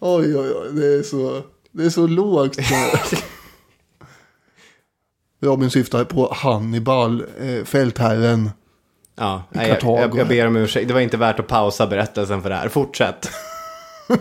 Oj 0.00 0.36
oj 0.36 0.52
oj, 0.54 0.72
det 0.72 0.86
är 0.86 1.02
så, 1.02 1.42
det 1.72 1.84
är 1.84 1.90
så 1.90 2.06
lågt. 2.06 2.58
Robin 5.40 5.70
syftar 5.70 6.04
på 6.04 6.32
Hannibal, 6.32 7.24
eh, 7.40 7.64
fältherren. 7.64 8.50
Ja, 9.16 9.42
nej, 9.50 9.68
jag, 9.68 10.00
jag, 10.00 10.18
jag 10.18 10.28
ber 10.28 10.46
om 10.46 10.56
ursäkt. 10.56 10.88
Det 10.88 10.94
var 10.94 11.00
inte 11.00 11.16
värt 11.16 11.40
att 11.40 11.46
pausa 11.46 11.86
berättelsen 11.86 12.42
för 12.42 12.50
det 12.50 12.56
här. 12.56 12.68
Fortsätt. 12.68 13.30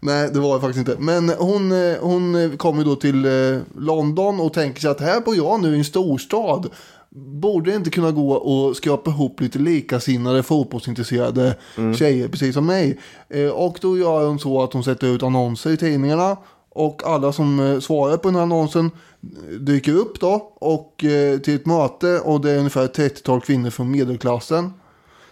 Nej, 0.00 0.30
det 0.32 0.40
var 0.40 0.54
det 0.54 0.60
faktiskt 0.60 0.88
inte. 0.88 1.02
Men 1.02 1.28
hon, 1.28 1.72
eh, 1.72 1.96
hon 2.00 2.56
kom 2.58 2.78
ju 2.78 2.84
då 2.84 2.96
till 2.96 3.24
eh, 3.24 3.60
London 3.76 4.40
och 4.40 4.52
tänker 4.52 4.80
sig 4.80 4.90
att 4.90 5.00
här 5.00 5.20
bor 5.20 5.36
jag 5.36 5.62
nu 5.62 5.74
i 5.74 5.78
en 5.78 5.84
storstad. 5.84 6.70
Borde 7.14 7.70
det 7.70 7.76
inte 7.76 7.90
kunna 7.90 8.10
gå 8.10 8.32
och 8.32 8.76
skrapa 8.76 9.10
ihop 9.10 9.40
lite 9.40 9.58
likasinnade 9.58 10.42
fotbollsintresserade 10.42 11.56
tjejer 11.98 12.28
precis 12.28 12.54
som 12.54 12.66
mig. 12.66 12.98
Eh, 13.28 13.48
och 13.48 13.78
då 13.80 13.98
gör 13.98 14.26
hon 14.26 14.38
så 14.38 14.62
att 14.62 14.72
hon 14.72 14.84
sätter 14.84 15.06
ut 15.06 15.22
annonser 15.22 15.70
i 15.70 15.76
tidningarna. 15.76 16.36
Och 16.68 17.02
alla 17.04 17.32
som 17.32 17.60
eh, 17.60 17.80
svarar 17.80 18.16
på 18.16 18.28
den 18.28 18.34
här 18.34 18.42
annonsen 18.42 18.90
eh, 19.22 19.54
dyker 19.54 19.92
upp 19.92 20.20
då 20.20 20.52
och 20.54 21.04
till 21.42 21.54
ett 21.54 21.66
möte 21.66 22.20
och 22.20 22.40
det 22.40 22.50
är 22.50 22.58
ungefär 22.58 22.84
ett 22.84 22.98
30-tal 22.98 23.40
kvinnor 23.40 23.70
från 23.70 23.90
medelklassen. 23.90 24.72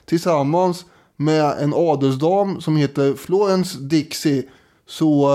Tillsammans 0.04 0.84
med 1.16 1.54
en 1.60 1.74
adelsdam 1.76 2.60
som 2.60 2.76
heter 2.76 3.14
Florence 3.14 3.78
Dixie. 3.78 4.42
Så 4.86 5.28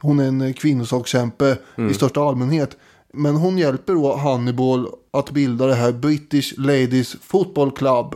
hon 0.00 0.20
är 0.20 0.28
en 0.28 0.54
kvinnosakskämpe 0.54 1.56
i 1.90 1.94
största 1.94 2.20
allmänhet. 2.20 2.76
Men 3.12 3.36
hon 3.36 3.58
hjälper 3.58 3.94
då 3.94 4.16
Hannibal 4.16 4.88
att 5.10 5.30
bilda 5.30 5.66
det 5.66 5.74
här 5.74 5.92
British 5.92 6.54
Ladies 6.58 7.16
Football 7.22 7.70
Club. 7.70 8.14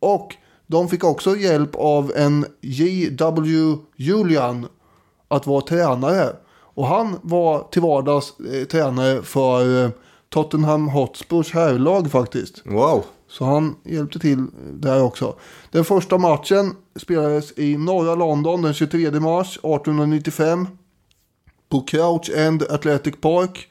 Och 0.00 0.34
de 0.66 0.88
fick 0.88 1.04
också 1.04 1.36
hjälp 1.36 1.74
av 1.74 2.12
en 2.16 2.46
J.W. 2.60 3.76
Julian 3.96 4.66
att 5.28 5.46
vara 5.46 5.60
tränare. 5.60 6.36
Och 6.74 6.86
han 6.86 7.18
var 7.22 7.68
till 7.70 7.82
vardags 7.82 8.40
eh, 8.40 8.64
tränare 8.64 9.22
för 9.22 9.84
eh, 9.84 9.90
Tottenham 10.28 10.88
Hotspurs 10.88 11.52
herrlag 11.52 12.10
faktiskt. 12.10 12.62
Wow. 12.64 13.04
Så 13.28 13.44
han 13.44 13.76
hjälpte 13.84 14.18
till 14.18 14.46
där 14.72 15.02
också. 15.02 15.34
Den 15.70 15.84
första 15.84 16.18
matchen 16.18 16.76
spelades 16.96 17.58
i 17.58 17.76
norra 17.76 18.14
London 18.14 18.62
den 18.62 18.74
23 18.74 19.10
mars 19.10 19.56
1895. 19.56 20.68
På 21.68 21.80
Crouch 21.80 22.30
End 22.36 22.62
Athletic 22.70 23.14
Park. 23.20 23.68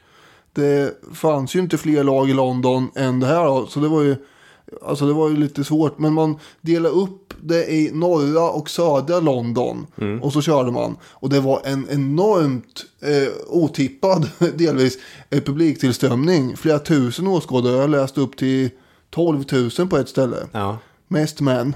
Det 0.54 1.02
fanns 1.14 1.56
ju 1.56 1.60
inte 1.60 1.78
fler 1.78 2.04
lag 2.04 2.30
i 2.30 2.32
London 2.32 2.90
än 2.94 3.20
det 3.20 3.26
här 3.26 3.66
så 3.66 3.80
det 3.80 3.88
var 3.88 4.02
ju 4.02 4.16
Alltså 4.82 5.06
det 5.06 5.12
var 5.12 5.28
ju 5.28 5.36
lite 5.36 5.64
svårt, 5.64 5.98
men 5.98 6.12
man 6.12 6.38
delade 6.60 6.94
upp 6.94 7.34
det 7.40 7.72
i 7.72 7.90
norra 7.92 8.50
och 8.50 8.70
södra 8.70 9.20
London. 9.20 9.86
Och 10.22 10.32
så 10.32 10.42
körde 10.42 10.70
man. 10.70 10.96
Och 11.04 11.28
det 11.28 11.40
var 11.40 11.60
en 11.64 11.86
enormt 11.90 12.84
eh, 13.00 13.32
otippad, 13.48 14.30
delvis, 14.54 14.98
eh, 15.30 15.40
publiktillströmning. 15.40 16.56
Flera 16.56 16.78
tusen 16.78 17.26
åskådare. 17.26 17.76
Jag 17.76 17.90
läste 17.90 18.20
upp 18.20 18.36
till 18.36 18.70
12 19.10 19.44
000 19.78 19.88
på 19.88 19.96
ett 19.96 20.08
ställe. 20.08 20.36
Ja. 20.52 20.78
Mest 21.08 21.40
män. 21.40 21.74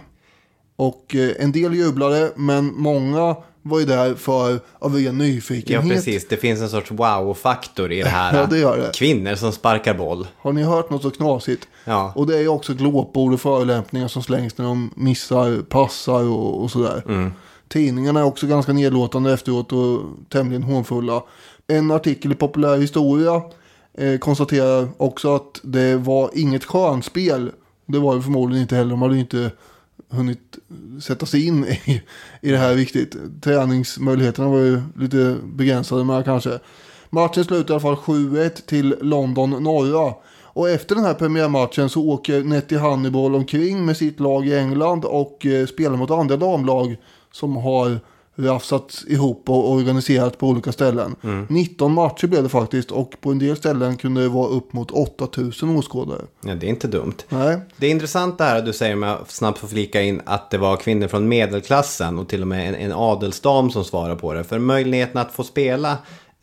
Och 0.76 1.14
eh, 1.14 1.30
en 1.38 1.52
del 1.52 1.74
jublade, 1.74 2.32
men 2.36 2.72
många 2.76 3.36
var 3.68 3.80
ju 3.80 3.84
där 3.86 4.14
för 4.14 4.60
av 4.78 4.94
ren 4.94 5.02
Ja, 5.04 5.12
nyfikenhet. 5.12 5.94
precis. 5.94 6.28
Det 6.28 6.36
finns 6.36 6.60
en 6.60 6.68
sorts 6.68 6.90
wow-faktor 6.90 7.92
i 7.92 8.02
det 8.02 8.08
här. 8.08 8.38
Ja, 8.40 8.46
det 8.46 8.58
gör 8.58 8.78
det. 8.78 8.90
Kvinnor 8.94 9.34
som 9.34 9.52
sparkar 9.52 9.94
boll. 9.94 10.26
Har 10.38 10.52
ni 10.52 10.62
hört 10.62 10.90
något 10.90 11.02
så 11.02 11.10
knasigt? 11.10 11.68
Ja. 11.84 12.12
Och 12.16 12.26
det 12.26 12.36
är 12.36 12.40
ju 12.40 12.48
också 12.48 12.74
glåpord 12.74 13.32
och 13.34 13.40
förolämpningar 13.40 14.08
som 14.08 14.22
slängs 14.22 14.58
när 14.58 14.64
de 14.64 14.90
missar, 14.96 15.62
passar 15.62 16.22
och, 16.28 16.62
och 16.62 16.70
sådär. 16.70 17.02
Mm. 17.08 17.32
Tidningarna 17.68 18.20
är 18.20 18.24
också 18.24 18.46
ganska 18.46 18.72
nedlåtande 18.72 19.32
efteråt 19.32 19.72
och 19.72 20.00
tämligen 20.28 20.62
hånfulla. 20.62 21.22
En 21.66 21.90
artikel 21.90 22.32
i 22.32 22.34
Populär 22.34 22.76
Historia 22.78 23.42
eh, 23.98 24.18
konstaterar 24.18 24.88
också 24.96 25.34
att 25.34 25.60
det 25.62 25.96
var 25.96 26.30
inget 26.34 26.64
skönspel. 26.64 27.50
Det 27.86 27.98
var 27.98 28.16
det 28.16 28.22
förmodligen 28.22 28.62
inte 28.62 28.76
heller. 28.76 28.90
De 28.90 29.02
hade 29.02 29.18
inte 29.18 29.50
hunnit 30.08 30.58
sätta 31.02 31.26
sig 31.26 31.46
in 31.46 31.64
i, 31.64 32.02
i 32.40 32.50
det 32.50 32.58
här 32.58 32.74
riktigt. 32.74 33.16
Träningsmöjligheterna 33.42 34.48
var 34.48 34.58
ju 34.58 34.82
lite 34.96 35.36
begränsade 35.44 36.04
med 36.04 36.24
kanske. 36.24 36.58
Matchen 37.10 37.44
slutar 37.44 37.74
i 37.74 37.74
alla 37.74 37.80
fall 37.80 38.14
7-1 38.14 38.66
till 38.66 38.96
London 39.00 39.50
norra. 39.50 40.14
Och 40.42 40.70
efter 40.70 40.94
den 40.94 41.04
här 41.04 41.14
premiärmatchen 41.14 41.88
så 41.88 42.08
åker 42.08 42.44
Nettie 42.44 42.78
Hannibal 42.78 43.34
omkring 43.34 43.84
med 43.84 43.96
sitt 43.96 44.20
lag 44.20 44.46
i 44.46 44.58
England 44.58 45.04
och 45.04 45.46
eh, 45.46 45.66
spelar 45.66 45.96
mot 45.96 46.10
andra 46.10 46.36
damlag 46.36 46.96
som 47.32 47.56
har 47.56 48.00
rafsats 48.36 49.04
ihop 49.08 49.48
och 49.48 49.70
organiserat 49.72 50.38
på 50.38 50.48
olika 50.48 50.72
ställen. 50.72 51.16
19 51.48 51.92
matcher 51.92 52.26
blev 52.26 52.42
det 52.42 52.48
faktiskt 52.48 52.90
och 52.90 53.20
på 53.20 53.30
en 53.30 53.38
del 53.38 53.56
ställen 53.56 53.96
kunde 53.96 54.22
det 54.22 54.28
vara 54.28 54.48
upp 54.48 54.72
mot 54.72 54.90
8000 54.90 55.76
åskådare. 55.76 56.22
Ja, 56.44 56.54
det 56.54 56.66
är 56.66 56.70
inte 56.70 56.88
dumt. 56.88 57.16
Nej, 57.28 57.58
Det 57.76 57.86
är 57.86 57.90
intressant 57.90 58.38
det 58.38 58.44
här 58.44 58.62
du 58.62 58.72
säger 58.72 58.96
med 58.96 59.12
att 59.12 59.30
snabbt 59.30 59.58
få 59.58 59.66
flika 59.66 60.02
in 60.02 60.22
att 60.24 60.50
det 60.50 60.58
var 60.58 60.76
kvinnor 60.76 61.08
från 61.08 61.28
medelklassen 61.28 62.18
och 62.18 62.28
till 62.28 62.42
och 62.42 62.48
med 62.48 62.68
en, 62.68 62.74
en 62.74 62.92
adelsdam 62.92 63.70
som 63.70 63.84
svarar 63.84 64.16
på 64.16 64.32
det. 64.32 64.44
För 64.44 64.58
möjligheten 64.58 65.20
att 65.20 65.32
få 65.32 65.44
spela 65.44 65.90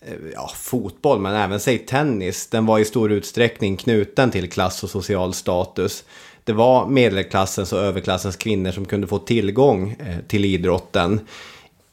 eh, 0.01 0.13
ja, 0.33 0.51
fotboll 0.55 1.19
men 1.19 1.35
även 1.35 1.59
säg 1.59 1.77
tennis, 1.77 2.47
den 2.47 2.65
var 2.65 2.79
i 2.79 2.85
stor 2.85 3.11
utsträckning 3.11 3.77
knuten 3.77 4.31
till 4.31 4.49
klass 4.49 4.83
och 4.83 4.89
social 4.89 5.33
status. 5.33 6.03
Det 6.43 6.53
var 6.53 6.87
medelklassens 6.87 7.73
och 7.73 7.79
överklassens 7.79 8.35
kvinnor 8.35 8.71
som 8.71 8.85
kunde 8.85 9.07
få 9.07 9.19
tillgång 9.19 9.95
eh, 9.99 10.17
till 10.27 10.45
idrotten. 10.45 11.19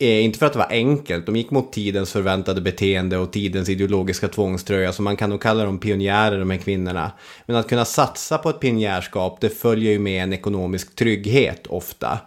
Eh, 0.02 0.24
inte 0.24 0.38
för 0.38 0.46
att 0.46 0.52
det 0.52 0.58
var 0.58 0.70
enkelt, 0.70 1.26
de 1.26 1.36
gick 1.36 1.50
mot 1.50 1.72
tidens 1.72 2.12
förväntade 2.12 2.60
beteende 2.60 3.18
och 3.18 3.32
tidens 3.32 3.68
ideologiska 3.68 4.28
tvångströja, 4.28 4.92
så 4.92 5.02
man 5.02 5.16
kan 5.16 5.30
nog 5.30 5.42
kalla 5.42 5.64
dem 5.64 5.78
pionjärer 5.78 6.38
de 6.38 6.50
här 6.50 6.58
kvinnorna. 6.58 7.12
Men 7.46 7.56
att 7.56 7.68
kunna 7.68 7.84
satsa 7.84 8.38
på 8.38 8.50
ett 8.50 8.60
pionjärskap, 8.60 9.40
det 9.40 9.48
följer 9.48 9.92
ju 9.92 9.98
med 9.98 10.22
en 10.22 10.32
ekonomisk 10.32 10.96
trygghet 10.96 11.66
ofta. 11.66 12.18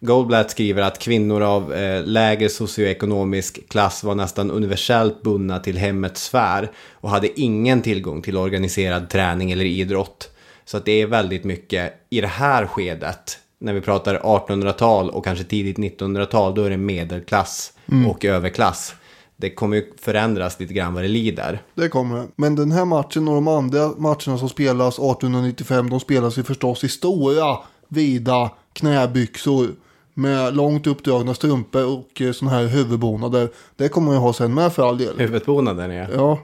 Goldblatt 0.00 0.50
skriver 0.50 0.82
att 0.82 0.98
kvinnor 0.98 1.42
av 1.42 1.74
eh, 1.74 2.04
lägre 2.04 2.48
socioekonomisk 2.48 3.68
klass 3.68 4.04
var 4.04 4.14
nästan 4.14 4.50
universellt 4.50 5.22
bundna 5.22 5.58
till 5.58 5.78
hemmets 5.78 6.24
sfär 6.24 6.70
och 6.92 7.10
hade 7.10 7.40
ingen 7.40 7.82
tillgång 7.82 8.22
till 8.22 8.36
organiserad 8.36 9.08
träning 9.08 9.52
eller 9.52 9.64
idrott. 9.64 10.30
Så 10.64 10.76
att 10.76 10.84
det 10.84 11.02
är 11.02 11.06
väldigt 11.06 11.44
mycket 11.44 11.92
i 12.10 12.20
det 12.20 12.26
här 12.26 12.66
skedet, 12.66 13.38
när 13.60 13.72
vi 13.72 13.80
pratar 13.80 14.18
1800-tal 14.18 15.10
och 15.10 15.24
kanske 15.24 15.44
tidigt 15.44 15.78
1900-tal, 15.78 16.54
då 16.54 16.62
är 16.62 16.70
det 16.70 16.76
medelklass 16.76 17.72
och 18.08 18.24
överklass. 18.24 18.94
Det 19.36 19.50
kommer 19.50 19.76
ju 19.76 19.92
förändras 20.00 20.60
lite 20.60 20.74
grann 20.74 20.94
vad 20.94 21.04
det 21.04 21.08
lider. 21.08 21.62
det 21.74 21.88
kommer 21.88 22.18
det. 22.18 22.26
Men 22.36 22.54
den 22.54 22.72
här 22.72 22.84
matchen 22.84 23.28
och 23.28 23.34
de 23.34 23.48
andra 23.48 23.88
matcherna 23.96 24.38
som 24.38 24.48
spelas 24.48 24.94
1895, 24.94 25.90
de 25.90 26.00
spelas 26.00 26.38
ju 26.38 26.42
förstås 26.42 26.84
i 26.84 26.88
stora, 26.88 27.58
vida 27.88 28.50
knäbyxor. 28.72 29.68
Med 30.14 30.56
långt 30.56 30.86
uppdragna 30.86 31.34
strumpor 31.34 31.84
och 31.84 32.20
eh, 32.20 32.32
såna 32.32 32.50
här 32.50 32.66
huvudbonader. 32.66 33.48
Det 33.76 33.88
kommer 33.88 34.06
man 34.06 34.14
ju 34.14 34.20
ha 34.20 34.32
sen 34.32 34.54
med 34.54 34.72
för 34.72 34.88
all 34.88 34.98
del. 34.98 35.18
Huvudbonaden 35.18 35.90
är... 35.90 36.10
Ja, 36.14 36.38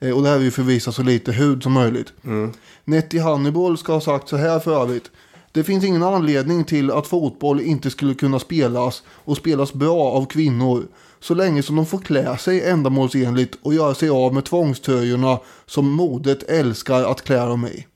eh, 0.00 0.16
och 0.16 0.22
det 0.22 0.28
här 0.28 0.36
vill 0.36 0.44
ju 0.44 0.50
förvisa 0.50 0.92
så 0.92 1.02
lite 1.02 1.32
hud 1.32 1.62
som 1.62 1.72
möjligt. 1.72 2.12
Nettie 2.84 3.22
Hannibal 3.22 3.78
ska 3.78 3.92
ha 3.92 4.00
sagt 4.00 4.28
så 4.28 4.36
här 4.36 4.58
för 4.58 4.82
övrigt. 4.82 5.10
Det 5.54 5.64
finns 5.64 5.84
ingen 5.84 6.02
anledning 6.02 6.64
till 6.64 6.90
att 6.90 7.06
fotboll 7.06 7.60
inte 7.60 7.90
skulle 7.90 8.14
kunna 8.14 8.38
spelas 8.38 9.02
och 9.08 9.36
spelas 9.36 9.72
bra 9.72 10.02
av 10.02 10.26
kvinnor. 10.26 10.86
Så 11.20 11.34
länge 11.34 11.62
som 11.62 11.76
de 11.76 11.86
får 11.86 11.98
klä 11.98 12.38
sig 12.38 12.64
ändamålsenligt 12.64 13.58
och 13.62 13.74
göra 13.74 13.94
sig 13.94 14.08
av 14.08 14.34
med 14.34 14.44
tvångströjorna 14.44 15.38
som 15.66 15.90
modet 15.90 16.42
älskar 16.42 17.04
att 17.04 17.22
klä 17.22 17.46
dem 17.46 17.66
i. 17.66 17.86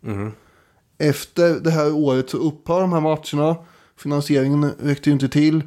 Efter 0.98 1.60
det 1.60 1.70
här 1.70 1.92
året 1.94 2.30
så 2.30 2.36
upphör 2.36 2.80
de 2.80 2.92
här 2.92 3.00
matcherna. 3.00 3.56
Finansieringen 3.96 4.70
räckte 4.82 5.10
ju 5.10 5.14
inte 5.14 5.28
till. 5.28 5.62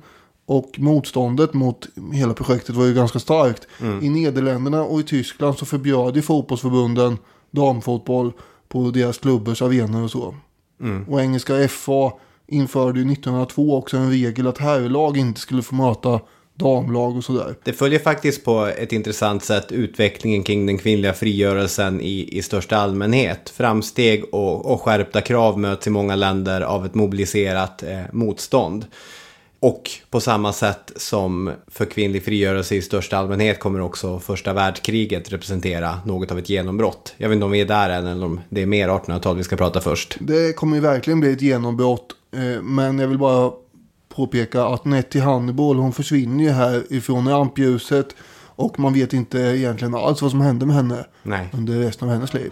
Och 0.45 0.71
motståndet 0.77 1.54
mot 1.54 1.88
hela 2.13 2.34
projektet 2.34 2.75
var 2.75 2.86
ju 2.86 2.93
ganska 2.93 3.19
starkt. 3.19 3.67
I 4.01 4.10
Nederländerna 4.10 4.84
och 4.84 4.99
i 4.99 5.04
Tyskland 5.04 5.58
så 5.58 5.65
förbjöd 5.65 6.15
ju 6.15 6.21
fotbollsförbunden 6.21 7.17
damfotboll 7.51 8.32
på 8.67 8.91
deras 8.91 9.17
klubbers 9.17 9.62
arenor 9.62 10.04
och 10.04 10.12
så. 10.12 10.36
Och 11.08 11.22
engelska 11.22 11.67
FA 11.67 12.13
införde 12.48 13.00
ju 13.00 13.12
1902 13.12 13.78
också 13.78 13.98
en 13.98 14.12
regel 14.12 14.48
att 14.48 14.58
herrlag 14.58 15.17
inte 15.17 15.39
skulle 15.39 15.62
få 15.62 15.76
möta 15.76 16.20
damlag 16.54 17.17
och 17.17 17.24
sådär. 17.24 17.56
Det 17.63 17.74
följer 17.74 18.00
faktiskt 18.00 18.46
på 18.46 18.65
ett 18.65 18.91
intressant 18.91 19.44
sätt 19.44 19.72
utvecklingen 19.72 20.44
kring 20.44 20.65
den 20.65 20.78
kvinnliga 20.78 21.13
frigörelsen 21.13 22.02
i, 22.02 22.38
i 22.38 22.41
största 22.41 22.78
allmänhet. 22.78 23.50
Framsteg 23.50 24.24
och, 24.34 24.72
och 24.74 24.82
skärpta 24.82 25.22
krav 25.22 25.60
möts 25.60 25.88
i 25.88 25.89
många 25.89 26.15
länder 26.15 26.62
av 26.62 26.86
ett 26.86 26.96
mobiliserat 26.96 27.84
eh, 27.84 28.02
motstånd. 28.12 28.86
Och 29.62 29.89
på 30.10 30.19
samma 30.19 30.54
sätt 30.54 30.91
som 30.95 31.52
för 31.67 31.86
kvinnlig 31.86 32.26
frigörelse 32.26 32.76
i 32.76 32.82
största 32.82 33.17
allmänhet 33.17 33.60
kommer 33.60 33.82
också 33.82 34.19
första 34.19 34.54
världskriget 34.54 35.32
representera 35.32 36.00
något 36.06 36.32
av 36.32 36.39
ett 36.39 36.50
genombrott. 36.50 37.13
Jag 37.17 37.30
vet 37.30 37.36
inte 37.36 37.45
om 37.45 37.52
vi 37.52 37.62
är 37.62 37.65
där 37.65 37.89
än 37.89 38.08
eller 38.08 38.26
om 38.26 38.39
det 38.50 38.62
är 38.62 38.65
mer 38.65 38.89
1800-tal 38.89 39.38
vi 39.38 39.43
ska 39.43 39.56
prata 39.56 39.82
först. 39.82 40.17
Det 40.19 40.56
kommer 40.56 40.76
ju 40.76 40.82
verkligen 40.82 41.19
bli 41.19 41.34
ett 41.34 41.41
genombrott. 41.41 42.08
Eh, 42.34 42.62
men 42.62 43.00
jag 43.00 43.08
vill 43.08 43.17
bara 43.17 43.52
påpeka 44.15 44.65
att 44.65 44.86
Nettie 44.86 45.21
Hannibal 45.21 45.78
hon 45.78 45.93
försvinner 45.93 46.43
ju 46.43 46.50
här 46.50 46.84
ifrån 46.89 47.30
rampljuset. 47.30 48.15
Och 48.56 48.80
man 48.80 48.93
vet 48.93 49.13
inte 49.13 49.39
egentligen 49.39 49.95
alls 49.95 50.21
vad 50.21 50.32
som 50.32 50.41
hände 50.41 50.65
med 50.65 50.76
henne 50.76 51.06
Nej. 51.24 51.50
under 51.54 51.80
resten 51.80 52.08
av 52.08 52.13
hennes 52.13 52.34
liv. 52.34 52.52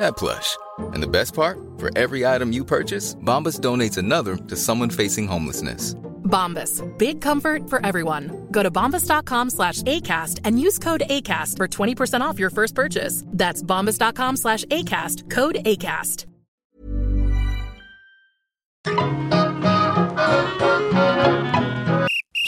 that 0.00 0.16
plush. 0.16 0.56
And 0.92 1.02
the 1.02 1.08
best 1.08 1.34
part? 1.34 1.58
For 1.78 1.90
every 1.96 2.26
item 2.26 2.52
you 2.52 2.64
purchase, 2.64 3.14
Bombas 3.24 3.60
donates 3.60 3.98
another 3.98 4.36
to 4.36 4.56
someone 4.56 4.90
facing 4.90 5.26
homelessness. 5.26 5.94
Bombas. 6.24 6.82
Big 6.98 7.20
comfort 7.20 7.68
for 7.68 7.84
everyone. 7.84 8.46
Go 8.50 8.62
to 8.62 8.70
bombas.com 8.70 9.50
slash 9.50 9.82
ACAST 9.82 10.40
and 10.44 10.60
use 10.60 10.78
code 10.78 11.02
ACAST 11.10 11.56
for 11.56 11.68
20% 11.68 12.20
off 12.20 12.38
your 12.38 12.50
first 12.50 12.74
purchase. 12.74 13.24
That's 13.26 13.62
bombas.com 13.62 14.36
slash 14.36 14.64
ACAST. 14.66 15.30
Code 15.30 15.56
ACAST. 15.64 16.26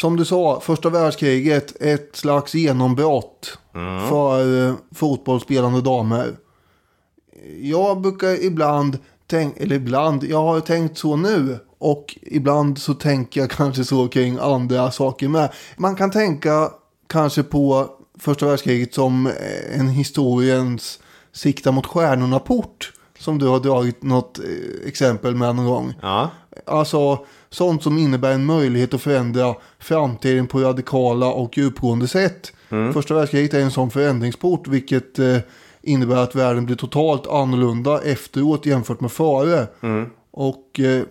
Som 0.01 0.17
du 0.17 0.25
sa, 0.25 0.61
första 0.61 0.91
världskriget, 0.91 1.83
ett 1.83 2.17
slags 2.17 2.55
genombrott 2.55 3.59
för 4.09 4.69
eh, 4.69 4.75
fotbollsspelande 4.95 5.81
damer. 5.81 6.37
Jag 7.61 8.01
brukar 8.01 8.45
ibland 8.45 8.99
tänka, 9.27 9.63
eller 9.63 9.77
ibland, 9.77 10.25
jag 10.25 10.43
har 10.43 10.61
tänkt 10.61 10.99
så 10.99 11.17
nu. 11.17 11.59
Och 11.79 12.19
ibland 12.23 12.79
så 12.79 12.95
tänker 12.95 13.41
jag 13.41 13.51
kanske 13.59 13.85
så 13.85 14.09
kring 14.09 14.39
andra 14.41 14.91
saker 14.91 15.29
med. 15.29 15.53
Man 15.77 15.97
kan 15.97 16.11
tänka 16.11 16.71
kanske 17.07 17.43
på 17.43 17.89
första 18.19 18.47
världskriget 18.47 18.95
som 18.95 19.27
eh, 19.27 19.81
en 19.81 19.89
historiens 19.89 20.99
sikta 21.33 21.73
mot 21.73 21.87
stjärnorna-port. 21.87 22.93
Som 23.19 23.39
du 23.39 23.47
har 23.47 23.61
dragit 23.61 24.03
något 24.03 24.39
eh, 24.39 24.89
exempel 24.89 25.35
med 25.35 25.57
någon 25.57 25.67
gång. 25.67 25.95
Ja. 26.03 26.31
Alltså 26.67 27.25
sånt 27.51 27.83
som 27.83 27.99
innebär 27.99 28.33
en 28.33 28.45
möjlighet 28.47 28.95
att 28.95 29.03
förändra 29.03 29.55
framtiden 29.79 30.47
på 30.47 30.61
radikala 30.61 31.27
och 31.33 31.59
djupgående 31.59 32.09
sätt. 32.09 32.53
Första 32.95 33.15
världskriget 33.15 33.55
är 33.55 33.61
en 33.61 33.71
sån 33.71 33.91
förändringsport 33.91 34.69
vilket 34.69 35.19
eh, 35.19 35.37
innebär 35.83 36.17
att 36.17 36.35
världen 36.35 36.67
blir 36.67 36.77
totalt 36.77 37.27
annorlunda 37.27 38.03
efteråt 38.03 38.67
jämfört 38.67 39.01
med 39.01 39.13
före. 39.13 39.67
Och 40.31 40.81
eh, 40.81 41.03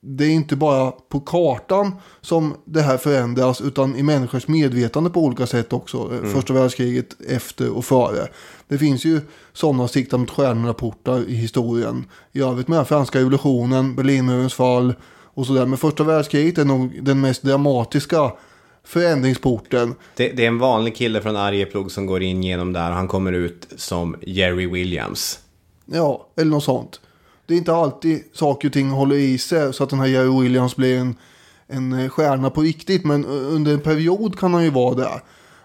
det 0.00 0.24
är 0.24 0.30
inte 0.30 0.56
bara 0.56 0.90
på 0.90 1.20
kartan 1.20 1.92
som 2.20 2.54
det 2.64 2.82
här 2.82 2.96
förändras 2.96 3.60
utan 3.60 3.96
i 3.96 4.02
människors 4.02 4.48
medvetande 4.48 5.10
på 5.10 5.20
olika 5.20 5.46
sätt 5.46 5.72
också. 5.72 6.10
eh, 6.14 6.30
Första 6.32 6.52
världskriget 6.52 7.16
efter 7.28 7.70
och 7.70 7.84
före. 7.84 8.28
Det 8.68 8.78
finns 8.78 9.04
ju 9.04 9.20
sådana 9.52 9.88
sikta 9.88 10.18
mot 10.18 10.30
stjärnorna-portar 10.30 11.24
i 11.28 11.34
historien. 11.34 12.04
I 12.32 12.40
övrigt 12.40 12.68
med 12.68 12.88
franska 12.88 13.18
revolutionen, 13.18 13.94
Berlinmurens 13.94 14.54
fall 14.54 14.94
och 15.34 15.46
sådär. 15.46 15.66
Men 15.66 15.78
första 15.78 16.04
världskriget 16.04 16.58
är 16.58 16.64
nog 16.64 16.98
den 17.02 17.20
mest 17.20 17.42
dramatiska 17.42 18.32
förändringsporten. 18.88 19.94
Det, 20.16 20.28
det 20.28 20.44
är 20.44 20.48
en 20.48 20.58
vanlig 20.58 20.96
kille 20.96 21.20
från 21.20 21.36
Arjeplog 21.36 21.90
som 21.90 22.06
går 22.06 22.22
in 22.22 22.42
genom 22.42 22.72
där 22.72 22.90
och 22.90 22.96
han 22.96 23.08
kommer 23.08 23.32
ut 23.32 23.68
som 23.76 24.16
Jerry 24.20 24.66
Williams. 24.66 25.38
Ja, 25.86 26.28
eller 26.36 26.50
något 26.50 26.64
sånt. 26.64 27.00
Det 27.46 27.54
är 27.54 27.58
inte 27.58 27.74
alltid 27.74 28.24
saker 28.32 28.68
och 28.68 28.72
ting 28.72 28.90
håller 28.90 29.16
i 29.16 29.38
sig 29.38 29.72
så 29.72 29.84
att 29.84 29.90
den 29.90 30.00
här 30.00 30.06
Jerry 30.06 30.42
Williams 30.42 30.76
blir 30.76 30.98
en, 30.98 31.16
en 31.66 32.10
stjärna 32.10 32.50
på 32.50 32.60
riktigt. 32.60 33.04
Men 33.04 33.24
under 33.26 33.72
en 33.72 33.80
period 33.80 34.38
kan 34.38 34.54
han 34.54 34.64
ju 34.64 34.70
vara 34.70 34.94
det. 34.94 35.20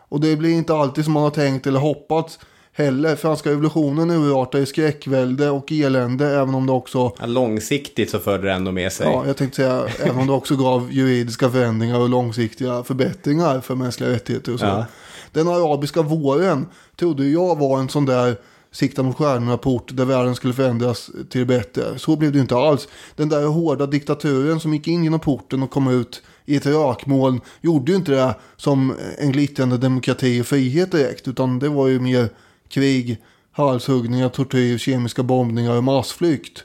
Och 0.10 0.20
det 0.20 0.36
blir 0.36 0.52
inte 0.52 0.74
alltid 0.76 1.04
som 1.04 1.14
man 1.14 1.24
har 1.24 1.30
tänkt 1.30 1.68
eller 1.68 1.80
hoppats 1.80 2.40
heller. 2.74 3.16
Franska 3.16 3.50
revolutionen 3.50 4.12
urartar 4.12 4.60
i 4.60 4.66
skräckvälde 4.66 5.50
och 5.50 5.72
elände 5.72 6.28
även 6.28 6.56
om 6.56 6.66
det 6.66 6.74
också 6.74 7.16
Ja, 7.20 7.26
långsiktigt 7.26 8.10
så 8.10 8.20
förde 8.20 8.48
det 8.48 8.54
ändå 8.54 8.72
med 8.72 8.92
sig. 8.92 9.08
Ja, 9.08 9.24
jag 9.28 9.38
tänkte 9.38 9.56
säga, 9.56 9.88
även 10.00 10.18
om 10.18 10.28
det 10.28 10.34
också 10.34 10.56
gav 10.56 10.92
juridiska 10.92 11.50
förändringar 11.50 12.00
och 12.00 12.10
långsiktiga 12.10 12.84
förbättringar 12.84 13.62
för 13.62 13.76
mänskliga 13.76 14.10
rättigheter 14.10 14.54
och 14.54 14.60
så. 14.60 14.66
Ja. 14.66 14.86
Den 15.32 15.48
arabiska 15.48 16.02
våren 16.02 16.66
trodde 16.96 17.28
jag 17.28 17.60
var 17.60 17.80
en 17.80 17.90
sån 17.90 18.06
där 18.06 18.36
sikta 18.72 19.04
mot 19.04 19.18
stjärnorna-port 19.18 19.90
där 19.94 20.06
världen 20.06 20.36
skulle 20.36 20.54
förändras 20.54 21.10
till 21.30 21.40
det 21.40 21.46
bättre. 21.46 21.84
Så 21.98 22.16
blev 22.16 22.32
det 22.32 22.40
inte 22.40 22.56
alls. 22.56 22.88
Den 23.16 23.30
där 23.30 23.46
hårda 23.46 23.86
diktaturen 23.86 24.60
som 24.60 24.74
gick 24.74 24.88
in 24.88 25.04
genom 25.04 25.20
porten 25.20 25.64
och 25.64 25.72
kom 25.72 25.88
ut 25.88 26.22
i 26.46 26.56
ett 26.56 26.66
rökmoln 26.66 27.42
gjorde 27.62 27.92
ju 27.92 27.98
inte 27.98 28.12
det 28.12 28.36
som 28.58 28.94
en 29.18 29.32
glittrande 29.32 29.78
demokrati 29.78 30.42
och 30.42 30.46
frihet 30.46 30.92
direkt. 30.92 31.28
Utan 31.28 31.60
det 31.60 31.70
var 31.70 31.88
ju 31.88 32.00
mer 32.00 32.30
krig, 32.70 33.18
halshuggningar, 33.52 34.30
tortyr, 34.30 34.78
kemiska 34.78 35.24
bombningar 35.24 35.78
och 35.78 35.84
massflykt. 35.84 36.64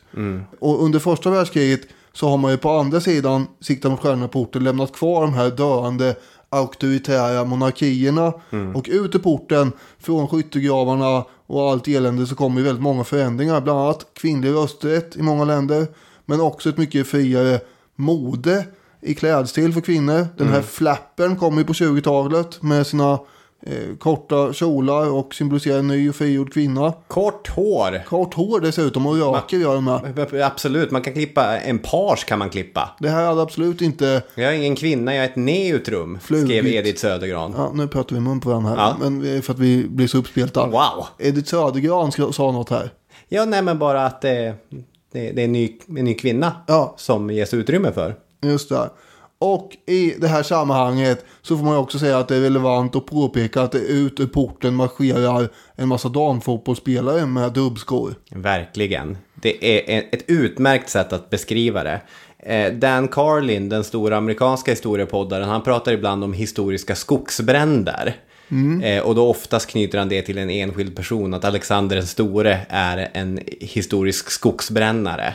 Och 0.61 0.85
under 0.85 0.99
första 0.99 1.31
världskriget 1.31 1.81
så 2.13 2.29
har 2.29 2.37
man 2.37 2.51
ju 2.51 2.57
på 2.57 2.71
andra 2.71 3.01
sidan 3.01 3.47
siktar 3.61 3.91
mot 3.91 4.01
stjärnorna-porten 4.01 4.65
lämnat 4.65 4.93
kvar 4.93 5.23
de 5.23 5.35
här 5.35 5.51
döende 5.51 6.17
auktoritära 6.51 7.45
monarkierna. 7.45 8.33
Och 8.75 8.89
ut 8.89 9.15
ur 9.15 9.19
porten 9.19 9.73
från 9.99 10.29
skyttegravarna 10.29 11.25
och 11.47 11.71
allt 11.71 11.89
elände 11.89 12.27
så 12.27 12.35
kommer 12.35 12.61
ju 12.61 12.67
väldigt 12.67 12.83
många 12.83 13.05
förändringar. 13.05 13.61
Bland 13.61 13.79
annat 13.79 14.07
kvinnlig 14.15 14.51
rösträtt 14.51 15.17
i 15.17 15.23
många 15.23 15.45
länder. 15.45 15.87
Men 16.27 16.41
också 16.41 16.69
ett 16.69 16.77
mycket 16.77 17.07
friare 17.07 17.61
mode 17.97 18.67
i 19.03 19.15
klädstil 19.15 19.73
för 19.73 19.81
kvinnor. 19.81 20.27
Den 20.37 20.49
här 20.49 20.63
flappen 20.63 21.37
kom 21.37 21.59
ju 21.59 21.65
på 21.65 21.73
20-talet 21.73 22.63
med 22.63 22.87
sina 22.87 23.19
eh, 23.67 23.97
korta 23.99 24.53
kjolar 24.53 25.11
och 25.11 25.35
symboliserar 25.35 25.79
en 25.79 25.87
ny 25.89 26.09
och 26.09 26.15
frigjord 26.15 26.53
kvinna. 26.53 26.93
Kort 27.09 27.49
hår. 27.49 28.05
Kort 28.07 28.35
hår 28.35 28.61
dessutom 28.61 29.07
och 29.07 29.19
raker 29.19 29.57
gör 29.57 29.75
de 29.75 29.85
med. 29.85 30.43
Absolut, 30.45 30.91
man 30.91 31.03
kan 31.03 31.13
klippa, 31.13 31.59
en 31.59 31.79
page 31.79 32.25
kan 32.27 32.39
man 32.39 32.51
klippa. 32.51 32.91
Det 33.01 33.09
här 33.09 33.27
hade 33.27 33.43
absolut 33.43 33.81
inte... 33.83 34.23
Jag 34.35 34.55
är 34.55 34.59
ingen 34.59 34.77
kvinna, 34.77 35.15
jag 35.15 35.25
är 35.25 35.29
ett 35.29 35.37
neutrum, 35.37 36.19
skrev 36.23 36.67
Edith 36.67 37.01
Södergran. 37.01 37.55
Ja, 37.57 37.71
nu 37.75 37.89
pratar 37.89 38.15
vi 38.17 38.21
mun 38.21 38.41
på 38.41 38.49
varandra 38.49 38.71
här. 38.71 38.77
Ja. 38.79 38.97
Men 39.11 39.43
för 39.43 39.53
att 39.53 39.59
vi 39.59 39.85
blir 39.89 40.07
så 40.07 40.19
uppspelta. 40.19 40.67
Wow! 40.67 41.07
Edith 41.19 41.49
Södergran 41.51 42.13
ska- 42.13 42.33
sa 42.33 42.53
något 42.53 42.71
här. 42.71 42.91
Ja, 43.29 43.45
nej 43.45 43.63
men 43.63 43.79
bara 43.79 44.07
att 44.07 44.21
det, 44.23 44.55
det, 45.13 45.33
det 45.33 45.41
är 45.43 45.45
en 45.45 45.53
ny, 45.53 45.73
en 45.99 46.05
ny 46.05 46.15
kvinna 46.15 46.53
Ja. 46.67 46.95
som 46.97 47.31
ges 47.31 47.55
utrymme 47.55 47.93
för. 47.93 48.15
Just 48.43 48.69
det. 48.69 48.91
Och 49.41 49.77
i 49.87 50.15
det 50.19 50.29
här 50.29 50.43
sammanhanget 50.43 51.25
så 51.43 51.57
får 51.57 51.65
man 51.65 51.77
också 51.77 51.99
säga 51.99 52.19
att 52.19 52.29
det 52.29 52.37
är 52.37 52.41
relevant 52.41 52.97
att 52.97 53.07
påpeka 53.07 53.63
att 53.63 53.73
det 53.73 53.79
ut 53.79 54.21
ur 54.21 54.27
porten 54.27 54.75
marscherar 54.75 55.49
en 55.77 55.89
massa 55.89 56.09
damfotbollsspelare 56.09 57.27
med 57.27 57.53
dubbskor. 57.53 58.15
Verkligen. 58.31 59.19
Det 59.35 59.89
är 59.89 60.05
ett 60.13 60.25
utmärkt 60.27 60.91
sätt 60.91 61.13
att 61.13 61.31
beskriva 61.31 61.85
det. 61.85 62.01
Eh, 62.39 62.73
Dan 62.73 63.09
Carlin, 63.09 63.69
den 63.69 63.85
stora 63.85 64.17
amerikanska 64.17 64.71
historiepoddaren, 64.71 65.49
han 65.49 65.63
pratar 65.63 65.93
ibland 65.93 66.25
om 66.25 66.33
historiska 66.33 66.95
skogsbränder. 66.95 68.17
Eh, 68.83 69.03
Och 69.03 69.15
då 69.15 69.29
oftast 69.29 69.71
knyter 69.71 69.99
han 69.99 70.09
det 70.09 70.23
till 70.23 70.39
en 70.39 70.51
enskild 70.51 70.97
person, 70.97 71.35
att 71.35 71.45
Alexander 71.45 71.97
den 71.97 72.07
store 72.07 72.59
är 72.69 73.09
en 73.13 73.41
historisk 73.61 74.31
skogsbrännare. 74.31 75.35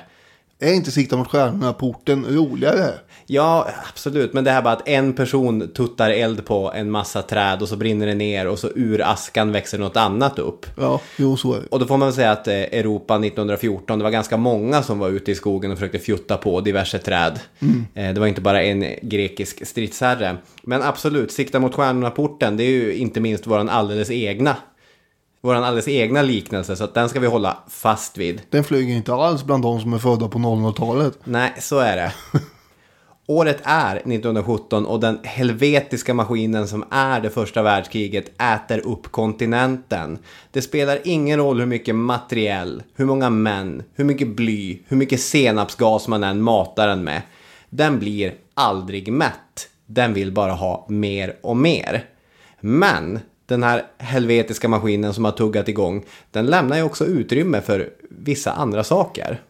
Är 0.63 0.73
inte 0.73 0.91
sikta 0.91 1.17
mot 1.17 1.27
stjärnorna-porten 1.27 2.25
roligare? 2.29 2.89
Ja, 3.25 3.67
absolut. 3.89 4.33
Men 4.33 4.43
det 4.43 4.51
här 4.51 4.61
bara 4.61 4.73
att 4.73 4.87
en 4.87 5.13
person 5.13 5.67
tuttar 5.75 6.09
eld 6.09 6.45
på 6.45 6.71
en 6.75 6.91
massa 6.91 7.21
träd 7.21 7.61
och 7.61 7.67
så 7.69 7.75
brinner 7.75 8.07
det 8.07 8.15
ner 8.15 8.47
och 8.47 8.59
så 8.59 8.69
ur 8.75 9.01
askan 9.01 9.51
växer 9.51 9.77
något 9.77 9.97
annat 9.97 10.39
upp. 10.39 10.65
Ja, 10.77 11.01
jo 11.17 11.37
så 11.37 11.53
är 11.53 11.59
det. 11.59 11.67
Och 11.67 11.79
då 11.79 11.85
får 11.85 11.97
man 11.97 12.07
väl 12.07 12.15
säga 12.15 12.31
att 12.31 12.47
eh, 12.47 12.53
Europa 12.53 13.15
1914, 13.15 13.97
det 13.99 14.03
var 14.03 14.11
ganska 14.11 14.37
många 14.37 14.83
som 14.83 14.99
var 14.99 15.09
ute 15.09 15.31
i 15.31 15.35
skogen 15.35 15.71
och 15.71 15.77
försökte 15.77 15.99
fjutta 15.99 16.37
på 16.37 16.61
diverse 16.61 16.99
träd. 16.99 17.39
Eh, 17.93 18.13
Det 18.13 18.19
var 18.19 18.27
inte 18.27 18.41
bara 18.41 18.63
en 18.63 18.85
grekisk 19.01 19.67
stridsherre. 19.67 20.37
Men 20.63 20.81
absolut, 20.83 21.31
sikta 21.31 21.59
mot 21.59 21.75
stjärnorna-porten, 21.75 22.57
det 22.57 22.63
är 22.63 22.69
ju 22.71 22.95
inte 22.95 23.19
minst 23.19 23.47
våran 23.47 23.69
alldeles 23.69 24.11
egna. 24.11 24.55
Våran 25.45 25.63
alldeles 25.63 25.87
egna 25.87 26.21
liknelse, 26.21 26.75
så 26.75 26.83
att 26.83 26.93
den 26.93 27.09
ska 27.09 27.19
vi 27.19 27.27
hålla 27.27 27.57
fast 27.67 28.17
vid. 28.17 28.41
Den 28.49 28.63
flyger 28.63 28.95
inte 28.95 29.13
alls 29.13 29.43
bland 29.43 29.63
de 29.63 29.81
som 29.81 29.93
är 29.93 29.97
födda 29.97 30.27
på 30.27 30.39
00-talet. 30.39 31.19
Nej, 31.23 31.53
så 31.59 31.79
är 31.79 31.95
det. 31.95 32.13
Året 33.27 33.61
är 33.63 33.95
1917 33.95 34.85
och 34.85 34.99
den 34.99 35.19
helvetiska 35.23 36.13
maskinen 36.13 36.67
som 36.67 36.85
är 36.89 37.21
det 37.21 37.29
första 37.29 37.61
världskriget 37.61 38.41
äter 38.41 38.79
upp 38.79 39.11
kontinenten. 39.11 40.17
Det 40.51 40.61
spelar 40.61 40.99
ingen 41.03 41.39
roll 41.39 41.59
hur 41.59 41.67
mycket 41.67 41.95
materiell, 41.95 42.83
hur 42.95 43.05
många 43.05 43.29
män, 43.29 43.83
hur 43.93 44.05
mycket 44.05 44.35
bly, 44.35 44.79
hur 44.87 44.97
mycket 44.97 45.21
senapsgas 45.21 46.07
man 46.07 46.23
än 46.23 46.41
matar 46.41 46.87
den 46.87 47.03
med. 47.03 47.21
Den 47.69 47.99
blir 47.99 48.33
aldrig 48.53 49.13
mätt. 49.13 49.69
Den 49.85 50.13
vill 50.13 50.31
bara 50.31 50.51
ha 50.51 50.85
mer 50.89 51.35
och 51.41 51.57
mer. 51.57 52.05
Men 52.59 53.19
den 53.53 53.63
här 53.63 53.85
helvetiska 53.97 54.67
maskinen 54.67 55.13
som 55.13 55.25
har 55.25 55.31
tuggat 55.31 55.67
igång, 55.67 56.05
den 56.31 56.45
lämnar 56.45 56.77
ju 56.77 56.83
också 56.83 57.05
utrymme 57.05 57.61
för 57.61 57.89
vissa 58.09 58.51
andra 58.51 58.83
saker. 58.83 59.41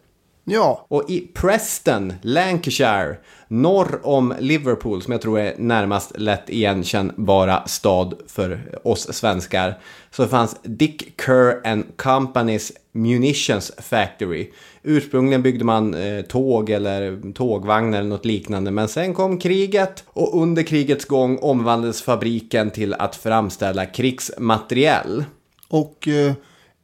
Ja, 0.46 0.86
Och 0.88 1.10
i 1.10 1.20
Preston, 1.20 2.12
Lancashire, 2.22 3.16
norr 3.48 4.00
om 4.02 4.34
Liverpool, 4.38 5.02
som 5.02 5.12
jag 5.12 5.20
tror 5.20 5.38
är 5.38 5.54
närmast 5.58 6.18
lätt 6.18 6.50
igenkännbara 6.50 7.66
stad 7.66 8.14
för 8.28 8.78
oss 8.82 9.12
svenskar, 9.12 9.78
så 10.10 10.26
fanns 10.26 10.56
Dick 10.62 11.20
Kerr 11.24 11.66
and 11.66 11.84
Company's 11.96 12.72
Munitions 12.92 13.72
Factory. 13.78 14.50
Ursprungligen 14.82 15.42
byggde 15.42 15.64
man 15.64 15.94
eh, 15.94 16.22
tåg 16.22 16.70
eller 16.70 17.32
tågvagnar 17.32 17.98
eller 17.98 18.08
något 18.08 18.24
liknande, 18.24 18.70
men 18.70 18.88
sen 18.88 19.14
kom 19.14 19.38
kriget 19.38 20.04
och 20.06 20.42
under 20.42 20.62
krigets 20.62 21.04
gång 21.04 21.38
omvandlades 21.38 22.02
fabriken 22.02 22.70
till 22.70 22.94
att 22.94 23.16
framställa 23.16 23.86
krigsmateriel. 23.86 25.24
och 25.68 26.08
eh, 26.08 26.32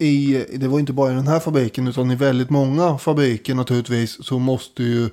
i, 0.00 0.44
det 0.54 0.68
var 0.68 0.80
inte 0.80 0.92
bara 0.92 1.12
i 1.12 1.14
den 1.14 1.28
här 1.28 1.40
fabriken 1.40 1.88
utan 1.88 2.10
i 2.10 2.14
väldigt 2.14 2.50
många 2.50 2.98
fabriker 2.98 3.54
naturligtvis 3.54 4.24
så 4.26 4.38
måste 4.38 4.82
ju 4.82 5.08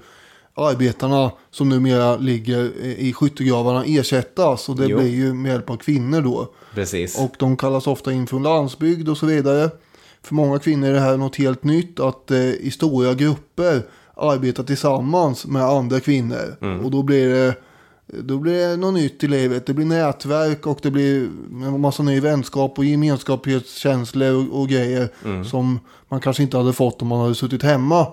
arbetarna 0.54 1.32
som 1.52 1.70
numera 1.70 2.18
ligger 2.18 2.72
i 2.82 3.14
skyttegravarna 3.14 3.84
ersättas 3.86 4.70
och 4.70 4.76
det 4.76 4.86
Jo. 4.88 4.98
blir 4.98 5.10
ju 5.10 5.34
med 5.34 5.52
hjälp 5.52 5.70
av 5.70 5.78
kvinnor 5.78 6.22
då. 6.22 6.54
Precis. 6.74 7.20
Och 7.20 7.36
de 7.40 7.58
kallas 7.58 7.88
ofta 7.88 8.14
in 8.14 8.28
från 8.28 8.44
landsbygd 8.44 9.10
och 9.10 9.18
så 9.18 9.26
vidare. 9.26 9.70
För 10.24 10.36
många 10.36 10.60
kvinnor 10.60 10.88
är 10.90 10.94
det 10.94 11.00
här 11.00 11.18
något 11.18 11.36
helt 11.36 11.64
nytt 11.64 12.00
att 12.00 12.32
eh, 12.32 12.40
i 12.50 12.72
stora 12.72 13.14
grupper 13.14 13.82
arbeta 14.16 14.64
tillsammans 14.64 15.46
med 15.46 15.64
andra 15.64 16.00
kvinnor. 16.00 16.56
Och 16.84 16.92
då 16.92 17.04
blir 17.04 17.30
det 17.30 17.56
då 18.08 18.38
blir 18.38 18.68
det 18.68 18.78
något 18.78 18.94
nytt 18.94 19.24
i 19.24 19.28
livet. 19.28 19.66
Det 19.66 19.74
blir 19.74 19.86
nätverk 19.86 20.68
och 20.68 20.80
det 20.82 20.92
blir 20.92 21.30
en 21.52 21.82
massa 21.82 22.04
ny 22.04 22.20
vänskap 22.20 22.80
och 22.80 22.86
gemenskapskänslor 22.86 24.36
och, 24.36 24.62
och 24.62 24.68
grejer. 24.70 25.10
Som 25.44 25.80
man 26.10 26.20
kanske 26.20 26.44
inte 26.44 26.58
hade 26.58 26.74
fått 26.74 27.02
om 27.02 27.08
man 27.08 27.22
hade 27.22 27.36
suttit 27.36 27.64
hemma 27.64 28.08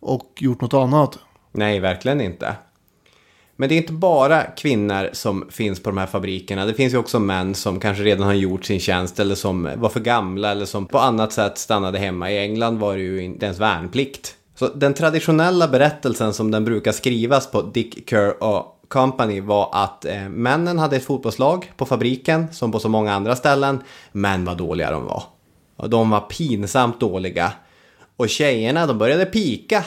och 0.00 0.32
gjort 0.36 0.60
något 0.60 0.74
annat. 0.74 1.18
Nej, 1.52 1.80
verkligen 1.80 2.20
inte. 2.20 2.56
Men 3.56 3.68
det 3.68 3.74
är 3.74 3.76
inte 3.76 3.92
bara 3.92 4.42
kvinnor 4.42 5.08
som 5.12 5.48
finns 5.50 5.82
på 5.82 5.90
de 5.90 5.98
här 5.98 6.06
fabrikerna. 6.06 6.66
Det 6.66 6.74
finns 6.74 6.94
ju 6.94 6.98
också 6.98 7.18
män 7.18 7.54
som 7.54 7.80
kanske 7.80 8.02
redan 8.02 8.26
har 8.26 8.34
gjort 8.34 8.64
sin 8.64 8.80
tjänst 8.80 9.20
eller 9.20 9.34
som 9.34 9.68
var 9.76 9.88
för 9.88 10.00
gamla 10.00 10.50
eller 10.50 10.64
som 10.64 10.86
på 10.86 10.98
annat 10.98 11.32
sätt 11.32 11.58
stannade 11.58 11.98
hemma. 11.98 12.30
I 12.30 12.38
England 12.38 12.78
var 12.78 12.96
det 12.96 13.02
ju 13.02 13.22
inte 13.22 13.46
ens 13.46 13.60
värnplikt. 13.60 14.36
Så 14.54 14.68
den 14.68 14.94
traditionella 14.94 15.68
berättelsen 15.68 16.32
som 16.32 16.50
den 16.50 16.64
brukar 16.64 16.92
skrivas 16.92 17.50
på 17.50 17.62
Dick 17.62 18.10
Kerr 18.10 18.42
och 18.42 18.78
Company 18.92 19.40
var 19.40 19.70
att 19.72 20.04
eh, 20.04 20.28
männen 20.28 20.78
hade 20.78 20.96
ett 20.96 21.04
fotbollslag 21.04 21.72
på 21.76 21.86
fabriken 21.86 22.52
som 22.52 22.72
på 22.72 22.80
så 22.80 22.88
många 22.88 23.12
andra 23.12 23.36
ställen. 23.36 23.82
Men 24.12 24.44
vad 24.44 24.56
dåliga 24.56 24.90
de 24.90 25.04
var. 25.04 25.22
Och 25.76 25.90
de 25.90 26.10
var 26.10 26.20
pinsamt 26.20 27.00
dåliga. 27.00 27.52
Och 28.16 28.28
tjejerna 28.28 28.86
de 28.86 28.98
började 28.98 29.26
pika 29.26 29.84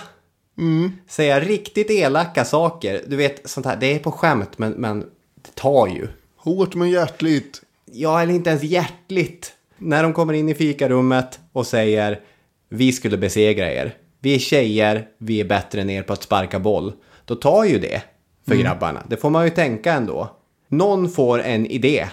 säga 1.08 1.40
riktigt 1.40 1.92
elaka 1.92 2.46
saker. 2.46 3.02
Du 3.08 3.16
vet, 3.16 3.50
sånt 3.50 3.66
här, 3.66 3.78
det 3.78 3.96
är 3.96 4.00
på 4.00 4.12
skämt, 4.12 4.58
men, 4.58 4.72
men 4.72 5.00
det 5.36 5.56
tar 5.56 5.88
ju. 5.88 6.08
Hårt 6.38 6.76
men 6.76 6.90
hjärtligt. 6.90 7.62
Ja, 7.92 8.22
eller 8.22 8.34
inte 8.34 8.50
ens 8.50 8.64
hjärtligt. 8.64 9.54
När 9.78 10.04
de 10.04 10.14
kommer 10.14 10.34
in 10.34 10.50
i 10.50 10.56
fikarummet 10.56 11.40
och 11.52 11.68
säger 11.68 12.20
vi 12.70 12.92
skulle 12.92 13.18
besegra 13.18 13.72
er. 13.72 13.98
Vi 14.20 14.36
är 14.36 14.40
tjejer, 14.40 15.08
vi 15.18 15.40
är 15.40 15.46
bättre 15.46 15.82
än 15.82 15.90
er 15.90 16.04
på 16.04 16.14
att 16.14 16.24
sparka 16.24 16.60
boll. 16.60 16.94
Då 17.26 17.36
tar 17.36 17.64
ju 17.64 17.80
det 17.80 18.02
för 18.48 18.56
grabbarna. 18.56 19.04
Det 19.10 19.18
får 19.18 19.30
man 19.30 19.44
ju 19.44 19.50
tänka 19.50 19.94
ändå. 19.94 20.30
Någon 20.68 21.10
får 21.10 21.40
en 21.42 21.66
idé. 21.66 22.08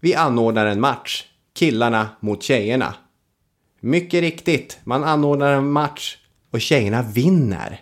Vi 0.00 0.14
anordnar 0.14 0.66
en 0.66 0.80
match. 0.80 1.24
Killarna 1.54 2.08
mot 2.20 2.42
tjejerna. 2.42 2.94
Mycket 3.80 4.20
riktigt, 4.20 4.78
man 4.84 5.04
anordnar 5.04 5.52
en 5.52 5.70
match 5.70 6.16
och 6.50 6.60
tjejerna 6.60 7.02
vinner. 7.02 7.80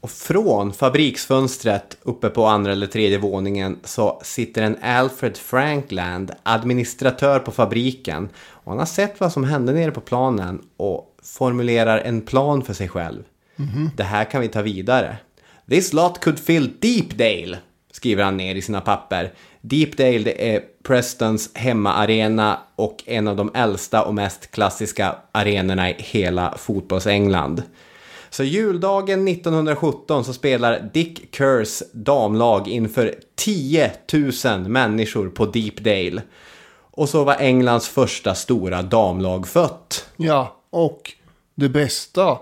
Och 0.00 0.10
från 0.10 0.72
fabriksfönstret 0.72 1.96
uppe 2.02 2.28
på 2.28 2.46
andra 2.46 2.72
eller 2.72 2.86
tredje 2.86 3.18
våningen 3.18 3.78
så 3.84 4.20
sitter 4.24 4.62
en 4.62 4.76
Alfred 4.82 5.36
Frankland, 5.36 6.32
administratör 6.42 7.38
på 7.38 7.50
fabriken. 7.50 8.28
Och 8.36 8.72
han 8.72 8.78
har 8.78 8.86
sett 8.86 9.20
vad 9.20 9.32
som 9.32 9.44
hände 9.44 9.72
nere 9.72 9.90
på 9.90 10.00
planen 10.00 10.62
och 10.76 11.16
formulerar 11.22 11.98
en 11.98 12.20
plan 12.20 12.62
för 12.62 12.74
sig 12.74 12.88
själv. 12.88 13.22
Det 13.96 14.04
här 14.04 14.24
kan 14.24 14.40
vi 14.40 14.48
ta 14.48 14.62
vidare. 14.62 15.16
This 15.68 15.92
lot 15.92 16.24
could 16.24 16.38
fill 16.38 16.72
Deepdale, 16.78 17.58
skriver 17.92 18.24
han 18.24 18.36
ner 18.36 18.54
i 18.54 18.62
sina 18.62 18.80
papper. 18.80 19.32
Deepdale 19.60 20.18
det 20.18 20.54
är 20.54 20.62
Prestons 20.82 21.50
hemmaarena 21.54 22.58
och 22.76 23.02
en 23.06 23.28
av 23.28 23.36
de 23.36 23.50
äldsta 23.54 24.04
och 24.04 24.14
mest 24.14 24.50
klassiska 24.50 25.16
arenorna 25.32 25.90
i 25.90 25.94
hela 25.98 26.54
fotbolls-England. 26.58 27.62
Så 28.30 28.44
juldagen 28.44 29.28
1917 29.28 30.24
så 30.24 30.32
spelar 30.32 30.90
Dick 30.94 31.36
Kerrs 31.36 31.82
damlag 31.92 32.68
inför 32.68 33.14
10 33.34 33.92
000 34.44 34.68
människor 34.68 35.28
på 35.28 35.46
Deepdale. 35.46 36.22
Och 36.90 37.08
så 37.08 37.24
var 37.24 37.36
Englands 37.40 37.88
första 37.88 38.34
stora 38.34 38.82
damlag 38.82 39.48
fött. 39.48 40.08
Ja, 40.16 40.56
och 40.70 41.12
det 41.54 41.68
bästa 41.68 42.38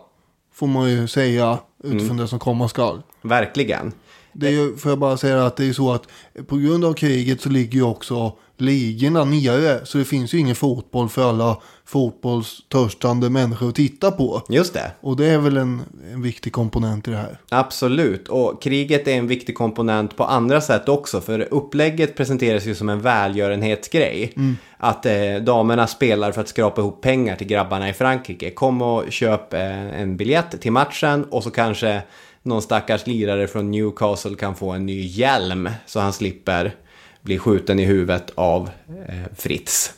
får 0.53 0.67
man 0.67 0.91
ju 0.91 1.09
säga 1.09 1.59
utifrån 1.85 2.17
det 2.17 2.29
som 2.29 2.39
komma 2.39 2.69
skall. 2.69 3.03
Verkligen. 3.23 3.93
Det 4.33 4.47
är 4.47 4.51
ju, 4.51 4.77
får 4.77 4.91
jag 4.91 4.99
bara 4.99 5.17
säga 5.17 5.47
att 5.47 5.57
det 5.57 5.69
är 5.69 5.73
så 5.73 5.93
att 5.93 6.09
på 6.47 6.57
grund 6.57 6.85
av 6.85 6.95
kriget 6.95 7.41
så 7.41 7.49
ligger 7.49 7.75
ju 7.75 7.83
också 7.83 8.33
ligorna 8.57 9.25
nere. 9.25 9.87
Så 9.87 9.99
det 9.99 10.05
finns 10.05 10.35
ju 10.35 10.39
ingen 10.39 10.55
fotboll 10.55 11.09
för 11.09 11.29
alla 11.29 11.57
fotbollstörstande 11.85 13.31
människor 13.31 13.69
att 13.69 13.75
titta 13.75 14.11
på. 14.11 14.43
Just 14.49 14.75
det. 14.75 14.93
Och 15.01 15.17
det 15.17 15.27
är 15.27 15.39
väl 15.39 15.57
en, 15.57 15.83
en 16.13 16.23
viktig 16.23 16.53
komponent 16.53 17.09
i 17.09 17.11
det 17.11 17.17
här. 17.17 17.39
Absolut, 17.49 18.29
och 18.29 18.63
kriget 18.63 19.09
är 19.09 19.13
en 19.13 19.27
viktig 19.27 19.55
komponent 19.55 20.17
på 20.17 20.25
andra 20.25 20.61
sätt 20.61 20.89
också. 20.89 21.21
För 21.21 21.49
upplägget 21.51 22.17
presenteras 22.17 22.67
ju 22.67 22.75
som 22.75 22.89
en 22.89 23.01
välgörenhetsgrej. 23.01 24.35
Att 24.77 25.07
eh, 25.07 25.35
damerna 25.41 25.87
spelar 25.87 26.33
för 26.33 26.41
att 26.41 26.49
skrapa 26.49 26.81
ihop 26.81 27.01
pengar 27.01 27.37
till 27.37 27.47
grabbarna 27.47 27.89
i 27.89 27.93
Frankrike. 27.93 28.51
Kom 28.51 28.83
och 28.83 29.13
köp 29.13 29.55
eh, 29.55 30.01
en 30.01 30.17
biljett 30.17 30.61
till 30.61 30.73
matchen 30.73 31.25
och 31.25 31.43
så 31.43 31.51
kanske 31.51 32.03
någon 32.43 32.63
stackars 32.63 33.07
lirare 33.07 33.47
från 33.47 33.71
Newcastle 33.71 34.35
kan 34.35 34.55
få 34.55 34.71
en 34.71 34.87
ny 34.87 35.07
hjälm. 35.07 35.71
Så 35.87 36.01
han 36.01 36.13
slipper 36.13 36.75
bli 37.23 37.39
skjuten 37.39 37.79
i 37.79 37.85
huvudet 37.85 38.33
av 38.35 38.71
eh, 39.09 39.35
Fritz. 39.37 39.93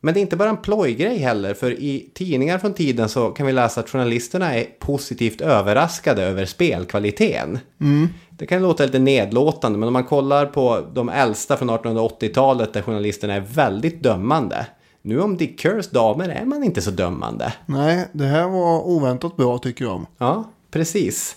Men 0.00 0.14
det 0.14 0.20
är 0.20 0.22
inte 0.22 0.36
bara 0.36 0.48
en 0.48 0.56
plojgrej 0.56 1.18
heller, 1.18 1.54
för 1.54 1.70
i 1.70 2.10
tidningar 2.14 2.58
från 2.58 2.74
tiden 2.74 3.08
så 3.08 3.30
kan 3.30 3.46
vi 3.46 3.52
läsa 3.52 3.80
att 3.80 3.90
journalisterna 3.90 4.54
är 4.54 4.64
positivt 4.78 5.40
överraskade 5.40 6.22
över 6.22 6.46
spelkvaliteten. 6.46 7.58
Det 8.30 8.46
kan 8.46 8.62
låta 8.62 8.84
lite 8.84 8.98
nedlåtande, 8.98 9.78
men 9.78 9.86
om 9.86 9.92
man 9.92 10.04
kollar 10.04 10.46
på 10.46 10.86
de 10.94 11.08
äldsta 11.08 11.56
från 11.56 11.70
1880-talet 11.70 12.72
där 12.72 12.82
journalisterna 12.82 13.34
är 13.34 13.40
väldigt 13.40 14.02
dömande. 14.02 14.66
Nu 15.02 15.20
om 15.20 15.36
Dick 15.36 15.60
Kerrs 15.60 15.90
damer 15.90 16.28
är 16.28 16.44
man 16.44 16.64
inte 16.64 16.82
så 16.82 16.90
dömande. 16.90 17.52
Nej, 17.66 18.08
det 18.12 18.24
här 18.24 18.48
var 18.48 18.86
oväntat 18.86 19.36
bra 19.36 19.58
tycker 19.58 19.84
jag. 19.84 20.06
Ja, 20.18 20.44
precis. 20.70 21.36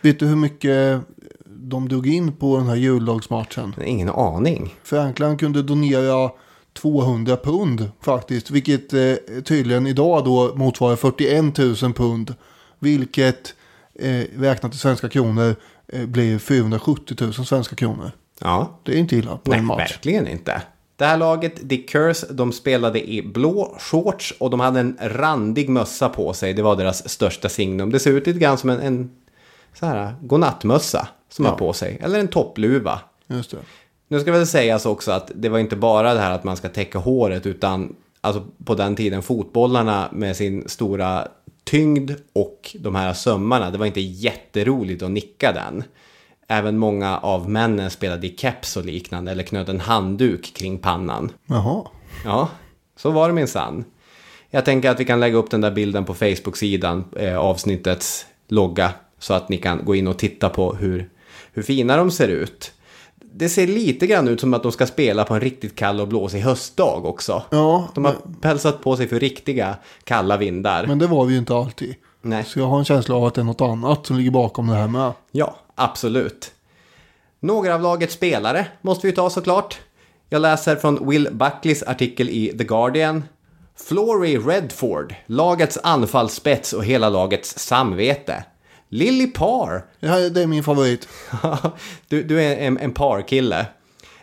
Vet 0.00 0.18
du 0.18 0.26
hur 0.26 0.36
mycket 0.36 1.00
de 1.46 1.88
drog 1.88 2.06
in 2.06 2.32
på 2.32 2.56
den 2.56 2.66
här 2.66 2.76
juldagsmatchen? 2.76 3.74
Ingen 3.84 4.08
aning. 4.08 4.74
Frankland 4.82 5.40
kunde 5.40 5.62
donera 5.62 6.30
200 6.72 7.36
pund 7.36 7.90
faktiskt. 8.00 8.50
Vilket 8.50 8.92
eh, 8.92 9.14
tydligen 9.44 9.86
idag 9.86 10.24
då 10.24 10.52
motsvarar 10.54 10.96
41 10.96 11.58
000 11.82 11.92
pund. 11.92 12.34
Vilket 12.78 13.54
eh, 13.94 14.22
räknat 14.38 14.74
i 14.74 14.78
svenska 14.78 15.08
kronor 15.08 15.56
eh, 15.92 16.06
blir 16.06 16.38
470 16.38 17.16
000 17.20 17.32
svenska 17.34 17.76
kronor. 17.76 18.10
Ja, 18.40 18.78
Det 18.84 18.92
är 18.92 18.96
inte 18.96 19.16
illa 19.16 19.36
på 19.36 19.50
Nej, 19.50 19.58
en 19.58 19.64
match. 19.64 19.78
verkligen 19.78 20.28
inte. 20.28 20.62
Det 20.96 21.04
här 21.04 21.16
laget, 21.16 21.68
Dick 21.68 21.90
Kers, 21.90 22.24
de 22.30 22.52
spelade 22.52 23.10
i 23.10 23.22
blå 23.22 23.76
shorts 23.78 24.34
och 24.38 24.50
de 24.50 24.60
hade 24.60 24.80
en 24.80 24.96
randig 25.00 25.68
mössa 25.68 26.08
på 26.08 26.32
sig. 26.32 26.54
Det 26.54 26.62
var 26.62 26.76
deras 26.76 27.08
största 27.08 27.48
signum. 27.48 27.90
Det 27.90 27.98
ser 27.98 28.12
ut 28.12 28.26
lite 28.26 28.38
grann 28.38 28.58
som 28.58 28.70
en, 28.70 28.80
en 28.80 29.10
så 29.74 29.86
här, 29.86 30.14
godnattmössa 30.22 31.08
som 31.28 31.44
Ja. 31.44 31.50
har 31.50 31.58
på 31.58 31.72
sig. 31.72 31.98
Eller 32.02 32.18
en 32.20 32.28
toppluva. 32.28 33.00
Just 33.26 33.50
det. 33.50 33.56
Nu 34.08 34.20
ska 34.20 34.32
väl 34.32 34.46
sägas 34.46 34.86
också 34.86 35.12
att 35.12 35.30
det 35.34 35.48
var 35.48 35.58
inte 35.58 35.76
bara 35.76 36.14
det 36.14 36.20
här 36.20 36.30
att 36.30 36.44
man 36.44 36.56
ska 36.56 36.68
täcka 36.68 36.98
håret 36.98 37.46
utan 37.46 37.96
alltså 38.20 38.44
på 38.64 38.74
den 38.74 38.96
tiden 38.96 39.22
fotbollarna 39.22 40.08
med 40.12 40.36
sin 40.36 40.68
stora 40.68 41.28
tyngd 41.64 42.10
och 42.32 42.76
de 42.80 42.94
här 42.94 43.12
sömmarna. 43.12 43.70
Det 43.70 43.78
var 43.78 43.86
inte 43.86 44.00
jätteroligt 44.00 45.02
att 45.02 45.10
nicka 45.10 45.52
den. 45.52 45.84
Även 46.48 46.78
många 46.78 47.18
av 47.18 47.50
männen 47.50 47.90
spelade 47.90 48.26
i 48.26 48.36
keps 48.36 48.76
och 48.76 48.84
liknande 48.84 49.30
eller 49.32 49.42
knöt 49.42 49.68
en 49.68 49.80
handduk 49.80 50.52
kring 50.56 50.78
pannan. 50.78 51.32
Jaha. 51.46 51.84
Ja, 52.24 52.48
så 52.96 53.10
var 53.10 53.28
det 53.28 53.34
minsann. 53.34 53.84
Jag 54.50 54.64
tänker 54.64 54.90
att 54.90 55.00
vi 55.00 55.04
kan 55.04 55.20
lägga 55.20 55.36
upp 55.36 55.50
den 55.50 55.60
där 55.60 55.70
bilden 55.70 56.04
på 56.04 56.14
Facebook-sidan, 56.14 57.04
eh, 57.16 57.36
avsnittets 57.38 58.26
logga, 58.48 58.92
så 59.20 59.34
att 59.34 59.48
ni 59.48 59.58
kan 59.58 59.84
gå 59.84 59.94
in 59.94 60.08
och 60.08 60.18
titta 60.18 60.48
på 60.48 60.74
hur, 60.74 61.10
hur 61.52 61.62
fina 61.62 61.96
de 61.96 62.10
ser 62.10 62.28
ut. 62.28 62.72
Det 63.32 63.48
ser 63.48 63.66
lite 63.66 64.06
grann 64.06 64.28
ut 64.28 64.40
som 64.40 64.54
att 64.54 64.62
de 64.62 64.72
ska 64.72 64.86
spela 64.86 65.24
på 65.24 65.34
en 65.34 65.40
riktigt 65.40 65.76
kall 65.76 66.00
och 66.00 66.08
blåsig 66.08 66.40
höstdag 66.40 67.04
också. 67.04 67.42
Ja, 67.50 67.88
De 67.94 68.04
har 68.04 68.16
pälsat 68.40 68.82
på 68.82 68.96
sig 68.96 69.08
för 69.08 69.20
riktiga 69.20 69.76
kalla 70.04 70.36
vindar. 70.36 70.86
men 70.86 70.98
det 70.98 71.06
var 71.06 71.24
vi 71.24 71.32
ju 71.32 71.38
inte 71.38 71.54
alltid. 71.54 71.94
Nej. 72.22 72.44
Så 72.44 72.58
jag 72.58 72.66
har 72.66 72.78
en 72.78 72.84
känsla 72.84 73.14
av 73.16 73.24
att 73.24 73.34
det 73.34 73.40
är 73.40 73.44
något 73.44 73.60
annat 73.60 74.06
som 74.06 74.16
ligger 74.16 74.30
bakom 74.30 74.66
det 74.66 74.74
här 74.74 74.88
med. 74.88 75.12
Ja, 75.32 75.56
absolut. 75.74 76.52
Några 77.40 77.74
av 77.74 77.80
lagets 77.82 78.14
spelare 78.14 78.66
måste 78.80 79.06
vi 79.06 79.12
ta 79.12 79.30
såklart. 79.30 79.78
Jag 80.28 80.42
läser 80.42 80.76
från 80.76 81.08
Will 81.08 81.28
Buckleys 81.32 81.82
artikel 81.82 82.28
i 82.28 82.54
The 82.58 82.64
Guardian. 82.64 83.24
Flory 83.76 84.38
Redford, 84.38 85.14
lagets 85.26 85.78
anfallsspets 85.82 86.72
och 86.72 86.84
hela 86.84 87.08
lagets 87.08 87.58
samvete. 87.58 88.44
Lily 88.90 89.26
Parr, 89.26 89.84
här, 90.00 90.30
det 90.30 90.42
är 90.42 90.46
min 90.46 90.64
favorit. 90.64 91.08
du, 92.08 92.22
du 92.22 92.42
är 92.42 92.56
en, 92.56 92.78
en 92.78 92.92
parkille. 92.92 93.66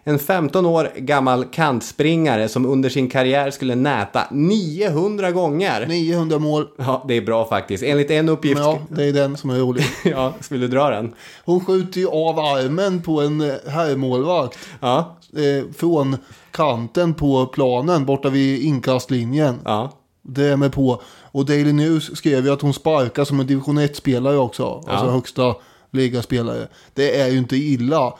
En 0.04 0.20
15 0.20 0.66
år 0.66 0.92
gammal 0.96 1.46
kantspringare 1.46 2.50
som 2.50 2.66
under 2.66 2.90
sin 2.90 3.10
karriär 3.10 3.52
skulle 3.52 3.76
näta 3.76 4.28
900 4.32 5.32
gånger. 5.32 5.86
900 5.88 6.40
mål. 6.40 6.68
Ja, 6.78 7.06
det 7.08 7.14
är 7.14 7.22
bra 7.22 7.46
faktiskt. 7.46 7.84
Enligt 7.84 8.12
en 8.12 8.30
uppgift... 8.30 8.56
Men 8.56 8.66
ja, 8.66 8.80
det 8.90 9.06
är 9.06 9.14
den 9.14 9.38
som 9.38 9.50
är 9.50 9.56
rolig. 9.56 9.84
ja, 10.04 10.34
vill 10.50 10.60
du 10.60 10.68
dra 10.68 10.90
den? 10.90 11.14
Hon 11.46 11.66
skjuter 11.66 12.00
ju 12.00 12.08
av 12.08 12.40
armen 12.40 13.02
på 13.02 13.22
en 13.22 13.42
eh, 13.42 13.56
herrmålvakt. 13.68 14.58
Ja, 14.80 15.18
Eh, 15.36 15.64
från 15.78 16.18
kanten 16.52 17.14
på 17.14 17.46
planen 17.46 18.06
borta 18.06 18.30
vid 18.30 18.62
inkastlinjen. 18.62 19.60
ja. 19.66 19.92
Det 20.30 20.46
är 20.46 20.58
med 20.58 20.74
på. 20.74 21.02
Och 21.38 21.46
Daily 21.46 21.74
News 21.74 22.18
skrev 22.18 22.46
ju 22.46 22.52
att 22.54 22.62
hon 22.62 22.74
sparkar 22.74 23.26
som 23.26 23.40
en 23.40 23.48
division 23.48 23.80
1-spelare 23.80 24.38
också. 24.38 24.84
Alltså 24.88 25.10
högsta 25.10 25.56
ligaspelare. 25.92 26.68
Det 26.94 27.20
är 27.20 27.28
ju 27.28 27.38
inte 27.38 27.56
illa. 27.56 28.14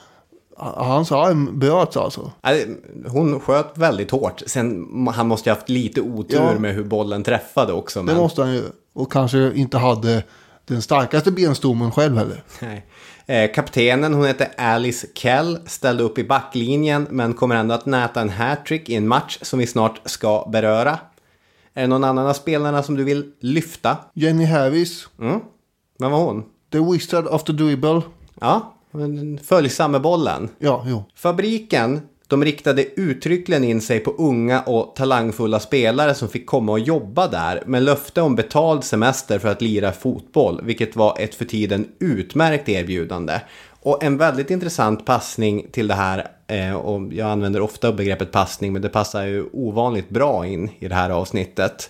Hans 0.56 1.12
arm 1.12 1.58
bröts 1.58 1.96
alltså. 1.96 2.32
Hon 3.06 3.40
sköt 3.40 3.78
väldigt 3.78 4.10
hårt. 4.10 4.42
Sen 4.46 4.86
han 5.14 5.28
måste 5.28 5.50
ju 5.50 5.54
haft 5.54 5.68
lite 5.68 6.00
otur 6.00 6.36
Ja. 6.36 6.58
med 6.58 6.74
hur 6.74 6.84
bollen 6.84 7.22
träffade 7.22 7.72
också. 7.72 7.98
Det 8.00 8.04
Men... 8.06 8.16
måste 8.16 8.42
han 8.42 8.54
ju. 8.54 8.62
Och 8.94 9.12
kanske 9.12 9.52
inte 9.54 9.78
hade 9.78 10.22
den 10.66 10.82
starkaste 10.82 11.30
benstommen 11.30 11.92
själv 11.92 12.16
heller. 12.16 12.42
Nej. 12.60 12.86
Eh, 13.26 13.52
kaptenen, 13.54 14.14
hon 14.14 14.26
heter 14.26 14.48
Alice 14.56 15.06
Kell, 15.14 15.58
ställde 15.66 16.02
upp 16.02 16.18
i 16.18 16.24
backlinjen 16.24 17.06
men 17.10 17.34
kommer 17.34 17.54
ändå 17.56 17.74
att 17.74 17.86
näta 17.86 18.20
en 18.20 18.30
hattrick 18.30 18.88
i 18.88 18.94
en 18.94 19.08
match 19.08 19.38
som 19.42 19.58
vi 19.58 19.66
snart 19.66 20.00
ska 20.04 20.48
beröra. 20.52 20.98
Är 21.78 21.82
det 21.82 21.88
någon 21.88 22.04
annan 22.04 22.26
av 22.26 22.32
spelarna 22.32 22.82
som 22.82 22.96
du 22.96 23.04
vill 23.04 23.32
lyfta? 23.40 23.96
Jenny 24.14 24.44
Harris. 24.44 25.08
Mm. 25.20 25.40
Vem 25.98 26.10
var 26.10 26.18
hon? 26.18 26.44
The 26.72 26.78
Wizard 26.78 27.26
of 27.26 27.44
the 27.44 27.52
Dribble. 27.52 28.02
Ja, 28.40 28.74
följsam 29.42 29.92
med 29.92 30.02
bollen. 30.02 30.48
Ja, 30.58 30.84
jo. 30.86 31.04
Fabriken, 31.14 32.00
de 32.26 32.44
riktade 32.44 33.00
uttryckligen 33.00 33.64
in 33.64 33.80
sig 33.80 34.00
på 34.00 34.10
unga 34.10 34.60
och 34.60 34.96
talangfulla 34.96 35.60
spelare 35.60 36.14
som 36.14 36.28
fick 36.28 36.46
komma 36.46 36.72
och 36.72 36.80
jobba 36.80 37.28
där 37.28 37.62
med 37.66 37.82
löfte 37.82 38.22
om 38.22 38.34
betald 38.34 38.84
semester 38.84 39.38
för 39.38 39.48
att 39.48 39.62
lira 39.62 39.92
fotboll, 39.92 40.60
vilket 40.64 40.96
var 40.96 41.16
ett 41.20 41.34
för 41.34 41.44
tiden 41.44 41.88
utmärkt 41.98 42.68
erbjudande. 42.68 43.40
Och 43.80 44.04
en 44.04 44.16
väldigt 44.16 44.50
intressant 44.50 45.06
passning 45.06 45.66
till 45.72 45.88
det 45.88 45.94
här, 45.94 46.26
och 46.82 47.12
jag 47.12 47.30
använder 47.30 47.60
ofta 47.60 47.92
begreppet 47.92 48.32
passning, 48.32 48.72
men 48.72 48.82
det 48.82 48.88
passar 48.88 49.26
ju 49.26 49.44
ovanligt 49.52 50.08
bra 50.08 50.46
in 50.46 50.70
i 50.78 50.88
det 50.88 50.94
här 50.94 51.10
avsnittet. 51.10 51.88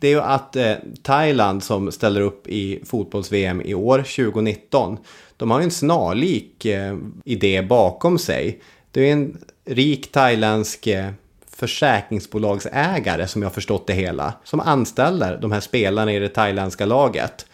Det 0.00 0.06
är 0.06 0.10
ju 0.10 0.20
att 0.20 0.56
eh, 0.56 0.72
Thailand 1.02 1.64
som 1.64 1.92
ställer 1.92 2.20
upp 2.20 2.48
i 2.48 2.80
fotbolls-VM 2.84 3.62
i 3.62 3.74
år, 3.74 3.98
2019, 3.98 4.98
de 5.36 5.50
har 5.50 5.60
ju 5.60 5.64
en 5.64 5.70
snarlik 5.70 6.64
eh, 6.64 6.96
idé 7.24 7.62
bakom 7.62 8.18
sig. 8.18 8.60
Det 8.90 9.08
är 9.08 9.12
en 9.12 9.38
rik 9.64 10.12
thailändsk 10.12 10.86
eh, 10.86 11.10
försäkringsbolagsägare 11.50 13.26
som 13.26 13.42
jag 13.42 13.54
förstått 13.54 13.86
det 13.86 13.92
hela. 13.92 14.34
Som 14.44 14.60
anställer 14.60 15.38
de 15.38 15.52
här 15.52 15.60
spelarna 15.60 16.12
i 16.12 16.18
det 16.18 16.28
thailändska 16.28 16.86
laget. 16.86 17.46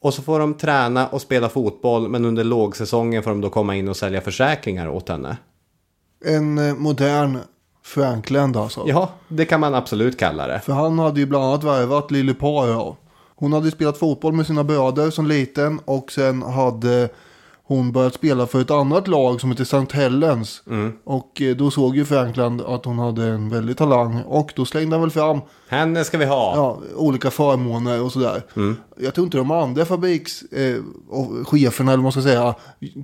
Och 0.00 0.14
så 0.14 0.22
får 0.22 0.38
de 0.38 0.54
träna 0.54 1.08
och 1.08 1.22
spela 1.22 1.48
fotboll 1.48 2.08
men 2.08 2.24
under 2.24 2.44
lågsäsongen 2.44 3.22
får 3.22 3.30
de 3.30 3.40
då 3.40 3.50
komma 3.50 3.76
in 3.76 3.88
och 3.88 3.96
sälja 3.96 4.20
försäkringar 4.20 4.88
åt 4.88 5.08
henne. 5.08 5.36
En 6.24 6.58
eh, 6.58 6.74
modern 6.74 7.38
Frankland 7.84 8.56
alltså. 8.56 8.84
Ja, 8.86 9.08
det 9.28 9.44
kan 9.44 9.60
man 9.60 9.74
absolut 9.74 10.18
kalla 10.18 10.46
det. 10.46 10.60
För 10.60 10.72
han 10.72 10.98
hade 10.98 11.20
ju 11.20 11.26
bland 11.26 11.44
annat 11.44 11.64
värvat 11.64 12.10
Lille 12.10 12.34
Par. 12.34 12.66
Ja. 12.66 12.96
Hon 13.36 13.52
hade 13.52 13.70
spelat 13.70 13.98
fotboll 13.98 14.32
med 14.32 14.46
sina 14.46 14.64
bröder 14.64 15.10
som 15.10 15.26
liten. 15.26 15.80
Och 15.84 16.12
sen 16.12 16.42
hade 16.42 17.08
hon 17.66 17.92
börjat 17.92 18.14
spela 18.14 18.46
för 18.46 18.60
ett 18.60 18.70
annat 18.70 19.08
lag 19.08 19.40
som 19.40 19.50
heter 19.50 19.62
St. 19.62 19.96
Helens. 19.96 20.62
Och 21.04 21.42
eh, 21.42 21.56
då 21.56 21.70
såg 21.70 21.96
ju 21.96 22.04
Frankland 22.04 22.60
att 22.60 22.84
hon 22.84 22.98
hade 22.98 23.24
en 23.24 23.48
väldig 23.48 23.76
talang. 23.76 24.22
Och 24.22 24.52
då 24.56 24.64
slängde 24.64 24.96
han 24.96 25.00
väl 25.00 25.10
fram 25.10 25.40
Henne 25.68 26.04
ska 26.04 26.18
vi 26.18 26.24
ha. 26.24 26.56
ja, 26.56 26.78
olika 26.96 27.30
förmåner 27.30 28.02
och 28.02 28.12
sådär. 28.12 28.42
Jag 28.96 29.14
tror 29.14 29.24
inte 29.24 29.36
de 29.36 29.50
andra 29.50 29.84
fabriks 29.84 30.42
eh, 30.42 30.76
eller 31.52 31.96
man 31.96 32.12
ska 32.12 32.22
säga 32.22 32.54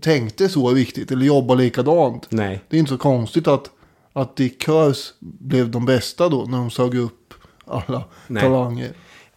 tänkte 0.00 0.48
så 0.48 0.70
riktigt. 0.70 1.10
Eller 1.10 1.26
jobba 1.26 1.54
likadant. 1.54 2.26
Nej. 2.30 2.64
Det 2.68 2.76
är 2.76 2.78
inte 2.78 2.92
så 2.92 2.98
konstigt 2.98 3.48
att, 3.48 3.70
att 4.12 4.36
Dick 4.36 4.62
Curse 4.62 5.12
blev 5.20 5.70
de 5.70 5.84
bästa 5.84 6.28
då 6.28 6.44
när 6.48 6.58
de 6.58 6.70
sög 6.70 6.94
upp 6.94 7.34
alla 7.66 8.04
Nej. 8.26 8.42
talanger. 8.42 8.92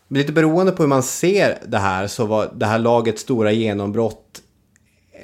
Lite 0.08 0.32
beroende 0.32 0.72
på 0.72 0.84
hur 0.84 0.88
man 0.88 1.04
ser 1.04 1.58
det 1.68 1.78
här 1.78 2.08
så 2.08 2.26
var 2.26 2.52
det 2.56 2.66
här 2.66 2.80
lagets 2.80 3.22
stora 3.22 3.52
genombrott 3.52 4.43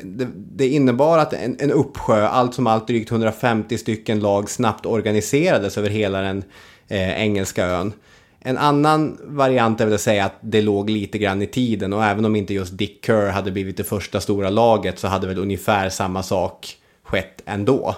det, 0.03 0.27
det 0.35 0.67
innebar 0.67 1.17
att 1.17 1.33
en, 1.33 1.57
en 1.59 1.71
uppsjö, 1.71 2.27
allt 2.27 2.53
som 2.53 2.67
allt 2.67 2.87
drygt 2.87 3.11
150 3.11 3.77
stycken 3.77 4.19
lag 4.19 4.49
snabbt 4.49 4.85
organiserades 4.85 5.77
över 5.77 5.89
hela 5.89 6.21
den 6.21 6.43
eh, 6.87 7.21
engelska 7.21 7.65
ön. 7.65 7.93
En 8.41 8.57
annan 8.57 9.17
variant 9.23 9.81
är 9.81 9.85
väl 9.85 9.93
att 9.93 10.01
säga 10.01 10.25
att 10.25 10.35
det 10.41 10.61
låg 10.61 10.89
lite 10.89 11.17
grann 11.17 11.41
i 11.41 11.47
tiden 11.47 11.93
och 11.93 12.05
även 12.05 12.25
om 12.25 12.35
inte 12.35 12.53
just 12.53 12.77
Dick 12.77 13.05
Kerr 13.05 13.29
hade 13.29 13.51
blivit 13.51 13.77
det 13.77 13.83
första 13.83 14.21
stora 14.21 14.49
laget 14.49 14.99
så 14.99 15.07
hade 15.07 15.27
väl 15.27 15.37
ungefär 15.37 15.89
samma 15.89 16.23
sak 16.23 16.77
skett 17.03 17.41
ändå. 17.45 17.95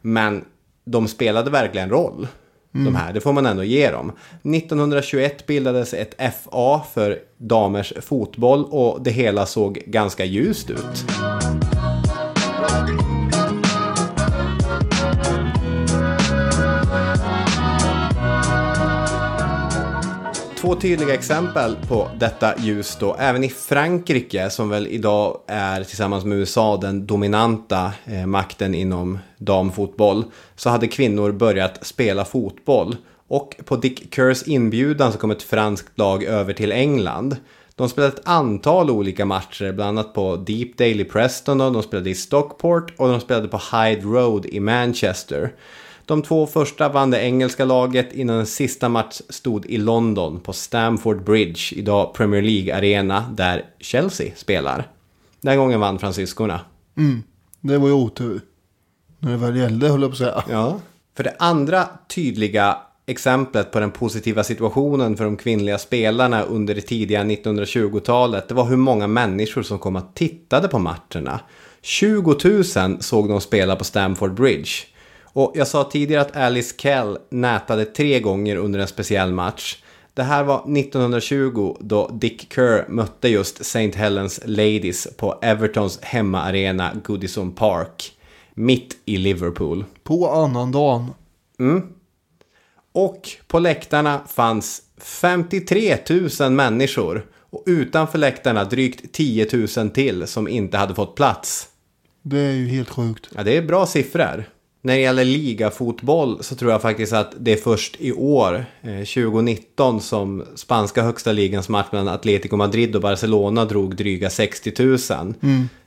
Men 0.00 0.44
de 0.84 1.08
spelade 1.08 1.50
verkligen 1.50 1.90
roll. 1.90 2.26
Mm. 2.74 2.84
De 2.84 2.94
här, 2.98 3.12
det 3.12 3.20
får 3.20 3.32
man 3.32 3.46
ändå 3.46 3.64
ge 3.64 3.90
dem. 3.90 4.12
1921 4.54 5.46
bildades 5.46 5.94
ett 5.94 6.14
FA 6.18 6.80
för 6.94 7.18
damers 7.38 7.92
fotboll 8.00 8.64
och 8.64 9.02
det 9.02 9.10
hela 9.10 9.46
såg 9.46 9.82
ganska 9.86 10.24
ljust 10.24 10.70
ut. 10.70 11.04
Två 20.64 20.74
tydliga 20.74 21.14
exempel 21.14 21.76
på 21.88 22.10
detta 22.18 22.54
ljus 22.58 22.96
då. 23.00 23.16
Även 23.18 23.44
i 23.44 23.48
Frankrike 23.48 24.50
som 24.50 24.68
väl 24.68 24.86
idag 24.86 25.40
är 25.46 25.84
tillsammans 25.84 26.24
med 26.24 26.38
USA 26.38 26.76
den 26.76 27.06
dominanta 27.06 27.92
eh, 28.04 28.26
makten 28.26 28.74
inom 28.74 29.18
damfotboll. 29.38 30.24
Så 30.56 30.70
hade 30.70 30.88
kvinnor 30.88 31.32
börjat 31.32 31.86
spela 31.86 32.24
fotboll. 32.24 32.96
Och 33.28 33.56
på 33.64 33.76
Dick 33.76 34.14
Kerrs 34.14 34.42
inbjudan 34.42 35.12
så 35.12 35.18
kom 35.18 35.30
ett 35.30 35.42
franskt 35.42 35.98
lag 35.98 36.24
över 36.24 36.52
till 36.52 36.72
England. 36.72 37.36
De 37.74 37.88
spelade 37.88 38.12
ett 38.12 38.28
antal 38.28 38.90
olika 38.90 39.24
matcher, 39.24 39.72
bland 39.72 39.98
annat 39.98 40.14
på 40.14 40.36
Deepdale 40.36 41.02
i 41.02 41.04
Preston 41.04 41.58
de 41.58 41.82
spelade 41.82 42.10
i 42.10 42.14
Stockport 42.14 42.92
och 42.96 43.08
de 43.08 43.20
spelade 43.20 43.48
på 43.48 43.60
Hyde 43.72 44.02
Road 44.02 44.46
i 44.46 44.60
Manchester. 44.60 45.52
De 46.06 46.22
två 46.22 46.46
första 46.46 46.88
vann 46.88 47.10
det 47.10 47.20
engelska 47.22 47.64
laget 47.64 48.12
innan 48.12 48.38
en 48.38 48.46
sista 48.46 48.88
match 48.88 49.20
stod 49.28 49.66
i 49.66 49.78
London 49.78 50.40
på 50.40 50.52
Stamford 50.52 51.24
Bridge, 51.24 51.74
idag 51.76 52.14
Premier 52.14 52.42
League 52.42 52.76
Arena, 52.76 53.24
där 53.32 53.64
Chelsea 53.80 54.32
spelar. 54.36 54.88
Den 55.40 55.58
gången 55.58 55.80
vann 55.80 55.98
fransyskorna. 55.98 56.60
Det 57.60 57.78
var 57.78 57.88
ju 57.88 57.94
otur. 57.94 58.40
När 59.18 59.30
det 59.30 59.36
väl 59.36 59.56
gällde 59.56 59.88
höll 59.88 60.02
jag 60.02 60.10
på 60.10 60.12
att 60.12 60.18
säga. 60.18 60.44
Ja. 60.50 60.80
För 61.16 61.24
det 61.24 61.36
andra 61.38 61.88
tydliga 62.14 62.76
exemplet 63.06 63.70
på 63.70 63.80
den 63.80 63.90
positiva 63.90 64.44
situationen 64.44 65.16
för 65.16 65.24
de 65.24 65.36
kvinnliga 65.36 65.78
spelarna 65.78 66.42
under 66.42 66.74
det 66.74 66.80
tidiga 66.80 67.24
1920-talet, 67.24 68.48
det 68.48 68.54
var 68.54 68.64
hur 68.64 68.76
många 68.76 69.06
människor 69.06 69.62
som 69.62 69.78
kom 69.78 69.96
och 69.96 70.14
tittade 70.14 70.68
på 70.68 70.78
matcherna. 70.78 71.40
20 71.82 72.36
000 72.44 72.64
såg 73.02 73.28
de 73.28 73.40
spela 73.40 73.76
på 73.76 73.84
Stamford 73.84 74.34
Bridge. 74.34 74.70
Och 75.34 75.52
jag 75.54 75.68
sa 75.68 75.84
tidigare 75.84 76.22
att 76.22 76.36
Alice 76.36 76.74
Kell 76.78 77.18
nätade 77.30 77.84
tre 77.84 78.20
gånger 78.20 78.56
under 78.56 78.78
en 78.80 78.88
speciell 78.88 79.32
match. 79.32 79.76
Det 80.14 80.22
här 80.22 80.44
var 80.44 80.78
1920 80.78 81.76
då 81.80 82.08
Dick 82.08 82.52
Kerr 82.54 82.88
mötte 82.88 83.28
just 83.28 83.60
St. 83.60 83.90
Helens 83.94 84.40
Ladies 84.44 85.08
på 85.16 85.38
Evertons 85.42 85.98
hemmaarena 86.02 86.90
Goodison 87.04 87.52
Park. 87.52 88.12
Mitt 88.54 88.96
i 89.04 89.16
Liverpool. 89.16 89.84
På 90.02 90.30
annandagen. 90.30 91.12
Och 92.92 93.28
på 93.46 93.58
läktarna 93.58 94.20
fanns 94.28 94.82
53 95.00 95.96
000 96.40 96.52
människor. 96.52 97.26
Och 97.50 97.62
utanför 97.66 98.18
läktarna 98.18 98.64
drygt 98.64 99.12
10 99.12 99.48
000 99.76 99.90
till 99.90 100.26
som 100.26 100.48
inte 100.48 100.76
hade 100.76 100.94
fått 100.94 101.14
plats. 101.14 101.68
Det 102.22 102.40
är 102.40 102.52
ju 102.52 102.68
helt 102.68 102.90
sjukt. 102.90 103.28
Ja, 103.34 103.42
det 103.42 103.56
är 103.56 103.62
bra 103.62 103.86
siffror. 103.86 104.44
När 104.84 104.94
det 104.94 105.00
gäller 105.00 105.24
ligafotboll 105.24 106.38
så 106.42 106.54
tror 106.54 106.72
jag 106.72 106.82
faktiskt 106.82 107.12
att 107.12 107.34
det 107.38 107.52
är 107.52 107.56
först 107.56 107.96
i 107.98 108.12
år, 108.12 108.66
eh, 108.82 109.04
2019, 109.04 110.00
som 110.00 110.44
spanska 110.54 111.02
högsta 111.02 111.32
ligans 111.32 111.68
match 111.68 111.86
mellan 111.92 112.08
Atletico 112.08 112.56
Madrid 112.56 112.96
och 112.96 113.02
Barcelona 113.02 113.64
drog 113.64 113.96
dryga 113.96 114.30
60 114.30 114.72
000. 114.82 115.34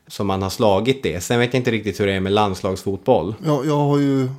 Som 0.08 0.28
man 0.28 0.42
har 0.42 0.50
slagit 0.50 1.04
det. 1.04 1.24
Sen 1.24 1.40
vet 1.40 1.54
jag 1.54 1.60
inte 1.60 1.72
riktigt 1.72 2.00
hur 2.00 2.08
det 2.08 2.14
är 2.14 2.20
med 2.20 2.32
landslagsfotboll. 2.32 3.36
Jag, 3.46 3.66
jag 3.66 3.78
har 3.78 4.00
ju 4.00 4.30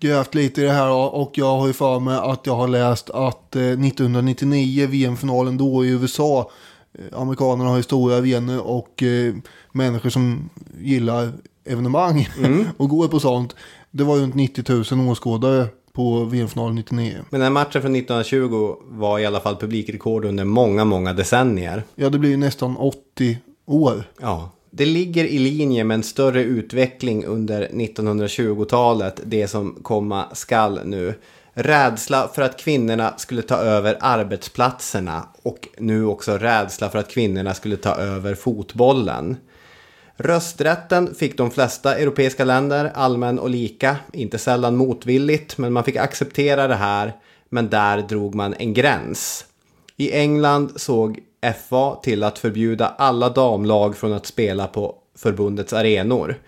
grävt 0.00 0.34
lite 0.34 0.60
i 0.60 0.64
det 0.64 0.72
här 0.72 0.90
och 0.90 1.32
jag 1.34 1.56
har 1.58 1.66
ju 1.66 1.72
för 1.72 2.00
mig 2.00 2.16
att 2.16 2.46
jag 2.46 2.56
har 2.56 2.68
läst 2.68 3.10
att 3.10 3.56
eh, 3.56 3.62
1999, 3.62 4.86
VM-finalen 4.86 5.56
då 5.56 5.84
i 5.84 5.88
USA, 5.88 6.50
eh, 6.98 7.20
amerikanerna 7.20 7.70
har 7.70 7.76
ju 7.76 7.82
stora 7.82 8.16
arenor 8.16 8.60
och 8.60 9.02
eh, 9.02 9.34
människor 9.72 10.10
som 10.10 10.50
gillar 10.80 11.32
evenemang 11.64 12.28
och 12.76 12.88
går 12.88 13.08
på 13.08 13.20
sånt. 13.20 13.56
Det 13.90 14.04
var 14.04 14.16
runt 14.16 14.34
90 14.34 14.94
000 14.96 15.08
åskådare 15.10 15.66
på 15.92 16.24
VM-finalen 16.24 16.74
99. 16.74 17.14
Men 17.30 17.40
den 17.40 17.52
matchen 17.52 17.82
från 17.82 17.96
1920 17.96 18.76
var 18.84 19.18
i 19.18 19.26
alla 19.26 19.40
fall 19.40 19.56
publikrekord 19.56 20.24
under 20.24 20.44
många, 20.44 20.84
många 20.84 21.12
decennier. 21.12 21.82
Ja, 21.94 22.10
det 22.10 22.18
blir 22.18 22.30
ju 22.30 22.36
nästan 22.36 22.76
80 22.76 23.38
år. 23.66 24.04
Ja, 24.20 24.50
det 24.76 24.86
ligger 24.86 25.24
i 25.24 25.38
linje 25.38 25.84
med 25.84 25.94
en 25.94 26.02
större 26.02 26.42
utveckling 26.42 27.24
under 27.24 27.68
1920-talet, 27.68 29.20
det 29.24 29.48
som 29.48 29.78
komma 29.82 30.24
skall 30.32 30.80
nu. 30.84 31.14
Rädsla 31.52 32.28
för 32.34 32.42
att 32.42 32.58
kvinnorna 32.58 33.14
skulle 33.16 33.42
ta 33.42 33.56
över 33.56 33.96
arbetsplatserna 34.00 35.28
och 35.42 35.68
nu 35.78 36.06
också 36.06 36.38
rädsla 36.38 36.90
för 36.90 36.98
att 36.98 37.10
kvinnorna 37.10 37.54
skulle 37.54 37.76
ta 37.76 37.94
över 37.94 38.34
fotbollen. 38.34 39.36
Rösträtten 40.16 41.14
fick 41.14 41.36
de 41.36 41.50
flesta 41.50 41.98
europeiska 41.98 42.44
länder 42.44 42.90
allmän 42.94 43.38
och 43.38 43.50
lika, 43.50 43.96
inte 44.12 44.38
sällan 44.38 44.76
motvilligt, 44.76 45.58
men 45.58 45.72
man 45.72 45.84
fick 45.84 45.96
acceptera 45.96 46.68
det 46.68 46.74
här, 46.74 47.12
men 47.48 47.70
där 47.70 48.02
drog 48.02 48.34
man 48.34 48.54
en 48.58 48.74
gräns. 48.74 49.44
I 49.96 50.12
England 50.12 50.72
såg 50.76 51.18
FA 51.68 51.94
till 51.94 52.22
att 52.22 52.38
förbjuda 52.38 52.88
alla 52.88 53.28
damlag 53.28 53.96
från 53.96 54.12
att 54.12 54.26
spela 54.26 54.66
på 54.66 54.94
förbundets 55.18 55.72
arenor. 55.72 56.40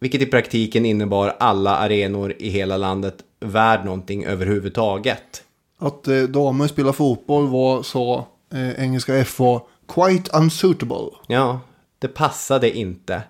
Vilket 0.00 0.22
i 0.22 0.26
praktiken 0.26 0.86
innebar 0.86 1.36
alla 1.40 1.76
arenor 1.76 2.34
i 2.38 2.48
hela 2.48 2.76
landet 2.76 3.16
värd 3.40 3.84
någonting 3.84 4.24
överhuvudtaget. 4.24 5.42
Att 5.78 6.08
eh, 6.08 6.22
damer 6.22 6.66
spelar 6.66 6.92
fotboll 6.92 7.48
var, 7.48 7.82
sa 7.82 8.26
eh, 8.52 8.84
engelska 8.84 9.24
FA, 9.24 9.60
quite 9.88 10.36
unsuitable. 10.38 11.10
Ja, 11.26 11.60
det 12.04 12.08
passade 12.08 12.76
inte. 12.76 13.22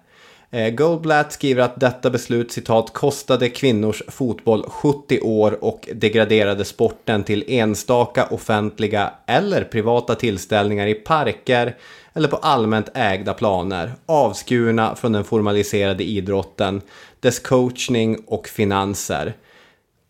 Eh, 0.50 0.70
Goldblatt 0.70 1.32
skriver 1.32 1.62
att 1.62 1.80
detta 1.80 2.10
beslut 2.10 2.52
citat 2.52 2.92
kostade 2.92 3.48
kvinnors 3.48 4.02
fotboll 4.08 4.64
70 4.68 5.20
år 5.20 5.64
och 5.64 5.88
degraderade 5.94 6.64
sporten 6.64 7.24
till 7.24 7.44
enstaka 7.48 8.26
offentliga 8.26 9.12
eller 9.26 9.64
privata 9.64 10.14
tillställningar 10.14 10.86
i 10.86 10.94
parker 10.94 11.76
eller 12.12 12.28
på 12.28 12.36
allmänt 12.36 12.88
ägda 12.94 13.34
planer, 13.34 13.92
avskurna 14.06 14.96
från 14.96 15.12
den 15.12 15.24
formaliserade 15.24 16.04
idrotten, 16.04 16.80
dess 17.20 17.38
coachning 17.38 18.24
och 18.26 18.48
finanser. 18.48 19.36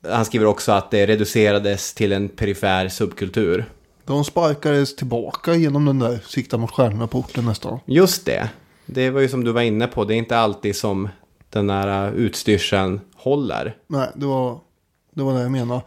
Han 0.08 0.24
skriver 0.24 0.46
också 0.46 0.72
att 0.72 0.90
det 0.90 1.06
reducerades 1.06 1.94
till 1.94 2.12
en 2.12 2.28
perifer 2.28 2.88
subkultur. 2.88 3.64
De 4.06 4.24
sparkades 4.24 4.96
tillbaka 4.96 5.54
genom 5.54 5.84
den 5.84 5.98
där 5.98 6.18
sikta 6.26 6.56
mot 6.58 6.70
stjärnorna-porten 6.70 7.44
nästan. 7.44 7.78
Just 7.86 8.26
det. 8.26 8.48
Det 8.86 9.10
var 9.10 9.20
ju 9.20 9.28
som 9.28 9.44
du 9.44 9.52
var 9.52 9.62
inne 9.62 9.86
på, 9.86 10.04
det 10.04 10.14
är 10.14 10.18
inte 10.18 10.38
alltid 10.38 10.76
som 10.76 11.08
den 11.50 11.70
här 11.70 12.12
utstyrseln 12.12 13.00
håller. 13.16 13.76
Nej, 13.86 14.08
det 14.14 14.26
var 14.26 14.58
det, 15.14 15.22
var 15.22 15.34
det 15.34 15.40
jag 15.40 15.50
menade. 15.50 15.82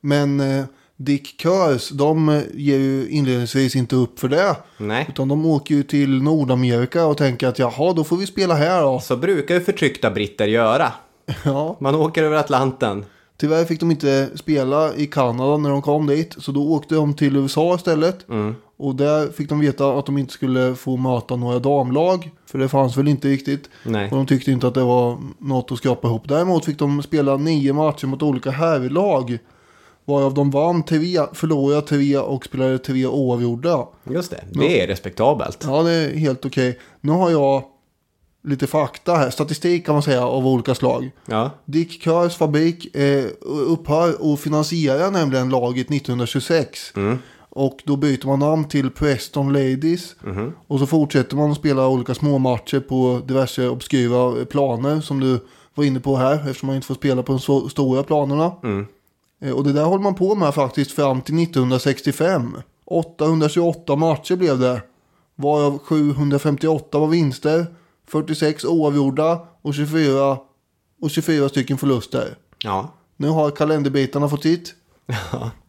Men 0.00 0.40
eh, 0.40 0.64
Dick 0.96 1.40
Kurs, 1.40 1.88
de 1.88 2.28
eh, 2.28 2.42
ger 2.54 2.78
ju 2.78 3.08
inledningsvis 3.08 3.76
inte 3.76 3.96
upp 3.96 4.20
för 4.20 4.28
det. 4.28 4.56
Nej. 4.78 5.06
Utan 5.08 5.28
de 5.28 5.46
åker 5.46 5.74
ju 5.74 5.82
till 5.82 6.22
Nordamerika 6.22 7.06
och 7.06 7.16
tänker 7.16 7.46
att 7.48 7.58
jaha, 7.58 7.92
då 7.92 8.04
får 8.04 8.16
vi 8.16 8.26
spela 8.26 8.54
här 8.54 8.82
då. 8.82 9.00
Så 9.00 9.16
brukar 9.16 9.54
ju 9.54 9.60
förtryckta 9.60 10.10
britter 10.10 10.46
göra. 10.46 10.92
Ja, 11.44 11.76
Man 11.80 11.94
åker 11.94 12.22
över 12.22 12.36
Atlanten. 12.36 13.04
Tyvärr 13.40 13.64
fick 13.64 13.80
de 13.80 13.90
inte 13.90 14.28
spela 14.34 14.94
i 14.94 15.06
Kanada 15.06 15.56
när 15.56 15.70
de 15.70 15.82
kom 15.82 16.06
dit. 16.06 16.34
Så 16.38 16.52
då 16.52 16.72
åkte 16.72 16.94
de 16.94 17.14
till 17.14 17.36
USA 17.36 17.74
istället. 17.74 18.26
Och 18.76 18.94
där 18.94 19.32
fick 19.32 19.48
de 19.48 19.60
veta 19.60 19.98
att 19.98 20.06
de 20.06 20.18
inte 20.18 20.32
skulle 20.32 20.74
få 20.74 20.96
möta 20.96 21.36
några 21.36 21.58
damlag. 21.58 22.30
För 22.46 22.58
det 22.58 22.68
fanns 22.68 22.96
väl 22.96 23.08
inte 23.08 23.28
riktigt. 23.28 23.70
Nej. 23.82 24.10
Och 24.10 24.16
de 24.16 24.26
tyckte 24.26 24.50
inte 24.50 24.68
att 24.68 24.74
det 24.74 24.84
var 24.84 25.18
något 25.38 25.72
att 25.72 25.78
skrapa 25.78 26.08
ihop. 26.08 26.28
Däremot 26.28 26.64
fick 26.64 26.78
de 26.78 27.02
spela 27.02 27.36
nio 27.36 27.72
matcher 27.72 28.06
mot 28.06 28.22
olika 28.22 28.50
herrlag. 28.50 29.38
Varav 30.04 30.34
de 30.34 30.50
vann 30.50 30.82
tre, 30.82 31.18
förlorade 31.32 31.82
tre 31.82 32.18
och 32.18 32.44
spelade 32.44 32.78
tre 32.78 33.06
oavgjorda. 33.06 33.86
Just 34.10 34.30
det, 34.30 34.44
det 34.52 34.82
är 34.82 34.86
respektabelt. 34.86 35.64
Ja, 35.66 35.82
det 35.82 35.92
är 35.92 36.16
helt 36.16 36.46
okej. 36.46 36.78
Nu 37.00 37.12
har 37.12 37.30
jag 37.30 37.62
lite 38.48 38.66
fakta 38.66 39.14
här. 39.14 39.30
Statistik 39.30 39.86
kan 39.86 39.94
man 39.94 40.02
säga 40.02 40.26
av 40.26 40.46
olika 40.46 40.74
slag. 40.74 41.10
Ja, 41.26 41.50
Dick 41.64 42.02
Kurs 42.02 42.34
fabrik 42.36 42.96
eh, 42.96 43.24
upphör 43.42 44.22
och 44.22 44.40
finansierar 44.40 45.10
nämligen 45.10 45.48
laget 45.50 45.90
1926. 45.90 46.92
Och 47.50 47.78
då 47.84 47.96
byter 47.96 48.26
man 48.26 48.38
namn 48.38 48.64
till 48.68 48.90
Preston 48.90 49.52
Ladies. 49.52 50.14
Och 50.66 50.78
så 50.78 50.86
fortsätter 50.86 51.36
man 51.36 51.50
att 51.50 51.56
spela 51.56 51.88
olika 51.88 52.14
småmatcher 52.14 52.80
på 52.80 53.20
diverse 53.26 53.68
obskyra 53.68 54.44
planer 54.44 55.00
som 55.00 55.20
du 55.20 55.40
var 55.74 55.84
inne 55.84 56.00
på 56.00 56.16
här. 56.16 56.34
Eftersom 56.34 56.66
man 56.66 56.76
inte 56.76 56.86
får 56.86 56.94
spela 56.94 57.22
på 57.22 57.32
de 57.32 57.38
så 57.40 57.68
stora 57.68 58.02
planerna. 58.02 58.52
Eh, 59.42 59.50
Och 59.52 59.64
det 59.64 59.72
där 59.72 59.84
håller 59.84 60.02
man 60.02 60.14
på 60.14 60.34
med 60.34 60.54
faktiskt 60.54 60.92
fram 60.92 61.20
till 61.22 61.42
1965. 61.42 62.56
828 62.84 63.96
matcher 63.96 64.36
blev 64.36 64.58
det. 64.58 64.82
Varav 65.36 65.78
758 65.78 66.98
var 66.98 67.06
vinster. 67.06 67.66
46 68.08 68.64
oavgjorda 68.64 69.40
och 69.62 69.74
24, 69.74 70.38
och 71.02 71.10
24 71.10 71.48
stycken 71.48 71.78
förluster. 71.78 72.36
ja. 72.64 72.94
Nu 73.20 73.28
har 73.28 73.50
kalenderbitarna 73.50 74.28
fått 74.28 74.42
sitt. 74.42 74.74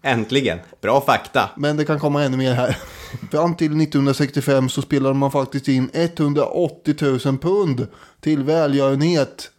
Äntligen. 0.02 0.60
Bra 0.82 1.02
fakta. 1.02 1.50
Men 1.58 1.78
det 1.78 1.86
kan 1.86 2.00
komma 2.00 2.24
ännu 2.24 2.38
mer 2.38 2.54
här. 2.54 2.78
Fram 3.32 3.56
till 3.56 3.82
1965 3.82 4.70
så 4.70 4.82
spelade 4.82 5.16
man 5.16 5.32
faktiskt 5.32 5.68
in 5.68 5.90
180 5.94 6.96
000 7.26 7.38
pund 7.38 7.88
till 8.22 8.44
välgörenhet. 8.44 9.52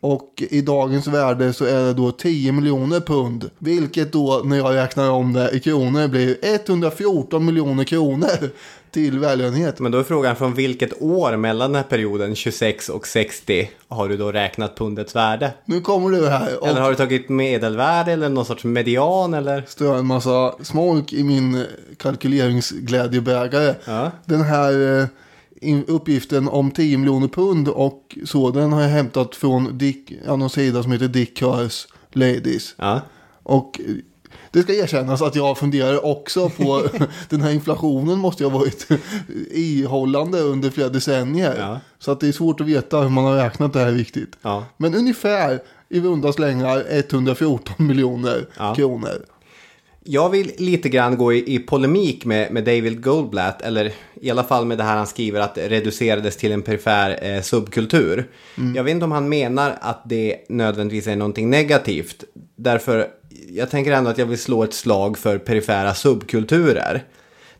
Och 0.00 0.42
i 0.50 0.60
dagens 0.60 1.06
värde 1.06 1.52
så 1.52 1.64
är 1.64 1.84
det 1.84 1.92
då 1.92 2.10
10 2.12 2.52
miljoner 2.52 3.00
pund. 3.00 3.50
Vilket 3.58 4.12
då 4.12 4.42
när 4.44 4.56
jag 4.56 4.74
räknar 4.74 5.10
om 5.10 5.32
det 5.32 5.50
i 5.50 5.60
kronor 5.60 6.08
blir 6.08 6.36
114 6.42 7.44
miljoner 7.44 7.84
kronor 7.84 8.50
till 8.90 9.18
välgörenhet. 9.18 9.80
Men 9.80 9.92
då 9.92 9.98
är 9.98 10.02
frågan 10.02 10.36
från 10.36 10.54
vilket 10.54 11.02
år 11.02 11.36
mellan 11.36 11.72
den 11.72 11.76
här 11.82 11.88
perioden 11.88 12.34
26 12.34 12.88
och 12.88 13.06
60 13.06 13.70
har 13.88 14.08
du 14.08 14.16
då 14.16 14.32
räknat 14.32 14.76
pundets 14.76 15.16
värde? 15.16 15.52
Nu 15.64 15.80
kommer 15.80 16.10
du 16.10 16.28
här 16.28 16.60
och 16.60 16.68
Eller 16.68 16.80
har 16.80 16.90
du 16.90 16.96
tagit 16.96 17.28
medelvärde 17.28 18.12
eller 18.12 18.28
någon 18.28 18.44
sorts 18.44 18.64
median 18.64 19.34
eller? 19.34 19.64
strör 19.66 19.98
en 19.98 20.06
massa 20.06 20.54
smolk 20.62 21.12
i 21.12 21.24
min 21.24 21.64
kalkyleringsglädjebägare. 21.96 23.74
Ja. 23.84 24.10
Den 24.24 24.42
här 24.42 25.00
eh, 25.00 25.06
uppgiften 25.86 26.48
om 26.48 26.70
10 26.70 26.98
miljoner 26.98 27.28
pund 27.28 27.68
och 27.68 28.18
så, 28.24 28.50
den 28.50 28.72
har 28.72 28.82
jag 28.82 28.88
hämtat 28.88 29.36
från 29.36 29.78
Dick, 29.78 30.12
ja, 30.26 30.36
någon 30.36 30.50
sida 30.50 30.82
som 30.82 30.92
heter 30.92 31.08
Dick 31.08 31.36
Kurs 31.36 31.86
Ladies. 32.12 32.74
Ja. 32.78 33.00
Och 33.42 33.80
eh, 33.80 33.94
det 34.50 34.62
ska 34.62 34.74
erkännas 34.74 35.22
att 35.22 35.34
jag 35.34 35.58
funderar 35.58 36.06
också 36.06 36.48
på 36.48 36.82
den 37.28 37.40
här 37.40 37.50
inflationen 37.50 38.18
måste 38.18 38.42
ju 38.42 38.50
ha 38.50 38.58
varit 38.58 38.88
ihållande 39.50 40.40
under 40.40 40.70
flera 40.70 40.88
decennier. 40.88 41.56
Ja. 41.58 41.80
Så 41.98 42.12
att 42.12 42.20
det 42.20 42.28
är 42.28 42.32
svårt 42.32 42.60
att 42.60 42.66
veta 42.66 43.00
hur 43.00 43.08
man 43.08 43.24
har 43.24 43.36
räknat 43.36 43.72
det 43.72 43.78
här 43.80 43.92
riktigt. 43.92 44.36
Ja. 44.42 44.64
Men 44.76 44.94
ungefär 44.94 45.60
i 45.88 46.00
runda 46.00 46.32
slängar 46.32 46.84
114 46.88 47.86
miljoner 47.86 48.46
kronor. 48.76 49.24
Jag 50.08 50.30
vill 50.30 50.52
lite 50.58 50.88
grann 50.88 51.16
gå 51.16 51.32
i, 51.32 51.54
i 51.54 51.58
polemik 51.58 52.24
med, 52.24 52.52
med 52.52 52.64
David 52.64 53.02
Goldblatt, 53.02 53.62
eller 53.62 53.92
i 54.20 54.30
alla 54.30 54.44
fall 54.44 54.66
med 54.66 54.78
det 54.78 54.84
här 54.84 54.96
han 54.96 55.06
skriver 55.06 55.40
att 55.40 55.54
det 55.54 55.68
reducerades 55.68 56.36
till 56.36 56.52
en 56.52 56.62
perifer 56.62 57.18
eh, 57.22 57.42
subkultur. 57.42 58.30
Jag 58.74 58.84
vet 58.84 58.92
inte 58.92 59.04
om 59.04 59.12
han 59.12 59.28
menar 59.28 59.78
att 59.80 60.02
det 60.04 60.36
nödvändigtvis 60.48 61.06
är 61.06 61.16
någonting 61.16 61.50
negativt. 61.50 62.24
Därför, 62.56 63.08
jag 63.48 63.70
tänker 63.70 63.92
ändå 63.92 64.10
att 64.10 64.18
jag 64.18 64.26
vill 64.26 64.38
slå 64.38 64.64
ett 64.64 64.74
slag 64.74 65.18
för 65.18 65.38
perifera 65.38 65.94
subkulturer. 65.94 67.04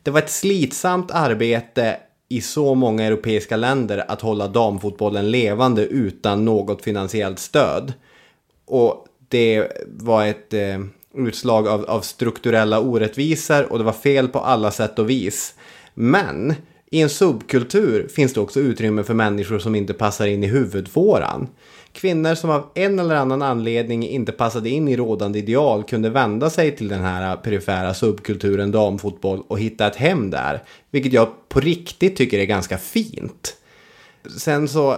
Det 0.03 0.11
var 0.11 0.19
ett 0.19 0.31
slitsamt 0.31 1.11
arbete 1.11 1.97
i 2.29 2.41
så 2.41 2.75
många 2.75 3.03
europeiska 3.03 3.57
länder 3.57 4.05
att 4.07 4.21
hålla 4.21 4.47
damfotbollen 4.47 5.31
levande 5.31 5.85
utan 5.85 6.45
något 6.45 6.83
finansiellt 6.83 7.39
stöd. 7.39 7.93
Och 8.65 9.05
det 9.29 9.71
var 9.85 10.25
ett 10.25 10.53
eh, 10.53 10.79
utslag 11.17 11.67
av, 11.67 11.85
av 11.85 12.01
strukturella 12.01 12.79
orättvisor 12.79 13.71
och 13.71 13.77
det 13.77 13.83
var 13.83 13.93
fel 13.93 14.27
på 14.27 14.39
alla 14.39 14.71
sätt 14.71 14.99
och 14.99 15.09
vis. 15.09 15.53
Men 15.93 16.55
I 16.91 17.01
en 17.01 17.09
subkultur 17.09 18.07
finns 18.07 18.33
det 18.33 18.39
också 18.39 18.59
utrymme 18.59 19.03
för 19.03 19.13
människor 19.13 19.59
som 19.59 19.75
inte 19.75 19.93
passar 19.93 20.27
in 20.27 20.43
i 20.43 20.47
huvudfåran. 20.47 21.47
Kvinnor 21.91 22.35
som 22.35 22.49
av 22.49 22.71
en 22.75 22.99
eller 22.99 23.15
annan 23.15 23.41
anledning 23.41 24.07
inte 24.07 24.31
passade 24.31 24.69
in 24.69 24.87
i 24.87 24.97
rådande 24.97 25.39
ideal 25.39 25.83
kunde 25.83 26.09
vända 26.09 26.49
sig 26.49 26.75
till 26.75 26.87
den 26.87 27.01
här 27.01 27.35
perifera 27.35 27.93
subkulturen 27.93 28.71
damfotboll 28.71 29.43
och 29.47 29.59
hitta 29.59 29.87
ett 29.87 29.95
hem 29.95 30.29
där. 30.29 30.63
Vilket 30.91 31.13
jag 31.13 31.29
på 31.49 31.59
riktigt 31.59 32.15
tycker 32.15 32.39
är 32.39 32.45
ganska 32.45 32.77
fint. 32.77 33.55
Sen 34.37 34.67
så, 34.67 34.97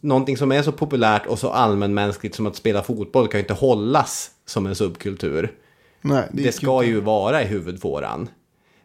någonting 0.00 0.36
som 0.36 0.52
är 0.52 0.62
så 0.62 0.72
populärt 0.72 1.26
och 1.26 1.38
så 1.38 1.50
allmänmänskligt 1.50 2.34
som 2.34 2.46
att 2.46 2.56
spela 2.56 2.82
fotboll 2.82 3.28
kan 3.28 3.38
ju 3.38 3.42
inte 3.42 3.54
hållas 3.54 4.30
som 4.46 4.66
en 4.66 4.74
subkultur. 4.74 5.52
Nej, 6.00 6.28
Det, 6.32 6.42
gick 6.42 6.54
ska 6.54 6.82
ju 6.84 7.00
vara 7.00 7.42
i 7.42 7.46
huvudfåran. 7.46 8.28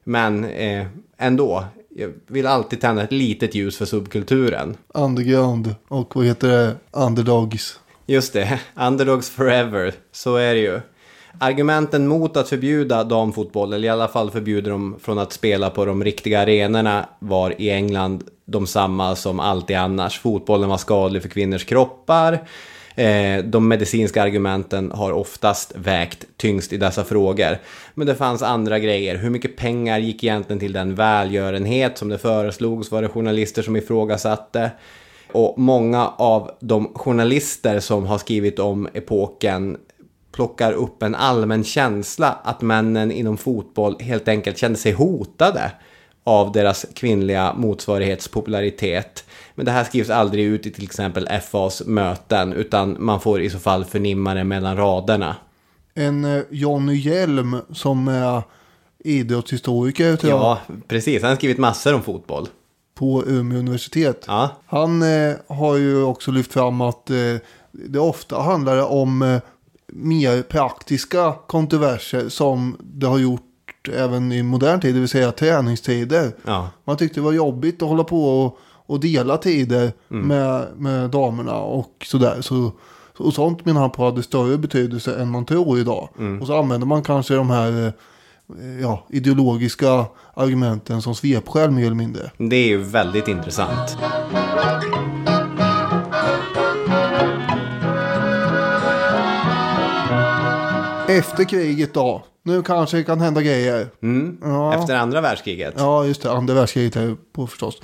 Men 0.03 0.45
eh, 0.45 0.85
ändå, 1.17 1.65
jag 1.89 2.13
vill 2.27 2.47
alltid 2.47 2.81
tända 2.81 3.03
ett 3.03 3.11
litet 3.11 3.55
ljus 3.55 3.77
för 3.77 3.85
subkulturen. 3.85 4.77
Underground 4.87 5.75
och 5.87 6.15
vad 6.15 6.25
heter 6.25 6.47
det? 6.47 6.75
Underdogs. 6.91 7.79
Just 8.05 8.33
det, 8.33 8.59
underdogs 8.75 9.29
forever, 9.29 9.93
så 10.11 10.35
är 10.35 10.53
det 10.53 10.59
ju. 10.59 10.81
Argumenten 11.37 12.07
mot 12.07 12.37
att 12.37 12.49
förbjuda 12.49 13.03
damfotboll, 13.03 13.73
eller 13.73 13.87
i 13.87 13.91
alla 13.91 14.07
fall 14.07 14.31
förbjuda 14.31 14.69
dem 14.69 14.95
från 15.01 15.19
att 15.19 15.33
spela 15.33 15.69
på 15.69 15.85
de 15.85 16.03
riktiga 16.03 16.41
arenorna, 16.41 17.05
var 17.19 17.61
i 17.61 17.69
England 17.69 18.23
de 18.45 18.67
samma 18.67 19.15
som 19.15 19.39
alltid 19.39 19.77
annars. 19.77 20.19
Fotbollen 20.19 20.69
var 20.69 20.77
skadlig 20.77 21.21
för 21.21 21.29
kvinnors 21.29 21.65
kroppar. 21.65 22.47
Eh, 22.95 23.43
de 23.43 23.67
medicinska 23.67 24.23
argumenten 24.23 24.91
har 24.91 25.11
oftast 25.11 25.73
vägt 25.75 26.25
tyngst 26.37 26.73
i 26.73 26.77
dessa 26.77 27.03
frågor. 27.03 27.57
Men 27.93 28.07
det 28.07 28.15
fanns 28.15 28.43
andra 28.43 28.79
grejer. 28.79 29.17
Hur 29.17 29.29
mycket 29.29 29.57
pengar 29.57 29.99
gick 29.99 30.23
egentligen 30.23 30.59
till 30.59 30.73
den 30.73 30.95
välgörenhet 30.95 31.97
som 31.97 32.09
det 32.09 32.17
föreslogs? 32.17 32.91
Var 32.91 33.01
det 33.01 33.07
journalister 33.07 33.61
som 33.61 33.75
ifrågasatte? 33.75 34.71
Och 35.31 35.59
många 35.59 36.07
av 36.07 36.51
de 36.59 36.93
journalister 36.93 37.79
som 37.79 38.05
har 38.05 38.17
skrivit 38.17 38.59
om 38.59 38.87
epoken 38.93 39.77
plockar 40.33 40.71
upp 40.73 41.03
en 41.03 41.15
allmän 41.15 41.63
känsla 41.63 42.37
att 42.43 42.61
männen 42.61 43.11
inom 43.11 43.37
fotboll 43.37 43.99
helt 43.99 44.27
enkelt 44.27 44.57
kände 44.57 44.79
sig 44.79 44.91
hotade 44.91 45.71
av 46.23 46.51
deras 46.51 46.85
kvinnliga 46.95 47.53
motsvarighets 47.53 48.27
popularitet. 48.27 49.23
Men 49.55 49.65
det 49.65 49.71
här 49.71 49.83
skrivs 49.83 50.09
aldrig 50.09 50.45
ut 50.45 50.65
i 50.65 50.71
till 50.71 50.83
exempel 50.83 51.29
FAs 51.51 51.83
möten 51.85 52.53
utan 52.53 52.95
man 52.99 53.19
får 53.21 53.41
i 53.41 53.49
så 53.49 53.59
fall 53.59 53.85
förnimma 53.85 54.33
det 54.33 54.43
mellan 54.43 54.77
raderna. 54.77 55.35
En 55.95 56.25
eh, 56.25 56.43
Johnny 56.49 56.95
Hjelm 56.95 57.57
som 57.71 58.07
är 58.07 58.41
idrottshistoriker 59.03 60.15
tror 60.15 60.31
jag, 60.33 60.39
Ja, 60.41 60.59
precis. 60.87 61.21
Han 61.21 61.29
har 61.29 61.35
skrivit 61.35 61.57
massor 61.57 61.93
om 61.93 62.01
fotboll. 62.01 62.47
på 62.95 63.23
Umeå 63.27 63.59
universitet. 63.59 64.25
Ja, 64.27 64.49
Han 64.65 65.01
eh, 65.01 65.35
har 65.47 65.77
ju 65.77 66.03
också 66.03 66.31
lyft 66.31 66.53
fram 66.53 66.81
att 66.81 67.09
eh, 67.09 67.15
det 67.71 67.99
ofta 67.99 68.41
handlar 68.41 68.91
om 68.91 69.21
eh, 69.21 69.41
mer 69.95 70.41
praktiska 70.41 71.33
kontroverser 71.47 72.29
som 72.29 72.77
det 72.79 73.07
har 73.07 73.17
gjort 73.17 73.41
även 73.93 74.31
i 74.31 74.43
modern 74.43 74.79
tid, 74.79 74.95
det 74.95 74.99
vill 74.99 75.09
säga 75.09 75.31
träningstider. 75.31 76.31
ja. 76.45 76.69
Man 76.83 76.97
tyckte 76.97 77.19
det 77.19 77.23
var 77.23 77.31
jobbigt 77.31 77.81
att 77.81 77.89
hålla 77.89 78.03
på 78.03 78.25
och, 78.25 78.57
och 78.85 78.99
dela 78.99 79.37
tider 79.37 79.91
med, 80.07 80.67
med 80.77 81.09
damerna 81.09 81.55
och 81.55 82.05
sådär. 82.05 82.41
Så, 82.41 82.71
och 83.17 83.33
sånt 83.33 83.65
menar 83.65 83.81
han 83.81 83.89
på 83.91 84.05
hade 84.05 84.23
större 84.23 84.57
betydelse 84.57 85.15
än 85.21 85.29
man 85.31 85.45
tror 85.45 85.79
idag. 85.79 86.09
Och 86.41 86.47
så 86.47 86.59
använder 86.59 86.87
man 86.87 87.03
kanske 87.03 87.33
de 87.35 87.49
här 87.49 87.85
eh, 87.87 88.81
ja, 88.81 89.05
ideologiska 89.09 90.05
argumenten 90.33 91.01
som 91.01 91.15
svepskäl 91.15 91.71
mer 91.71 91.85
eller 91.85 91.95
mindre. 91.95 92.31
Det 92.37 92.55
är 92.55 92.67
ju 92.67 92.77
väldigt 92.83 93.27
intressant. 93.27 93.97
Efter 101.17 101.43
kriget 101.43 101.93
då. 101.93 102.23
Nu 102.43 102.63
kanske 102.63 102.97
det 102.97 103.03
kan 103.03 103.21
hända 103.21 103.41
grejer. 103.41 103.87
Mm. 104.01 104.37
Ja. 104.41 104.73
Efter 104.79 104.95
andra 104.95 105.21
världskriget. 105.21 105.73
Ja, 105.77 106.05
just 106.05 106.21
det. 106.21 106.31
Andra 106.31 106.53
världskriget 106.53 106.95
är 106.95 107.15
på 107.33 107.47
förstås. 107.47 107.81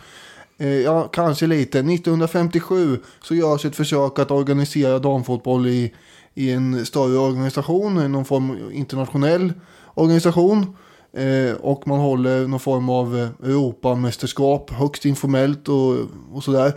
Eh, 0.58 0.68
ja, 0.68 1.04
kanske 1.04 1.48
lite. 1.48 1.80
1957 1.80 3.00
så 3.22 3.36
görs 3.36 3.66
ett 3.66 3.76
försök 3.76 4.20
att 4.20 4.32
organisera 4.32 5.00
damfotboll 5.00 5.68
i, 5.68 5.94
i 6.34 6.52
en 6.52 6.86
större 6.86 7.18
organisation, 7.18 8.12
någon 8.12 8.26
form 8.26 8.52
av 8.52 8.74
internationell 8.74 9.54
organisation. 9.94 10.76
Eh, 11.14 11.56
och 11.56 11.88
man 11.88 12.00
håller 12.00 12.48
någon 12.48 12.60
form 12.60 12.90
av 12.90 13.18
eh, 13.18 13.50
Europamästerskap, 13.50 14.72
högst 14.72 15.06
informellt 15.06 15.70
och, 15.70 15.96
och 16.34 16.44
sådär. 16.44 16.74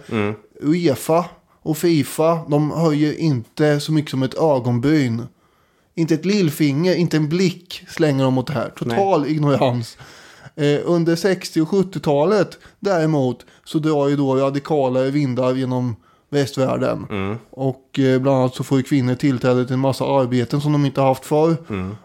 Uefa 0.60 1.24
och 1.62 1.78
Fifa, 1.78 2.38
de 2.48 2.70
höjer 2.70 3.20
inte 3.20 3.80
så 3.80 3.92
mycket 3.92 4.10
som 4.10 4.22
ett 4.22 4.34
ögonbryn. 4.34 5.26
Inte 5.94 6.14
ett 6.14 6.24
lillfinger, 6.24 6.94
inte 6.94 7.16
en 7.16 7.28
blick 7.28 7.84
slänger 7.88 8.24
de 8.24 8.34
mot 8.34 8.46
det 8.46 8.52
här. 8.52 8.72
Total 8.76 9.26
ignorans. 9.26 9.98
Eh, 10.54 10.80
under 10.84 11.16
60 11.16 11.60
och 11.60 11.68
70-talet 11.68 12.58
däremot 12.80 13.46
så 13.64 13.78
drar 13.78 14.08
ju 14.08 14.16
då 14.16 14.34
radikalare 14.36 15.10
vindar 15.10 15.54
genom 15.54 15.96
västvärlden. 16.30 17.06
Och 17.50 17.98
eh, 17.98 18.20
bland 18.20 18.38
annat 18.38 18.54
så 18.54 18.64
får 18.64 18.78
ju 18.78 18.84
kvinnor 18.84 19.14
tillträde 19.14 19.64
till 19.64 19.74
en 19.74 19.80
massa 19.80 20.04
arbeten 20.04 20.60
som 20.60 20.72
de 20.72 20.86
inte 20.86 21.00
haft 21.00 21.24
förr. 21.24 21.56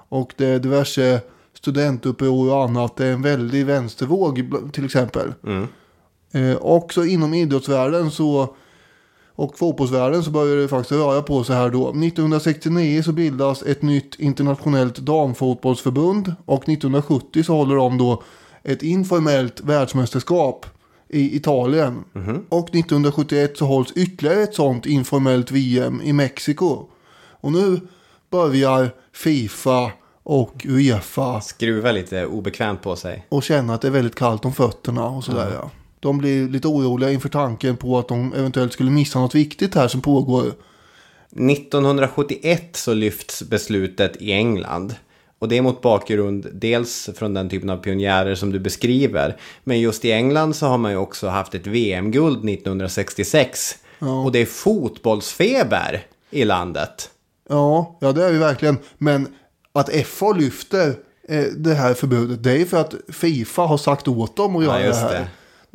Och 0.09 0.33
det 0.37 0.45
är 0.47 0.59
diverse 0.59 1.21
studentuppror 1.53 2.51
och 2.53 2.63
annat. 2.63 2.95
Det 2.95 3.05
är 3.05 3.13
en 3.13 3.21
väldig 3.21 3.65
vänstervåg 3.65 4.51
till 4.73 4.85
exempel. 4.85 5.33
Eh, 6.31 6.57
också 6.57 7.05
inom 7.05 7.33
idrottsvärlden 7.33 8.11
så 8.11 8.55
och 9.37 9.57
fotbollsvärlden 9.57 10.23
så 10.23 10.31
börjar 10.31 10.55
det 10.57 10.67
faktiskt 10.67 10.91
röra 10.91 11.21
på 11.21 11.43
sig 11.43 11.55
här 11.55 11.69
då. 11.69 11.89
1969 11.89 13.01
så 13.03 13.11
bildas 13.11 13.63
ett 13.63 13.81
nytt 13.81 14.15
internationellt 14.19 14.97
damfotbollsförbund 14.97 16.35
och 16.45 16.63
1970 16.69 17.43
så 17.43 17.53
håller 17.53 17.75
de 17.75 17.97
då 17.97 18.23
ett 18.63 18.83
informellt 18.83 19.61
världsmästerskap 19.61 20.65
i 21.09 21.35
Italien. 21.35 22.03
Och 22.49 22.69
1971 22.69 23.57
så 23.57 23.65
hålls 23.65 23.91
ytterligare 23.91 24.43
ett 24.43 24.55
sånt 24.55 24.85
informellt 24.85 25.51
VM 25.51 26.01
i 26.01 26.13
Mexiko. 26.13 26.85
Och 27.41 27.51
nu 27.51 27.79
börjar 28.31 28.89
Fifa 29.13 29.91
och 30.23 30.65
Uefa 30.69 31.41
Skruva 31.41 31.91
lite 31.91 32.25
obekvämt 32.25 32.81
på 32.81 32.95
sig. 32.95 33.25
och 33.29 33.43
känna 33.43 33.73
att 33.73 33.81
det 33.81 33.87
är 33.87 33.91
väldigt 33.91 34.15
kallt 34.15 34.45
om 34.45 34.53
fötterna 34.53 35.05
och 35.09 35.23
sådär. 35.23 35.51
Ja. 35.53 35.71
De 36.07 36.17
blir 36.17 36.49
lite 36.49 36.67
oroliga 36.67 37.11
inför 37.11 37.29
tanken 37.29 37.77
på 37.77 37.99
att 37.99 38.07
de 38.07 38.33
eventuellt 38.33 38.73
skulle 38.73 38.91
missa 38.91 39.19
något 39.19 39.35
viktigt 39.35 39.75
här 39.75 39.87
som 39.87 40.01
pågår. 40.01 40.53
1971 41.31 42.75
så 42.75 42.93
lyfts 42.93 43.43
beslutet 43.43 44.21
i 44.21 44.31
England. 44.31 44.95
Och 45.39 45.47
det 45.47 45.57
är 45.57 45.61
mot 45.61 45.81
bakgrund 45.81 46.47
dels 46.53 47.09
från 47.15 47.33
den 47.33 47.49
typen 47.49 47.69
av 47.69 47.77
pionjärer 47.77 48.35
som 48.35 48.51
du 48.51 48.59
beskriver. 48.59 49.37
Men 49.63 49.79
just 49.79 50.05
i 50.05 50.11
England 50.11 50.55
så 50.55 50.65
har 50.65 50.77
man 50.77 50.91
ju 50.91 50.97
också 50.97 51.27
haft 51.27 51.55
ett 51.55 51.67
VM-guld 51.67 52.49
1966. 52.49 53.75
Och 54.25 54.31
det 54.31 54.39
är 54.39 54.45
fotbollsfeber 54.45 56.05
i 56.31 56.45
landet. 56.45 57.09
Ja, 57.49 57.97
ja 58.01 58.11
det 58.11 58.25
är 58.25 58.31
vi 58.31 58.37
verkligen. 58.37 58.77
Men 58.97 59.27
att 59.73 59.89
FA 60.05 60.31
lyfter 60.31 60.95
eh, 61.29 61.43
det 61.57 61.73
här 61.73 61.93
förbudet, 61.93 62.43
det 62.43 62.61
är 62.61 62.65
för 62.65 62.77
att 62.77 62.93
Fifa 63.09 63.61
har 63.61 63.77
sagt 63.77 64.07
åt 64.07 64.35
dem 64.35 64.55
att 64.55 64.63
göra 64.63 64.81
just 64.81 65.01
det 65.01 65.07
här. 65.07 65.13
det. 65.13 65.27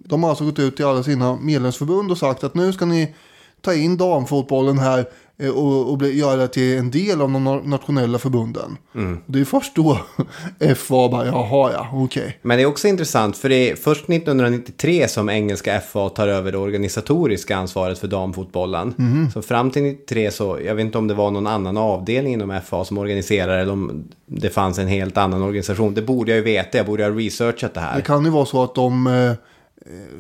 De 0.05 0.23
har 0.23 0.31
alltså 0.31 0.45
gått 0.45 0.59
ut 0.59 0.77
till 0.77 0.85
alla 0.85 1.03
sina 1.03 1.37
medlemsförbund 1.37 2.11
och 2.11 2.19
sagt 2.19 2.45
att 2.45 2.55
nu 2.55 2.73
ska 2.73 2.85
ni 2.85 3.15
ta 3.63 3.75
in 3.75 3.97
damfotbollen 3.97 4.79
här 4.79 5.05
eh, 5.39 5.51
och, 5.51 5.91
och 5.91 5.99
bli, 5.99 6.19
göra 6.19 6.37
det 6.37 6.49
till 6.49 6.79
en 6.79 6.91
del 6.91 7.21
av 7.21 7.33
de 7.33 7.49
na- 7.49 7.69
nationella 7.69 8.19
förbunden. 8.19 8.77
Mm. 8.95 9.19
Det 9.27 9.41
är 9.41 9.45
först 9.45 9.77
då 9.77 9.99
FA 10.77 11.09
bara, 11.09 11.27
jaha 11.27 11.73
ja, 11.73 11.89
okej. 11.93 12.39
Men 12.43 12.57
det 12.57 12.63
är 12.63 12.67
också 12.67 12.89
intressant 12.89 13.37
för 13.37 13.49
det 13.49 13.71
är 13.71 13.77
först 13.77 14.09
1993 14.09 15.09
som 15.09 15.31
engelska 15.31 15.81
FA 15.81 16.09
tar 16.09 16.29
över 16.29 16.53
det 16.53 16.59
organisatoriska 16.59 17.57
ansvaret 17.57 17.99
för 17.99 18.09
damfotbollen. 18.09 18.95
Så 19.35 19.43
fram 19.43 19.71
till 19.71 19.83
93 19.83 20.31
så, 20.31 20.59
jag 20.65 20.75
vet 20.75 20.85
inte 20.87 20.99
om 20.99 21.09
det 21.09 21.15
var 21.15 21.31
någon 21.31 21.47
annan 21.47 21.77
avdelning 21.77 22.33
inom 22.33 22.61
FA 22.67 22.85
som 22.85 22.99
organiserar 22.99 23.59
eller 23.59 23.73
om 23.73 24.05
det 24.27 24.51
fanns 24.51 24.79
en 24.79 24.89
helt 24.89 25.17
annan 25.17 25.43
organisation. 25.43 25.95
Det 25.95 26.03
borde 26.03 26.31
jag 26.31 26.37
ju 26.37 26.45
veta, 26.45 26.79
jag 26.79 26.87
borde 26.87 27.05
ha 27.05 27.11
researchat 27.11 27.75
det 27.75 27.81
här. 27.81 27.97
Det 27.97 28.03
kan 28.03 28.25
ju 28.25 28.31
vara 28.31 28.47
så 28.47 28.63
att 28.63 28.75
de 28.75 29.07
eh, 29.07 29.33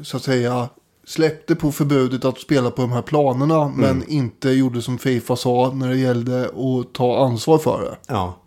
så 0.02 0.16
att 0.16 0.22
säga 0.22 0.68
släppte 1.06 1.54
på 1.54 1.72
förbudet 1.72 2.24
att 2.24 2.38
spela 2.38 2.70
på 2.70 2.82
de 2.82 2.92
här 2.92 3.02
planerna 3.02 3.62
Mm. 3.62 3.74
men 3.80 4.08
inte 4.08 4.50
gjorde 4.50 4.82
som 4.82 4.98
Fifa 4.98 5.36
sa 5.36 5.72
när 5.74 5.88
det 5.88 5.96
gällde 5.96 6.44
att 6.44 6.94
ta 6.94 7.24
ansvar 7.24 7.58
för 7.58 7.82
det. 7.82 7.96
Ja. 8.08 8.38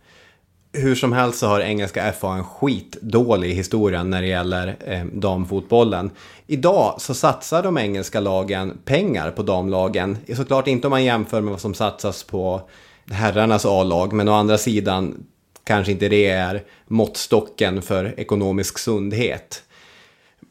Hur 0.74 0.96
som 0.96 1.14
helst 1.14 1.40
så 1.40 1.48
har 1.48 1.60
engelska 1.60 2.12
FA 2.12 2.34
en 2.34 2.44
skitdålig 2.44 3.54
historia 3.54 4.04
när 4.04 4.22
det 4.22 4.28
gäller 4.28 4.78
eh, 4.86 5.06
damfotbollen. 5.06 6.12
Idag 6.48 6.96
så 6.98 7.14
satsar 7.14 7.64
de 7.64 7.78
engelska 7.78 8.20
lagen 8.20 8.78
pengar 8.86 9.32
på 9.32 9.44
damlagen. 9.44 10.18
Såklart 10.36 10.68
inte 10.68 10.88
om 10.88 10.92
man 10.92 11.04
jämför 11.04 11.42
med 11.42 11.52
vad 11.52 11.62
som 11.62 11.74
satsas 11.74 12.24
på 12.24 12.62
herrarnas 13.12 13.66
A-lag. 13.66 14.14
Men 14.14 14.28
å 14.28 14.34
andra 14.34 14.58
sidan 14.58 15.26
kanske 15.64 15.92
inte 15.92 16.10
det 16.10 16.26
är 16.28 16.64
måttstocken 16.88 17.82
för 17.82 18.20
ekonomisk 18.20 18.78
sundhet. 18.78 19.64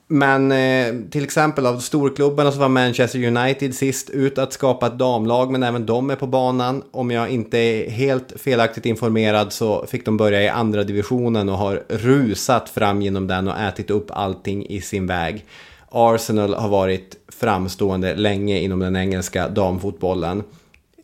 Men 0.07 0.53
eh, 0.53 1.09
till 1.11 1.25
exempel 1.25 1.67
av 1.67 1.79
storklubbarna 1.79 2.53
så 2.53 2.59
var 2.59 2.69
Manchester 2.69 3.25
United 3.25 3.75
sist 3.75 4.11
ut 4.11 4.39
att 4.39 4.53
skapa 4.53 4.87
ett 4.87 4.99
damlag, 4.99 5.51
men 5.51 5.63
även 5.63 5.87
de 5.87 6.11
är 6.11 6.17
på 6.17 6.27
banan. 6.27 6.83
Om 6.91 7.11
jag 7.11 7.29
inte 7.29 7.59
är 7.59 7.91
helt 7.91 8.33
felaktigt 8.37 8.87
informerad 8.87 9.53
så 9.53 9.87
fick 9.87 10.05
de 10.05 10.17
börja 10.17 10.43
i 10.43 10.49
andra 10.49 10.85
divisionen 10.85 11.49
och 11.49 11.59
har 11.59 11.83
rusat 11.89 12.69
fram 12.69 13.03
genom 13.03 13.27
den 13.27 13.49
och 13.49 13.59
ätit 13.59 13.91
upp 13.91 14.07
allting 14.11 14.67
i 14.67 14.81
sin 14.81 15.07
väg. 15.07 15.45
Arsenal 15.91 16.55
har 16.55 16.69
varit 16.69 17.17
framstående 17.29 18.15
länge 18.17 18.61
inom 18.61 18.79
den 18.79 18.97
engelska 18.97 19.49
damfotbollen. 19.49 20.43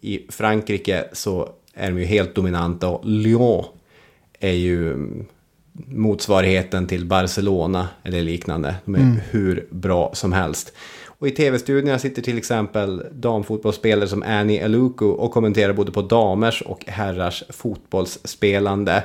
I 0.00 0.26
Frankrike 0.28 1.04
så 1.12 1.48
är 1.74 1.90
de 1.90 1.98
ju 1.98 2.04
helt 2.04 2.34
dominanta 2.34 2.88
och 2.88 3.04
Lyon 3.04 3.64
är 4.40 4.52
ju 4.52 4.96
motsvarigheten 5.88 6.86
till 6.86 7.06
Barcelona 7.06 7.88
eller 8.02 8.22
liknande. 8.22 8.74
De 8.84 8.94
är 8.94 8.98
mm. 8.98 9.20
hur 9.30 9.66
bra 9.70 10.10
som 10.14 10.32
helst. 10.32 10.72
Och 11.06 11.28
i 11.28 11.30
tv-studierna 11.30 11.98
sitter 11.98 12.22
till 12.22 12.38
exempel 12.38 13.02
damfotbollsspelare 13.12 14.08
som 14.08 14.22
Annie 14.22 14.58
Eluku 14.58 15.04
och 15.04 15.32
kommenterar 15.32 15.72
både 15.72 15.92
på 15.92 16.02
damers 16.02 16.62
och 16.62 16.84
herrars 16.86 17.44
fotbollsspelande. 17.48 19.02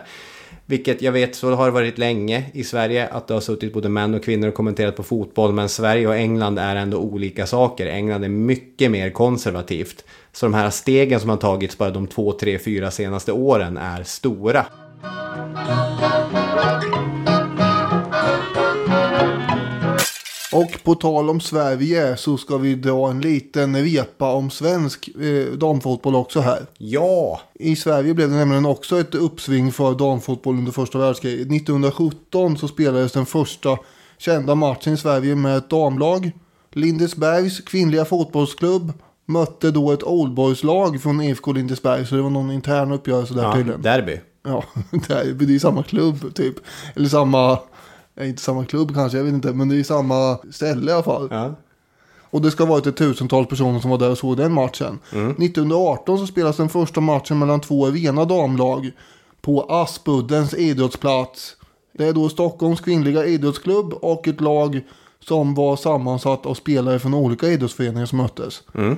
Vilket 0.66 1.02
jag 1.02 1.12
vet 1.12 1.36
så 1.36 1.56
har 1.56 1.66
det 1.66 1.72
varit 1.72 1.98
länge 1.98 2.46
i 2.54 2.64
Sverige 2.64 3.08
att 3.08 3.28
det 3.28 3.34
har 3.34 3.42
suttit 3.42 3.74
både 3.74 3.90
män 3.90 4.14
och 4.14 4.24
kvinnor 4.24 4.48
och 4.48 4.54
kommenterat 4.54 4.96
på 4.96 5.04
fotboll. 5.04 5.54
Men 5.54 5.70
Sverige 5.70 6.08
och 6.08 6.16
England 6.16 6.60
är 6.60 6.76
ändå 6.76 6.98
olika 6.98 7.46
saker. 7.46 7.86
England 7.86 8.24
är 8.24 8.30
mycket 8.30 8.92
mer 8.92 9.10
konservativt. 9.10 10.04
Så 10.32 10.46
de 10.46 10.54
här 10.54 10.70
stegen 10.70 11.20
som 11.20 11.30
har 11.30 11.38
tagits 11.38 11.78
bara 11.78 11.90
de 11.90 12.08
två, 12.08 12.32
tre, 12.32 12.60
fyra 12.60 12.92
senaste 12.92 13.32
åren 13.32 13.78
är 13.78 14.04
stora. 14.04 14.66
Och 20.56 20.84
på 20.84 20.96
tal 20.96 21.30
om 21.30 21.40
Sverige 21.40 22.18
så 22.18 22.38
ska 22.38 22.58
vi 22.58 22.76
dra 22.76 23.10
en 23.10 23.22
liten 23.22 23.84
repa 23.84 24.34
om 24.34 24.50
svensk 24.50 25.08
eh, 25.08 25.54
damfotboll 25.54 26.16
också 26.16 26.40
här. 26.40 26.66
Ja! 26.78 27.42
I 27.54 27.76
Sverige 27.76 28.14
blev 28.14 28.30
det 28.30 28.36
nämligen 28.36 28.66
också 28.66 29.00
ett 29.00 29.16
uppsving 29.16 29.72
för 29.72 29.96
damfotboll 29.96 30.58
under 30.58 30.72
första 30.72 30.98
världskriget. 30.98 31.48
1917 31.48 32.58
så 32.58 32.68
spelades 32.68 33.12
den 33.12 33.26
första 33.26 33.78
kända 34.18 34.56
matchen 34.56 34.94
i 34.94 34.98
Sverige 34.98 35.36
med 35.36 35.58
ett 35.58 35.70
damlag. 35.70 36.32
Lindesbergs 36.72 37.60
kvinnliga 37.60 38.06
fotbollsklubb 38.06 38.94
mötte 39.26 39.72
då 39.72 39.92
ett 39.92 40.04
oldboys-lag 40.04 41.02
från 41.02 41.22
IFK 41.22 41.52
Lindesberg. 41.52 42.06
Så 42.06 42.16
det 42.16 42.22
var 42.22 42.30
någon 42.30 42.52
intern 42.52 42.92
uppgörelse 42.92 43.34
där 43.34 43.44
ja, 43.44 43.56
tydligen. 43.56 43.82
Derby. 43.82 44.20
Ja, 44.44 44.64
derby. 45.08 45.46
Det 45.46 45.56
är 45.56 45.60
samma 45.60 45.84
klubb 45.84 46.36
typ. 46.36 46.56
Eller 46.96 47.10
samma 47.10 47.60
är 48.16 48.26
inte 48.26 48.42
samma 48.42 48.66
klubb 48.66 48.94
kanske, 48.94 49.18
jag 49.18 49.26
vet 49.26 49.34
inte. 49.34 49.54
Men 49.54 49.70
det 49.70 49.80
är 49.80 49.84
samma 49.84 50.38
ställe 50.52 50.92
i 50.92 50.94
alla 50.94 51.04
fall. 51.04 51.28
Ja. 51.32 51.56
Och 52.36 52.42
det 52.42 52.52
ska 52.52 52.64
ha 52.64 52.72
varit 52.72 52.88
ett 52.88 52.98
tusentals 52.98 53.48
personer 53.48 53.80
som 53.80 53.92
var 53.92 53.98
där 53.98 54.12
och 54.12 54.18
såg 54.18 54.38
den 54.38 54.54
matchen. 54.54 55.00
Mm. 55.14 55.32
1918 55.32 56.18
så 56.20 56.28
spelas 56.28 56.58
den 56.58 56.70
första 56.70 57.02
matchen 57.02 57.40
mellan 57.40 57.62
två 57.62 57.86
rena 57.86 58.26
damlag 58.26 58.92
på 59.42 59.62
Aspuddens 59.62 60.54
idrottsplats. 60.54 61.56
Det 61.94 62.06
är 62.06 62.14
då 62.14 62.30
Stockholms 62.30 62.82
kvinnliga 62.82 63.26
idrottsklubb 63.26 63.94
och 63.94 64.28
ett 64.28 64.42
lag 64.42 64.82
som 65.20 65.54
var 65.54 65.76
sammansatt 65.76 66.46
av 66.46 66.54
spelare 66.54 67.00
från 67.00 67.14
olika 67.14 67.48
idrottsföreningar 67.48 68.06
som 68.06 68.18
möttes. 68.18 68.64
Mm. 68.74 68.98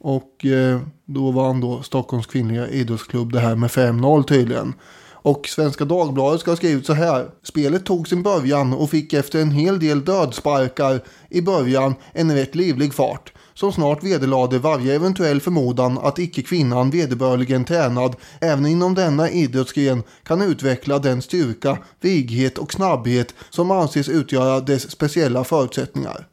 Och 0.00 0.44
eh, 0.44 0.80
då 1.04 1.30
vann 1.30 1.60
då 1.60 1.82
Stockholms 1.82 2.26
kvinnliga 2.26 2.68
idrottsklubb 2.68 3.32
det 3.32 3.40
här 3.40 3.54
med 3.54 3.70
5-0 3.70 4.22
tydligen. 4.22 4.74
Och 5.22 5.48
Svenska 5.48 5.84
Dagbladet 5.84 6.40
ska 6.40 6.50
ha 6.50 6.56
skrivit 6.56 6.86
så 6.86 6.92
här. 6.92 7.30
Spelet 7.42 7.84
tog 7.84 8.08
sin 8.08 8.22
början 8.22 8.72
och 8.72 8.90
fick 8.90 9.12
efter 9.12 9.42
en 9.42 9.50
hel 9.50 9.78
del 9.78 10.04
dödsparkar 10.04 11.00
i 11.28 11.42
början 11.42 11.94
en 12.12 12.34
rätt 12.34 12.54
livlig 12.54 12.94
fart. 12.94 13.32
Som 13.54 13.72
snart 13.72 14.04
vederlade 14.04 14.58
varje 14.58 14.94
eventuell 14.94 15.40
förmodan 15.40 15.98
att 15.98 16.18
icke-kvinnan 16.18 16.90
vederbörligen 16.90 17.64
tränad 17.64 18.16
även 18.40 18.66
inom 18.66 18.94
denna 18.94 19.30
idrottsgren 19.30 20.02
kan 20.22 20.42
utveckla 20.42 20.98
den 20.98 21.22
styrka, 21.22 21.78
vighet 22.00 22.58
och 22.58 22.72
snabbhet 22.72 23.34
som 23.50 23.70
anses 23.70 24.08
utgöra 24.08 24.60
dess 24.60 24.90
speciella 24.90 25.44
förutsättningar. 25.44 26.26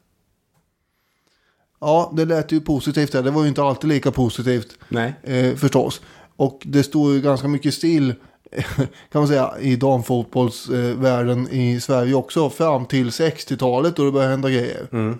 Ja, 1.80 2.12
det 2.16 2.24
lät 2.24 2.52
ju 2.52 2.60
positivt 2.60 3.12
där. 3.12 3.22
Det 3.22 3.30
var 3.30 3.42
ju 3.42 3.48
inte 3.48 3.62
alltid 3.62 3.88
lika 3.88 4.10
positivt. 4.10 4.78
Nej. 4.88 5.14
Eh, 5.22 5.56
förstås. 5.56 6.00
Och 6.36 6.62
det 6.64 6.82
står 6.82 7.12
ju 7.12 7.20
ganska 7.20 7.48
mycket 7.48 7.74
still 7.74 8.14
kan 9.12 9.20
man 9.20 9.28
säga 9.28 9.52
i 9.60 9.76
damfotbollsvärlden 9.76 11.48
i 11.50 11.80
Sverige 11.80 12.14
också 12.14 12.50
fram 12.50 12.86
till 12.86 13.08
60-talet 13.08 13.96
då 13.96 14.04
det 14.04 14.12
började 14.12 14.30
hända 14.30 14.50
grejer. 14.50 14.88
Mm. 14.92 15.18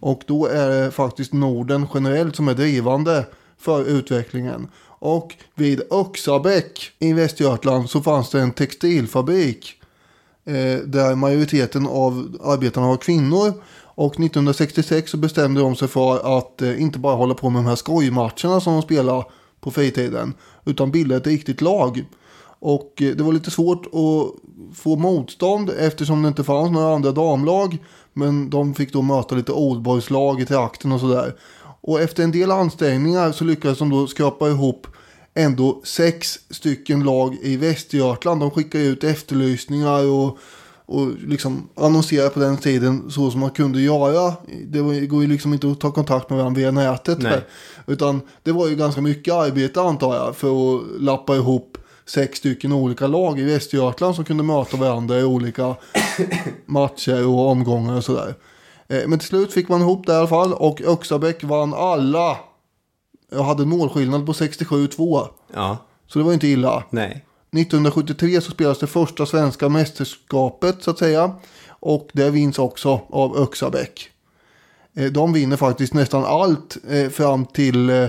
Och 0.00 0.22
då 0.26 0.46
är 0.46 0.68
det 0.68 0.90
faktiskt 0.90 1.32
Norden 1.32 1.86
generellt 1.94 2.36
som 2.36 2.48
är 2.48 2.54
drivande 2.54 3.26
för 3.58 3.84
utvecklingen. 3.84 4.68
Och 4.86 5.34
vid 5.54 5.82
Öxabäck 5.90 6.92
i 6.98 7.12
Västergötland 7.12 7.90
så 7.90 8.00
fanns 8.00 8.30
det 8.30 8.40
en 8.40 8.52
textilfabrik 8.52 9.82
eh, 10.44 10.78
där 10.84 11.14
majoriteten 11.14 11.86
av 11.86 12.38
arbetarna 12.44 12.86
var 12.86 12.96
kvinnor. 12.96 13.52
Och 13.96 14.12
1966 14.12 15.10
så 15.10 15.16
bestämde 15.16 15.60
de 15.60 15.76
sig 15.76 15.88
för 15.88 16.38
att 16.38 16.62
eh, 16.62 16.82
inte 16.82 16.98
bara 16.98 17.14
hålla 17.14 17.34
på 17.34 17.50
med 17.50 17.62
de 17.62 17.68
här 17.68 17.76
skojmatcherna 17.76 18.60
som 18.60 18.72
de 18.72 18.82
spelar 18.82 19.24
på 19.60 19.70
fritiden. 19.70 20.34
Utan 20.64 20.90
bilda 20.90 21.16
ett 21.16 21.26
riktigt 21.26 21.60
lag. 21.60 22.04
Och 22.64 23.02
eh, 23.02 23.16
det 23.16 23.22
var 23.22 23.32
lite 23.32 23.50
svårt 23.50 23.86
att 23.86 24.76
få 24.76 24.96
motstånd 24.96 25.70
eftersom 25.78 26.22
det 26.22 26.28
inte 26.28 26.44
fanns 26.44 26.70
några 26.72 26.94
andra 26.94 27.12
damlag. 27.12 27.78
Men 28.12 28.50
de 28.50 28.74
fick 28.74 28.92
då 28.92 29.02
möta 29.02 29.34
lite 29.34 29.52
oldboys-lag 29.52 30.40
i 30.40 30.46
trakten 30.46 30.92
och 30.92 31.00
sådär. 31.00 31.34
Och 31.80 32.00
efter 32.00 32.22
en 32.22 32.30
del 32.30 32.50
ansträngningar 32.50 33.32
så 33.32 33.44
lyckades 33.44 33.78
de 33.78 33.90
då 33.90 34.06
skrapa 34.06 34.48
ihop 34.48 34.86
ändå 35.34 35.80
sex 35.84 36.38
stycken 36.50 37.04
lag 37.04 37.36
i 37.42 37.56
Västergötland. 37.56 38.40
De 38.40 38.50
skickade 38.50 38.84
ut 38.84 39.04
efterlysningar 39.04 40.06
och, 40.06 40.38
och 40.86 41.08
liksom 41.26 41.68
annonserade 41.74 42.30
på 42.30 42.40
den 42.40 42.56
tiden 42.56 43.10
så 43.10 43.30
som 43.30 43.40
man 43.40 43.50
kunde 43.50 43.80
göra. 43.80 44.34
Det 44.66 45.06
går 45.06 45.22
ju 45.22 45.28
liksom 45.28 45.52
inte 45.52 45.70
att 45.70 45.80
ta 45.80 45.90
kontakt 45.90 46.30
med 46.30 46.38
varandra 46.38 46.58
via 46.60 46.70
nätet. 46.70 47.18
Utan 47.86 48.20
det 48.42 48.52
var 48.52 48.68
ju 48.68 48.76
ganska 48.76 49.00
mycket 49.00 49.34
arbete 49.34 49.80
antar 49.80 50.14
jag 50.14 50.36
för 50.36 50.76
att 50.76 50.82
lappa 51.00 51.36
ihop 51.36 51.78
sex 52.06 52.38
stycken 52.38 52.72
olika 52.72 53.06
lag 53.06 53.40
i 53.40 53.42
Västergötland 53.42 54.14
som 54.14 54.24
kunde 54.24 54.42
möta 54.42 54.76
varandra 54.76 55.18
i 55.18 55.24
olika 55.24 55.74
matcher 56.66 57.26
och 57.26 57.48
omgångar 57.48 57.96
och 57.96 58.04
sådär. 58.04 58.34
Eh, 58.88 59.06
men 59.06 59.18
till 59.18 59.28
slut 59.28 59.52
fick 59.52 59.68
man 59.68 59.80
ihop 59.80 60.06
det 60.06 60.12
i 60.12 60.16
alla 60.16 60.28
fall 60.28 60.52
och 60.52 60.82
Öxabäck 60.82 61.44
vann 61.44 61.74
alla. 61.74 62.36
Jag 63.30 63.42
hade 63.42 63.62
en 63.62 63.68
målskillnad 63.68 64.26
på 64.26 64.32
67-2. 64.32 65.28
Ja. 65.54 65.76
Så 66.06 66.18
det 66.18 66.24
var 66.24 66.32
inte 66.32 66.46
illa. 66.46 66.84
Nej. 66.90 67.24
1973 67.52 68.40
så 68.40 68.50
spelas 68.50 68.78
det 68.78 68.86
första 68.86 69.26
svenska 69.26 69.68
mästerskapet 69.68 70.82
så 70.82 70.90
att 70.90 70.98
säga. 70.98 71.34
Och 71.68 72.08
det 72.12 72.30
vinns 72.30 72.58
också 72.58 73.00
av 73.08 73.36
Öxabäck. 73.36 74.10
Eh, 74.96 75.12
de 75.12 75.32
vinner 75.32 75.56
faktiskt 75.56 75.94
nästan 75.94 76.24
allt 76.24 76.76
eh, 76.90 77.08
fram 77.08 77.46
till 77.46 78.08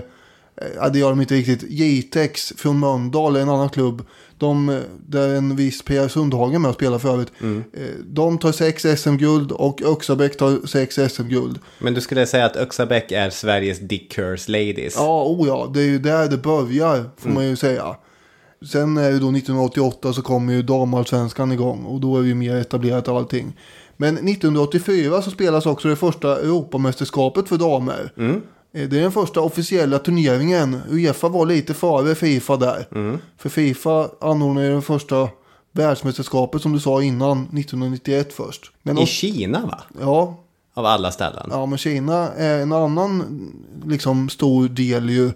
ja, 0.75 0.89
det 0.89 0.99
gör 0.99 1.09
de 1.09 1.21
inte 1.21 1.35
riktigt. 1.35 1.63
Jitex 1.69 2.53
från 2.57 2.79
Mölndal, 2.79 3.35
en 3.35 3.49
annan 3.49 3.69
klubb. 3.69 4.05
De, 4.37 4.69
eh, 4.69 4.79
där 5.07 5.35
en 5.35 5.55
viss 5.55 5.81
Per 5.81 6.07
Sundhagen 6.07 6.61
med 6.61 6.69
och 6.69 6.75
spelar 6.75 6.99
för 6.99 7.09
övrigt. 7.09 7.31
Mm. 7.41 7.63
Eh, 7.73 7.81
de 8.05 8.37
tar 8.37 8.51
sex 8.51 8.85
SM-guld 9.01 9.51
och 9.51 9.81
Öxabäck 9.81 10.37
tar 10.37 10.67
sex 10.67 10.99
SM-guld. 11.13 11.59
Men 11.79 11.93
du 11.93 12.01
skulle 12.01 12.25
säga 12.25 12.45
att 12.45 12.55
Öxabäck 12.55 13.11
är 13.11 13.29
Sveriges 13.29 13.79
Dick 13.79 14.11
Curse 14.11 14.51
Ladies? 14.51 14.95
Ja, 14.97 15.23
oh 15.23 15.47
ja. 15.47 15.71
Det 15.73 15.81
är 15.81 15.87
ju 15.87 15.99
där 15.99 16.29
det 16.29 16.37
börjar, 16.37 17.09
får 17.17 17.29
mm. 17.29 17.33
man 17.33 17.47
ju 17.47 17.55
säga. 17.55 17.95
Sen 18.71 18.97
är 18.97 19.11
det 19.11 19.19
då 19.19 19.29
1988 19.29 20.13
så 20.13 20.21
kommer 20.21 20.53
ju 20.53 20.61
damallsvenskan 20.61 21.51
igång 21.51 21.85
och 21.85 21.99
då 22.01 22.17
är 22.17 22.23
ju 22.23 22.35
mer 22.35 22.55
etablerat 22.55 23.07
allting. 23.07 23.57
Men 23.97 24.15
1984 24.15 25.21
så 25.21 25.31
spelas 25.31 25.65
också 25.65 25.87
det 25.87 25.95
första 25.95 26.39
Europamästerskapet 26.39 27.49
för 27.49 27.57
damer. 27.57 28.11
Mm. 28.17 28.41
Eh, 28.75 28.89
det 28.89 28.97
är 28.97 29.01
den 29.01 29.11
första 29.11 29.41
officiella 29.41 29.99
turneringen. 29.99 30.81
Uefa 30.89 31.29
var 31.29 31.45
lite 31.45 31.73
före 31.73 32.15
Fifa 32.15 32.57
där. 32.57 32.87
Mm. 32.91 33.17
För 33.37 33.49
Fifa 33.49 34.09
anordnade 34.21 34.69
den 34.69 34.81
första 34.81 35.29
världsmästerskapet 35.71 36.61
som 36.61 36.73
du 36.73 36.79
sa 36.79 37.03
innan 37.03 37.41
1991 37.41 38.33
först. 38.33 38.71
Men 38.83 38.97
I 38.97 39.05
Kina 39.05 39.65
va? 39.65 39.83
Ja. 40.01 40.37
Av 40.73 40.85
alla 40.85 41.11
ställen. 41.11 41.47
Ja 41.51 41.65
men 41.65 41.77
Kina 41.77 42.29
är 42.33 42.61
en 42.61 42.71
annan 42.71 43.23
liksom 43.85 44.29
stor 44.29 44.67
del 44.67 45.09
ju 45.09 45.31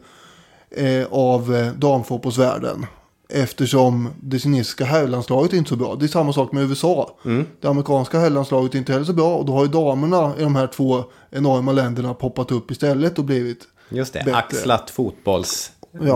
eh, 0.71 1.07
av 1.11 1.55
eh, 1.55 1.73
damfotbollsvärlden. 1.73 2.85
Eftersom 3.33 4.09
det 4.21 4.39
kinesiska 4.39 4.85
herrlandslaget 4.85 5.53
är 5.53 5.57
inte 5.57 5.69
så 5.69 5.75
bra. 5.75 5.95
Det 5.95 6.05
är 6.05 6.07
samma 6.07 6.33
sak 6.33 6.51
med 6.51 6.69
USA. 6.69 7.17
Mm. 7.25 7.45
Det 7.61 7.67
amerikanska 7.67 8.19
herrlandslaget 8.19 8.73
är 8.73 8.79
inte 8.79 8.91
heller 8.91 9.05
så 9.05 9.13
bra. 9.13 9.35
Och 9.35 9.45
då 9.45 9.53
har 9.53 9.61
ju 9.61 9.71
damerna 9.71 10.33
i 10.37 10.41
de 10.43 10.55
här 10.55 10.67
två 10.67 11.03
enorma 11.29 11.71
länderna 11.71 12.13
poppat 12.13 12.51
upp 12.51 12.71
istället 12.71 13.19
och 13.19 13.25
blivit 13.25 13.67
Just 13.89 14.13
det, 14.13 14.19
bättre. 14.19 14.35
axlat 14.35 14.89
fotbolls 14.89 15.71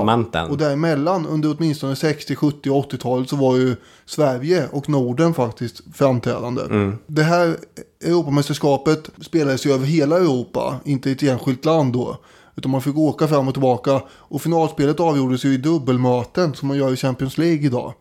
manteln. 0.05 0.49
Och 0.49 0.57
däremellan 0.57 1.27
under 1.27 1.55
åtminstone 1.57 1.95
60, 1.95 2.35
70 2.35 2.69
och 2.69 2.91
80-talet 2.91 3.29
så 3.29 3.35
var 3.35 3.57
ju 3.57 3.75
Sverige 4.05 4.67
och 4.71 4.89
Norden 4.89 5.33
faktiskt 5.33 5.81
framträdande. 5.93 6.61
Det 7.07 7.23
här 7.23 7.57
Europamästerskapet 8.05 9.09
spelades 9.21 9.65
ju 9.65 9.71
över 9.73 9.85
hela 9.85 10.17
Europa, 10.17 10.75
inte 10.85 11.09
i 11.09 11.13
ett 11.13 11.23
enskilt 11.23 11.65
land 11.65 11.93
då. 11.93 12.17
Utan 12.55 12.71
man 12.71 12.81
fick 12.81 12.97
åka 12.97 13.27
fram 13.27 13.47
och 13.47 13.53
tillbaka. 13.53 14.01
Och 14.11 14.41
finalspelet 14.41 14.99
avgjordes 14.99 15.45
ju 15.45 15.53
i 15.53 15.57
dubbelmöten 15.57 16.53
som 16.55 16.67
man 16.67 16.77
gör 16.77 16.93
i 16.93 16.97
Champions 16.97 17.37
League 17.37 17.65
idag. 17.65 17.93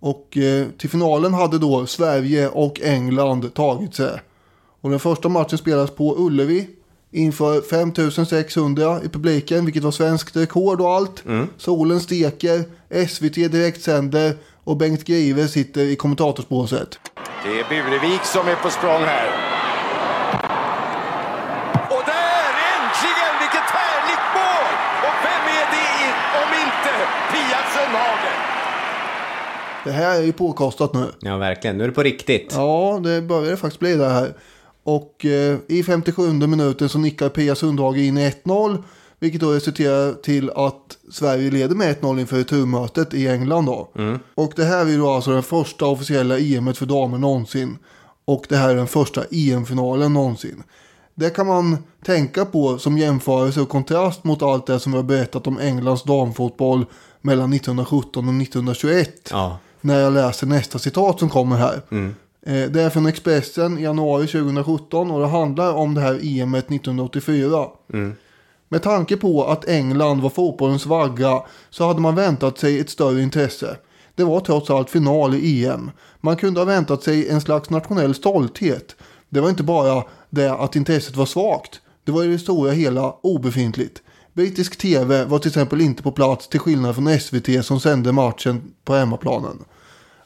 Och 0.00 0.36
eh, 0.36 0.66
till 0.78 0.90
finalen 0.90 1.34
hade 1.34 1.58
då 1.58 1.86
Sverige 1.86 2.48
och 2.48 2.80
England 2.80 3.54
tagit 3.54 3.94
sig. 3.94 4.20
Och 4.80 4.90
den 4.90 4.98
första 5.00 5.28
matchen 5.28 5.58
spelades 5.58 5.90
på 5.90 6.14
Ullevi 6.18 6.68
inför 7.10 7.60
5600 7.60 9.00
i 9.04 9.08
publiken, 9.08 9.64
vilket 9.64 9.82
var 9.82 9.90
svenskt 9.90 10.36
rekord 10.36 10.80
och 10.80 10.90
allt. 10.94 11.22
Solen 11.56 12.00
steker, 12.00 12.64
SVT 13.08 13.34
direktsänder 13.34 14.36
och 14.64 14.76
Bengt 14.76 15.04
Grive 15.04 15.48
sitter 15.48 15.80
i 15.84 15.96
kommentatorsbåset. 15.96 16.98
Det 17.44 17.60
är 17.60 17.64
Burevik 17.68 18.24
som 18.24 18.48
är 18.48 18.54
på 18.54 18.70
språng 18.70 19.02
här. 19.12 19.26
Och 21.94 22.02
där, 22.12 22.48
äntligen! 22.74 23.32
Vilket 23.42 23.68
härligt 23.80 24.26
mål! 24.38 24.72
Och 25.06 25.16
vem 25.26 25.44
är 25.60 25.66
det 25.74 25.86
i- 26.04 26.16
om 26.42 26.50
inte 26.64 26.92
Pia 27.32 27.58
Sundhage? 27.74 28.32
Det 29.86 29.92
här 29.92 30.18
är 30.20 30.22
ju 30.22 30.32
påkostat 30.32 30.94
nu. 30.94 31.06
Ja, 31.20 31.36
verkligen. 31.36 31.78
Nu 31.78 31.84
är 31.84 31.88
det 31.88 31.94
på 31.94 32.02
riktigt. 32.02 32.52
Ja, 32.54 33.00
det 33.04 33.22
börjar 33.22 33.56
faktiskt 33.56 33.80
bli 33.80 33.94
det 33.94 34.08
här. 34.08 34.34
Och 34.82 35.24
eh, 35.24 35.58
i 35.68 35.82
57 35.82 36.32
minuten 36.32 36.88
så 36.88 36.98
nickar 36.98 37.28
Pia 37.28 37.54
Sundhage 37.54 37.96
in 37.96 38.18
1-0. 38.18 38.82
Vilket 39.18 39.40
då 39.40 39.52
resulterar 39.52 40.12
till 40.12 40.50
att 40.50 40.98
Sverige 41.12 41.50
leder 41.50 41.74
med 41.74 41.96
1-0 42.00 42.20
inför 42.20 42.36
returmötet 42.36 43.14
i 43.14 43.28
England 43.28 43.66
då. 43.66 43.88
Och 44.34 44.52
det 44.56 44.64
här 44.64 44.86
är 44.94 44.98
då 44.98 45.10
alltså 45.10 45.30
den 45.30 45.42
första 45.42 45.86
officiella 45.86 46.38
EMet 46.38 46.78
för 46.78 46.86
damer 46.86 47.18
någonsin. 47.18 47.78
Och 48.24 48.46
det 48.48 48.56
här 48.56 48.68
är 48.70 48.74
den 48.74 48.86
första 48.86 49.24
EM-finalen 49.30 50.12
någonsin. 50.12 50.62
Det 51.14 51.30
kan 51.30 51.46
man 51.46 51.76
tänka 52.04 52.44
på 52.44 52.78
som 52.78 52.98
jämförelse 52.98 53.60
och 53.60 53.68
kontrast 53.68 54.24
mot 54.24 54.42
allt 54.42 54.66
det 54.66 54.80
som 54.80 54.92
vi 54.92 54.98
har 54.98 55.02
berättat 55.04 55.46
om 55.46 55.58
Englands 55.58 56.02
damfotboll 56.02 56.86
mellan 57.20 57.52
1917 57.52 58.28
och 58.28 58.34
1921 58.42 59.28
Ja. 59.30 59.58
När 59.86 60.00
jag 60.00 60.12
läser 60.12 60.46
nästa 60.46 60.78
citat 60.78 61.18
som 61.18 61.28
kommer 61.28 61.56
här. 61.56 61.80
Eh, 62.46 62.70
Det 62.70 62.82
är 62.82 62.90
från 62.90 63.06
Expressen 63.06 63.78
i 63.78 63.82
januari 63.82 64.26
2017 64.26 65.10
och 65.10 65.20
det 65.20 65.26
handlar 65.26 65.72
om 65.72 65.94
det 65.94 66.00
här 66.00 66.18
EMet 66.22 66.70
1984. 66.70 67.66
Med 68.68 68.82
tanke 68.82 69.16
på 69.16 69.44
att 69.44 69.68
England 69.68 70.20
var 70.20 70.30
fotbollens 70.30 70.86
vagga 70.86 71.42
så 71.70 71.86
hade 71.86 72.00
man 72.00 72.14
väntat 72.14 72.58
sig 72.58 72.80
ett 72.80 72.90
större 72.90 73.22
intresse. 73.22 73.76
Det 74.14 74.24
var 74.24 74.40
trots 74.40 74.70
allt 74.70 74.90
final 74.90 75.34
i 75.34 75.66
EM. 75.66 75.90
Man 76.20 76.36
kunde 76.36 76.60
ha 76.60 76.64
väntat 76.64 77.02
sig 77.02 77.28
en 77.28 77.40
slags 77.40 77.70
nationell 77.70 78.14
stolthet. 78.14 78.96
Det 79.28 79.40
var 79.40 79.48
inte 79.48 79.62
bara 79.62 80.04
det 80.30 80.52
att 80.52 80.76
intresset 80.76 81.16
var 81.16 81.26
svagt. 81.26 81.80
Det 82.04 82.12
var 82.12 82.24
i 82.24 82.26
det 82.28 82.38
stora 82.38 82.72
hela 82.72 83.14
obefintligt. 83.22 84.02
Brittisk 84.32 84.78
tv 84.78 85.24
var 85.24 85.38
till 85.38 85.48
exempel 85.48 85.80
inte 85.80 86.02
på 86.02 86.12
plats 86.12 86.48
till 86.48 86.60
skillnad 86.60 86.94
från 86.94 87.18
SVT 87.20 87.64
som 87.64 87.80
sände 87.80 88.12
matchen 88.12 88.62
på 88.84 88.94
hemmaplanen. 88.94 89.64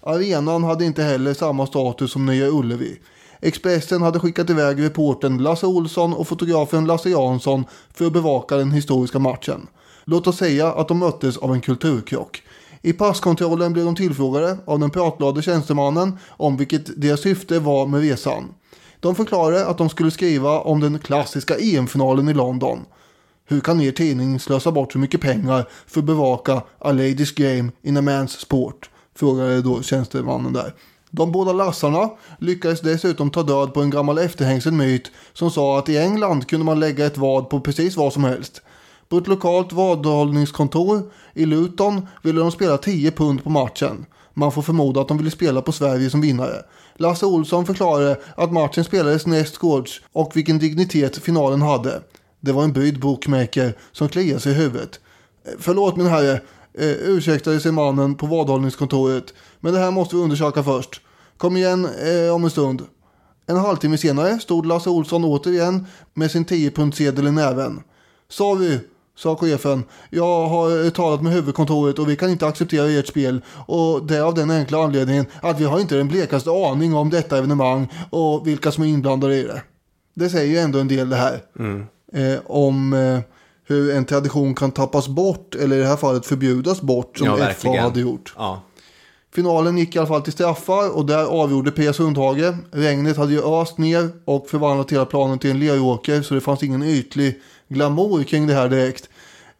Arenan 0.03 0.65
hade 0.65 0.85
inte 0.85 1.03
heller 1.03 1.35
samma 1.35 1.67
status 1.67 2.13
som 2.13 2.27
Nya 2.27 2.49
Ullevi. 2.49 3.01
Expressen 3.41 4.03
hade 4.03 4.21
skickat 4.21 4.51
iväg 4.51 4.83
reportern 4.83 5.39
Lasse 5.39 5.67
Olsson 5.67 6.15
och 6.15 6.29
fotografen 6.29 6.87
Lasse 6.87 7.11
Jansson 7.11 7.65
för 7.95 8.07
att 8.07 8.13
bevaka 8.13 8.57
den 8.57 8.73
historiska 8.73 9.19
matchen. 9.19 9.67
Låt 10.05 10.27
oss 10.27 10.37
säga 10.37 10.73
att 10.73 10.89
de 10.89 10.99
möttes 10.99 11.37
av 11.37 11.55
en 11.55 11.61
kulturkrock. 11.61 12.43
I 12.83 12.93
passkontrollen 12.93 13.73
blev 13.73 13.85
de 13.85 13.97
tillfrågade 13.97 14.59
av 14.65 14.79
den 14.79 14.91
pratglade 14.91 15.43
tjänstemannen 15.43 16.19
om 16.29 16.57
vilket 16.57 17.01
deras 17.01 17.21
syfte 17.21 17.59
var 17.59 17.87
med 17.87 18.01
resan. 18.01 18.55
De 19.01 19.15
förklarade 19.15 19.67
att 19.67 19.79
de 19.79 19.89
skulle 19.89 20.11
skriva 20.11 20.61
om 20.61 20.81
den 20.81 20.99
klassiska 20.99 21.55
EM-finalen 21.59 22.29
i 22.29 22.35
London. 22.35 22.85
Hur 23.47 23.61
kan 23.61 23.81
er 23.81 23.93
tidning 23.93 24.41
slösa 24.41 24.73
bort 24.73 24.93
så 24.93 24.99
mycket 24.99 25.21
pengar 25.21 25.69
för 25.87 26.01
att 26.01 26.07
bevaka 26.07 26.63
A 26.79 26.93
Ladies 26.93 27.35
Game 27.35 27.73
in 27.83 27.97
a 27.97 28.01
Man's 28.01 28.41
Sport? 28.41 28.91
Frågade 29.17 29.63
då 29.63 29.83
tjänstemannen 29.83 30.53
där. 30.53 30.75
De 31.11 31.33
båda 31.33 31.53
lassarna 31.53 32.11
lyckades 32.39 32.81
dessutom 32.81 33.31
ta 33.31 33.43
död 33.43 33.75
på 33.75 33.81
en 33.83 33.91
gammal 33.91 34.19
efterhängsen 34.19 34.77
myt 34.77 35.11
som 35.33 35.51
sa 35.51 35.79
att 35.79 35.89
i 35.89 35.99
England 35.99 36.47
kunde 36.49 36.67
man 36.67 36.81
lägga 36.81 37.07
ett 37.07 37.19
vad 37.19 37.51
på 37.51 37.61
precis 37.61 37.97
vad 37.97 38.13
som 38.13 38.25
helst. 38.25 38.63
På 39.09 39.19
ett 39.19 39.27
lokalt 39.27 39.73
vadhållningskontor 39.73 41.11
i 41.35 41.47
Luton 41.47 42.07
ville 42.23 42.41
de 42.41 42.53
spela 42.53 42.79
10 42.79 43.11
pund 43.11 43.45
på 43.45 43.51
matchen. 43.51 44.07
Man 44.35 44.53
får 44.53 44.63
förmoda 44.63 45.01
att 45.01 45.09
de 45.09 45.19
ville 45.19 45.31
spela 45.31 45.63
på 45.63 45.73
Sverige 45.73 46.11
som 46.11 46.21
vinnare. 46.21 46.63
Lasse 46.97 47.27
Olsson 47.27 47.67
förklarade 47.67 48.21
att 48.37 48.53
matchen 48.53 48.85
spelades 48.85 49.27
nästgårds 49.27 50.01
och 50.13 50.37
vilken 50.37 50.59
dignitet 50.59 51.19
finalen 51.19 51.63
hade. 51.63 52.03
Det 52.41 52.53
var 52.53 52.65
en 52.65 52.73
böjd 52.73 53.01
bookmaker 53.01 53.77
som 53.93 54.09
kliade 54.09 54.41
sig 54.41 54.53
i 54.53 54.55
huvudet. 54.55 55.01
Förlåt 55.59 55.97
min 55.97 56.07
herre, 56.07 56.41
eh, 56.79 56.89
ursäktade 56.89 57.61
sig 57.61 57.73
mannen 57.73 58.15
på 58.15 58.27
vadhållningskontoret. 58.27 59.35
Men 59.61 59.73
det 59.73 59.79
här 59.79 59.91
måste 59.91 60.17
vi 60.17 60.23
undersöka 60.23 60.63
först. 60.63 61.01
Kom 61.37 61.57
igen 61.57 61.85
eh, 61.85 62.35
om 62.35 62.45
en 62.45 62.51
stund. 62.51 62.83
En 63.47 63.57
halvtimme 63.57 63.99
senare 63.99 64.39
stod 64.39 64.67
Lasse 64.67 64.91
Olsson 64.91 65.25
återigen 65.25 65.87
med 66.15 66.31
sin 66.31 66.45
10-punktsedel 66.45 67.29
i 67.29 67.31
näven. 67.31 67.83
Sorry, 68.29 68.79
sa 69.17 69.37
chefen. 69.37 69.85
Jag 70.11 70.49
har 70.49 70.85
eh, 70.85 70.91
talat 70.91 71.23
med 71.23 71.33
huvudkontoret 71.33 71.99
och 71.99 72.09
vi 72.11 72.17
kan 72.17 72.31
inte 72.31 72.47
acceptera 72.47 72.91
ert 72.91 73.07
spel. 73.07 73.41
Och 73.67 74.07
det 74.07 74.17
är 74.17 74.23
av 74.23 74.35
den 74.35 74.51
enkla 74.51 74.85
anledningen 74.85 75.27
att 75.43 75.61
vi 75.61 75.65
har 75.65 75.81
inte 75.81 75.95
den 75.95 76.09
blekaste 76.09 76.51
aning 76.51 76.95
om 76.95 77.11
detta 77.11 77.39
evenemang 77.39 77.89
och 78.11 78.47
vilka 78.47 78.73
som 78.73 78.85
är 78.85 78.89
inblandade 78.89 79.37
i 79.37 79.43
det. 79.43 79.63
Det 80.15 80.29
säger 80.29 80.53
ju 80.53 80.59
ändå 80.59 80.79
en 80.79 80.89
del 80.89 81.09
det 81.09 81.17
här. 81.17 81.41
Eh, 82.13 82.41
om 82.47 82.93
eh, 82.93 83.21
hur 83.71 83.95
en 83.95 84.05
tradition 84.05 84.55
kan 84.55 84.71
tappas 84.71 85.09
bort, 85.09 85.55
eller 85.55 85.77
i 85.77 85.81
det 85.81 85.87
här 85.87 85.97
fallet 85.97 86.27
förbjudas 86.27 86.81
bort, 86.81 87.19
som 87.19 87.27
ja, 87.27 87.49
FA 87.57 87.81
hade 87.81 88.01
gjort. 88.01 88.35
Ja. 88.37 88.63
Finalen 89.35 89.79
gick 89.79 89.97
i 89.97 89.99
alla 89.99 90.09
fall 90.09 90.23
till 90.23 90.33
straffar 90.33 90.97
och 90.97 91.07
där 91.07 91.25
avgjorde 91.25 91.71
Pia 91.71 91.93
Sundhage. 91.93 92.55
Regnet 92.73 93.17
hade 93.17 93.33
ju 93.33 93.43
öst 93.43 93.79
ner 93.79 94.09
och 94.25 94.49
förvandlat 94.51 94.93
hela 94.93 95.05
planen 95.05 95.39
till 95.39 95.51
en 95.51 95.61
leråker 95.61 96.23
så 96.23 96.35
det 96.35 96.41
fanns 96.41 96.63
ingen 96.63 96.83
ytlig 96.83 97.41
glamour 97.69 98.23
kring 98.23 98.47
det 98.47 98.55
här 98.55 98.69
direkt. 98.69 99.09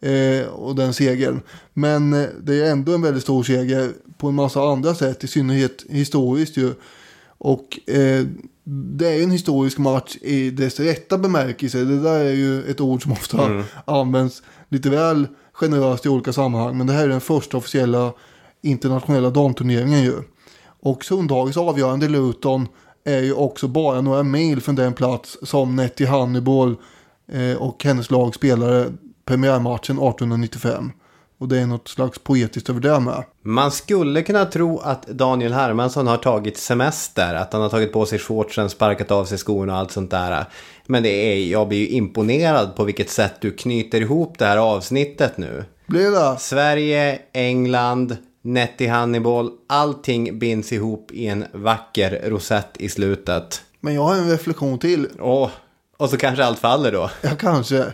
Eh, 0.01 0.47
och 0.47 0.75
den 0.75 0.93
segern. 0.93 1.41
Men 1.73 2.13
eh, 2.13 2.29
det 2.41 2.65
är 2.65 2.71
ändå 2.71 2.93
en 2.93 3.01
väldigt 3.01 3.23
stor 3.23 3.43
seger 3.43 3.91
på 4.17 4.27
en 4.27 4.35
massa 4.35 4.61
andra 4.61 4.95
sätt, 4.95 5.23
i 5.23 5.27
synnerhet 5.27 5.85
historiskt 5.89 6.57
ju. 6.57 6.73
Och 7.37 7.89
eh, 7.89 8.25
det 8.73 9.07
är 9.07 9.13
ju 9.13 9.23
en 9.23 9.31
historisk 9.31 9.77
match 9.77 10.17
i 10.21 10.49
dess 10.49 10.79
rätta 10.79 11.17
bemärkelse. 11.17 11.77
Det 11.77 11.99
där 11.99 12.19
är 12.19 12.33
ju 12.33 12.71
ett 12.71 12.81
ord 12.81 13.03
som 13.03 13.11
ofta 13.11 13.63
används 13.85 14.43
lite 14.69 14.89
väl 14.89 15.27
generöst 15.53 16.05
i 16.05 16.09
olika 16.09 16.33
sammanhang. 16.33 16.77
Men 16.77 16.87
det 16.87 16.93
här 16.93 17.03
är 17.03 17.07
den 17.07 17.21
första 17.21 17.57
officiella 17.57 18.13
internationella 18.61 19.29
damturneringen 19.29 20.03
ju. 20.03 20.13
Och 20.81 21.05
Sundhages 21.05 21.57
avgörande 21.57 22.07
Luton 22.07 22.67
är 23.03 23.21
ju 23.21 23.33
också 23.33 23.67
bara 23.67 24.01
några 24.01 24.23
mil 24.23 24.61
från 24.61 24.75
den 24.75 24.93
plats 24.93 25.37
som 25.43 25.75
Nettie 25.75 26.07
Hannibal 26.07 26.75
eh, 27.31 27.57
och 27.57 27.83
hennes 27.83 28.11
lag 28.11 28.35
spelade 28.35 28.93
premiärmatchen 29.25 29.97
1895. 29.97 30.91
Och 31.41 31.47
det 31.47 31.59
är 31.59 31.65
något 31.65 31.87
slags 31.87 32.19
poetiskt 32.19 32.69
över 32.69 32.79
det 32.79 32.99
med. 32.99 33.23
Man 33.41 33.71
skulle 33.71 34.21
kunna 34.21 34.45
tro 34.45 34.79
att 34.79 35.07
Daniel 35.07 35.53
Hermansson 35.53 36.07
har 36.07 36.17
tagit 36.17 36.57
semester. 36.57 37.35
Att 37.35 37.53
han 37.53 37.61
har 37.61 37.69
tagit 37.69 37.93
på 37.93 38.05
sig 38.05 38.19
shortsen, 38.19 38.69
sparkat 38.69 39.11
av 39.11 39.25
sig 39.25 39.37
skorna 39.37 39.73
och 39.73 39.79
allt 39.79 39.91
sånt 39.91 40.11
där. 40.11 40.45
Men 40.85 41.03
det 41.03 41.09
är, 41.09 41.45
jag 41.45 41.67
blir 41.67 41.77
ju 41.77 41.87
imponerad 41.87 42.75
på 42.75 42.83
vilket 42.83 43.09
sätt 43.09 43.33
du 43.39 43.51
knyter 43.51 44.01
ihop 44.01 44.39
det 44.39 44.45
här 44.45 44.57
avsnittet 44.57 45.37
nu. 45.37 45.65
Blir 45.87 46.11
det? 46.11 46.39
Sverige, 46.39 47.19
England, 47.33 48.17
Nettie 48.41 48.89
Hannibal. 48.89 49.51
Allting 49.67 50.39
binds 50.39 50.73
ihop 50.73 51.11
i 51.11 51.27
en 51.27 51.45
vacker 51.53 52.21
rosett 52.29 52.77
i 52.77 52.89
slutet. 52.89 53.61
Men 53.79 53.93
jag 53.93 54.03
har 54.03 54.15
en 54.15 54.29
reflektion 54.29 54.79
till. 54.79 55.07
Åh, 55.19 55.49
och 55.97 56.09
så 56.09 56.17
kanske 56.17 56.45
allt 56.45 56.59
faller 56.59 56.91
då. 56.91 57.11
Ja, 57.21 57.29
kanske. 57.39 57.85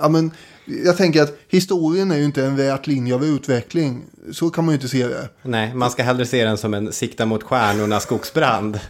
Ja, 0.00 0.08
men 0.08 0.30
jag 0.66 0.96
tänker 0.96 1.22
att 1.22 1.38
historien 1.48 2.10
är 2.10 2.16
ju 2.16 2.24
inte 2.24 2.44
en 2.44 2.56
rät 2.56 2.86
linje 2.86 3.14
av 3.14 3.24
utveckling. 3.24 4.02
Så 4.32 4.50
kan 4.50 4.64
man 4.64 4.72
ju 4.72 4.76
inte 4.76 4.88
se 4.88 5.06
det. 5.08 5.28
Nej, 5.42 5.74
man 5.74 5.90
ska 5.90 6.02
hellre 6.02 6.26
se 6.26 6.44
den 6.44 6.58
som 6.58 6.74
en 6.74 6.92
sikta 6.92 7.26
mot 7.26 7.42
stjärnorna 7.42 8.00
skogsbrand. 8.00 8.80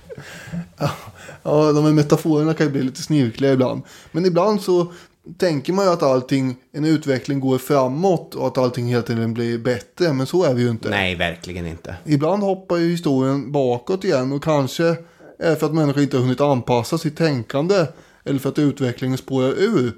Ja, 1.43 1.73
de 1.73 1.85
här 1.85 1.93
metaforerna 1.93 2.55
kan 2.55 2.67
ju 2.67 2.73
bli 2.73 2.83
lite 2.83 3.03
snirkliga 3.03 3.53
ibland. 3.53 3.83
Men 4.13 4.27
ibland 4.27 4.63
så 4.63 4.93
tänker 5.39 5.73
man 5.73 5.85
ju 5.85 5.91
att 5.91 6.03
allting, 6.03 6.57
en 6.73 6.85
utveckling 6.85 7.41
går 7.41 7.59
framåt 7.59 8.35
och 8.35 8.47
att 8.47 8.59
allting 8.59 8.87
hela 8.87 9.03
tiden 9.03 9.35
blir 9.35 9.59
bättre. 9.59 10.13
Men 10.13 10.27
så 10.27 10.45
är 10.45 10.55
det 10.55 10.61
ju 10.61 10.71
inte. 10.71 10.91
Nej, 10.91 11.15
verkligen 11.15 11.67
inte. 11.67 11.97
Ibland 12.05 12.43
hoppar 12.43 12.77
ju 12.77 12.91
historien 12.91 13.53
bakåt 13.53 14.05
igen 14.05 14.33
och 14.33 14.45
kanske 14.45 14.97
är 15.39 15.55
för 15.55 15.67
att 15.67 15.75
människor 15.75 16.03
inte 16.03 16.17
har 16.17 16.23
hunnit 16.23 16.41
anpassa 16.41 16.99
sitt 16.99 17.17
tänkande 17.17 17.87
eller 18.25 18.39
för 18.39 18.49
att 18.49 18.59
utvecklingen 18.59 19.19
spårar 19.19 19.53
ur. 19.59 19.93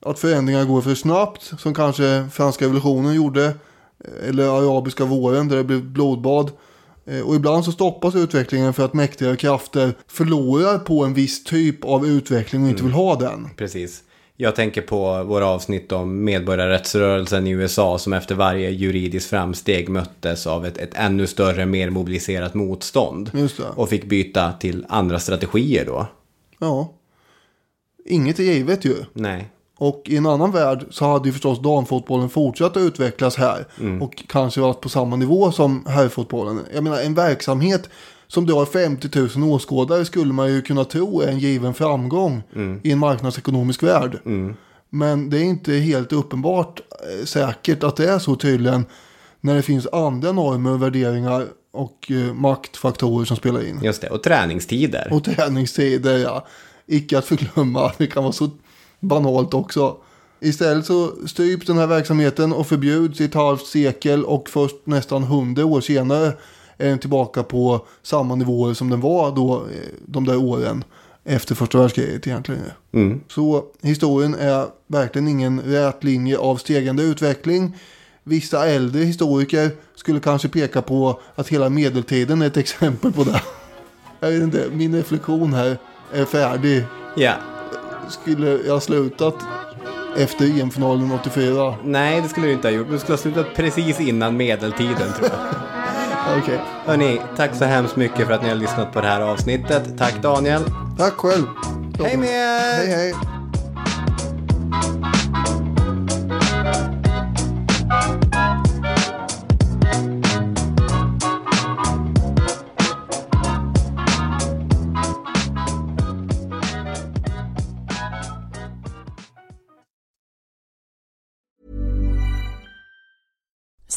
Att 0.00 0.18
förändringar 0.18 0.64
går 0.64 0.80
för 0.80 0.94
snabbt, 0.94 1.52
som 1.58 1.74
kanske 1.74 2.28
franska 2.32 2.64
revolutionen 2.64 3.14
gjorde, 3.14 3.54
eller 4.28 4.44
arabiska 4.44 5.04
våren 5.04 5.48
där 5.48 5.56
det 5.56 5.64
blev 5.64 5.84
blodbad. 5.84 6.50
Eh, 7.06 7.20
Och 7.20 7.34
ibland 7.34 7.64
så 7.64 7.72
stoppas 7.72 8.14
utvecklingen 8.14 8.74
för 8.74 8.84
att 8.84 8.94
mäktigare 8.94 9.36
krafter 9.36 9.94
förlorar 10.06 10.78
på 10.78 11.04
en 11.04 11.14
viss 11.14 11.44
typ 11.44 11.84
av 11.84 12.06
utveckling 12.06 12.62
och 12.62 12.68
inte 12.68 12.82
vill 12.82 12.92
ha 12.92 13.16
den. 13.16 13.48
Precis. 13.56 14.02
Jag 14.40 14.54
tänker 14.56 14.82
på 14.82 15.24
våra 15.24 15.46
avsnitt 15.46 15.92
om 15.92 16.24
medborgarrättsrörelsen 16.24 17.46
i 17.46 17.50
USA 17.50 17.98
som 17.98 18.12
efter 18.12 18.34
varje 18.34 18.70
juridiskt 18.70 19.30
framsteg 19.30 19.88
möttes 19.88 20.46
av 20.46 20.66
ett, 20.66 20.78
ett 20.78 20.94
ännu 20.94 21.26
större, 21.26 21.66
mer 21.66 21.90
mobiliserat 21.90 22.54
motstånd. 22.54 23.30
Och 23.76 23.88
fick 23.88 24.04
byta 24.04 24.52
till 24.52 24.86
andra 24.88 25.18
strategier 25.18 25.84
då. 25.86 26.06
Ja. 26.58 26.94
Inget 28.04 28.38
är 28.38 28.42
givet 28.42 28.84
ju. 28.84 28.96
Nej. 29.12 29.48
Och 29.80 30.02
i 30.06 30.16
en 30.16 30.26
annan 30.26 30.52
värld 30.52 30.86
så 30.90 31.04
hade 31.04 31.28
ju 31.28 31.32
förstås 31.32 31.62
damfotbollen 31.62 32.28
fortsatt 32.28 32.76
att 32.76 32.82
utvecklas 32.82 33.36
här. 33.36 33.64
Och 34.00 34.24
kanske 34.28 34.60
varit 34.60 34.80
på 34.80 34.88
samma 34.88 35.16
nivå 35.16 35.52
som 35.52 35.86
herrfotbollen. 35.86 36.60
Jag 36.74 36.84
menar 36.84 37.00
en 37.00 37.14
verksamhet 37.14 37.88
som 38.26 38.46
drar 38.46 38.64
50 38.64 39.38
000 39.38 39.52
åskådare 39.52 40.04
skulle 40.04 40.32
man 40.32 40.52
ju 40.52 40.62
kunna 40.62 40.84
tro 40.84 41.20
är 41.20 41.28
en 41.28 41.38
given 41.38 41.74
framgång 41.74 42.42
i 42.82 42.92
en 42.92 42.98
marknadsekonomisk 42.98 43.82
värld. 43.82 44.18
Men 44.90 45.30
det 45.30 45.38
är 45.38 45.44
inte 45.44 45.72
helt 45.72 46.12
uppenbart 46.12 46.80
eh, 46.90 47.24
säkert 47.24 47.84
att 47.84 47.96
det 47.96 48.10
är 48.10 48.18
så 48.18 48.36
tydligen 48.36 48.86
när 49.40 49.54
det 49.54 49.62
finns 49.62 49.86
andra 49.86 50.32
normer 50.32 50.72
och 50.72 50.82
värderingar 50.82 51.46
och 51.72 52.10
eh, 52.10 52.34
maktfaktorer 52.34 53.24
som 53.24 53.36
spelar 53.36 53.68
in. 53.68 53.80
Just 53.82 54.00
det. 54.02 54.08
Och 54.08 54.22
träningstider. 54.22 55.08
Och 55.10 55.24
träningstider, 55.24 56.18
ja. 56.18 56.46
Icke 56.86 57.18
att 57.18 57.24
förglömma, 57.24 57.92
det 57.98 58.06
kan 58.06 58.22
vara 58.22 58.32
så 58.32 58.50
banalt 59.00 59.54
också. 59.54 59.96
Istället 60.40 60.86
så 60.86 61.12
stryps 61.26 61.66
den 61.66 61.78
här 61.78 61.86
verksamheten 61.86 62.52
och 62.52 62.66
förbjuds 62.66 63.20
i 63.20 63.24
ett 63.24 63.34
halvt 63.34 63.66
sekel 63.66 64.24
och 64.24 64.48
först 64.48 64.76
nästan 64.84 65.22
hundra 65.22 65.64
år 65.64 65.80
senare 65.80 66.32
är 66.78 66.88
den 66.88 66.98
tillbaka 66.98 67.42
på 67.42 67.86
samma 68.02 68.34
nivåer 68.34 68.74
som 68.74 68.90
den 68.90 69.00
var 69.00 69.36
då 69.36 69.56
eh, 69.56 69.88
de 70.06 70.24
där 70.24 70.36
åren 70.36 70.84
efter 71.24 71.54
första 71.54 71.78
världskriget 71.78 72.26
egentligen. 72.26 72.62
Så 73.28 73.64
historien 73.80 74.34
är 74.34 74.66
verkligen 74.86 75.28
ingen 75.28 75.60
rät 75.60 76.04
linje 76.04 76.38
av 76.38 76.56
stegande 76.56 77.02
utveckling. 77.02 77.76
Vissa 78.24 78.66
äldre 78.66 79.02
historiker 79.02 79.70
skulle 79.94 80.20
kanske 80.20 80.48
peka 80.48 80.82
på 80.82 81.20
att 81.34 81.48
hela 81.48 81.68
medeltiden 81.68 82.42
är 82.42 82.46
ett 82.46 82.56
exempel 82.66 83.12
på 83.12 83.24
det. 83.24 83.42
Jag 84.20 84.30
vet 84.30 84.42
inte, 84.42 84.68
min 84.72 84.94
reflektion 84.94 85.54
här 85.54 85.78
är 86.12 86.24
färdig. 86.24 86.84
Ja. 87.16 87.57
Skulle 88.08 88.58
jag 88.66 88.72
ha 88.72 88.80
slutat 88.80 89.34
efter 90.16 90.60
EM-finalen 90.60 91.12
84? 91.12 91.74
Nej, 91.84 92.20
det 92.20 92.28
skulle 92.28 92.46
du 92.46 92.52
inte 92.52 92.68
ha 92.68 92.72
gjort. 92.72 92.90
Du 92.90 92.98
skulle 92.98 93.12
ha 93.12 93.22
slutat 93.22 93.46
precis 93.56 94.00
innan 94.00 94.36
medeltiden 94.36 95.12
tror 95.18 95.30
jag. 95.30 96.38
Okej. 96.42 96.60
Hörni, 96.86 97.20
tack 97.36 97.54
så 97.54 97.64
hemskt 97.64 97.96
mycket 97.96 98.26
för 98.26 98.34
att 98.34 98.42
ni 98.42 98.48
har 98.48 98.56
lyssnat 98.56 98.92
på 98.92 99.00
det 99.00 99.06
här 99.06 99.20
avsnittet. 99.20 99.98
Tack 99.98 100.22
Daniel. 100.22 100.62
Tack 100.98 101.12
själv. 101.12 101.44
Hej 102.04 102.16
med 102.16 102.28
er! 102.28 102.76
Hej 102.76 102.86
hej. 102.86 103.37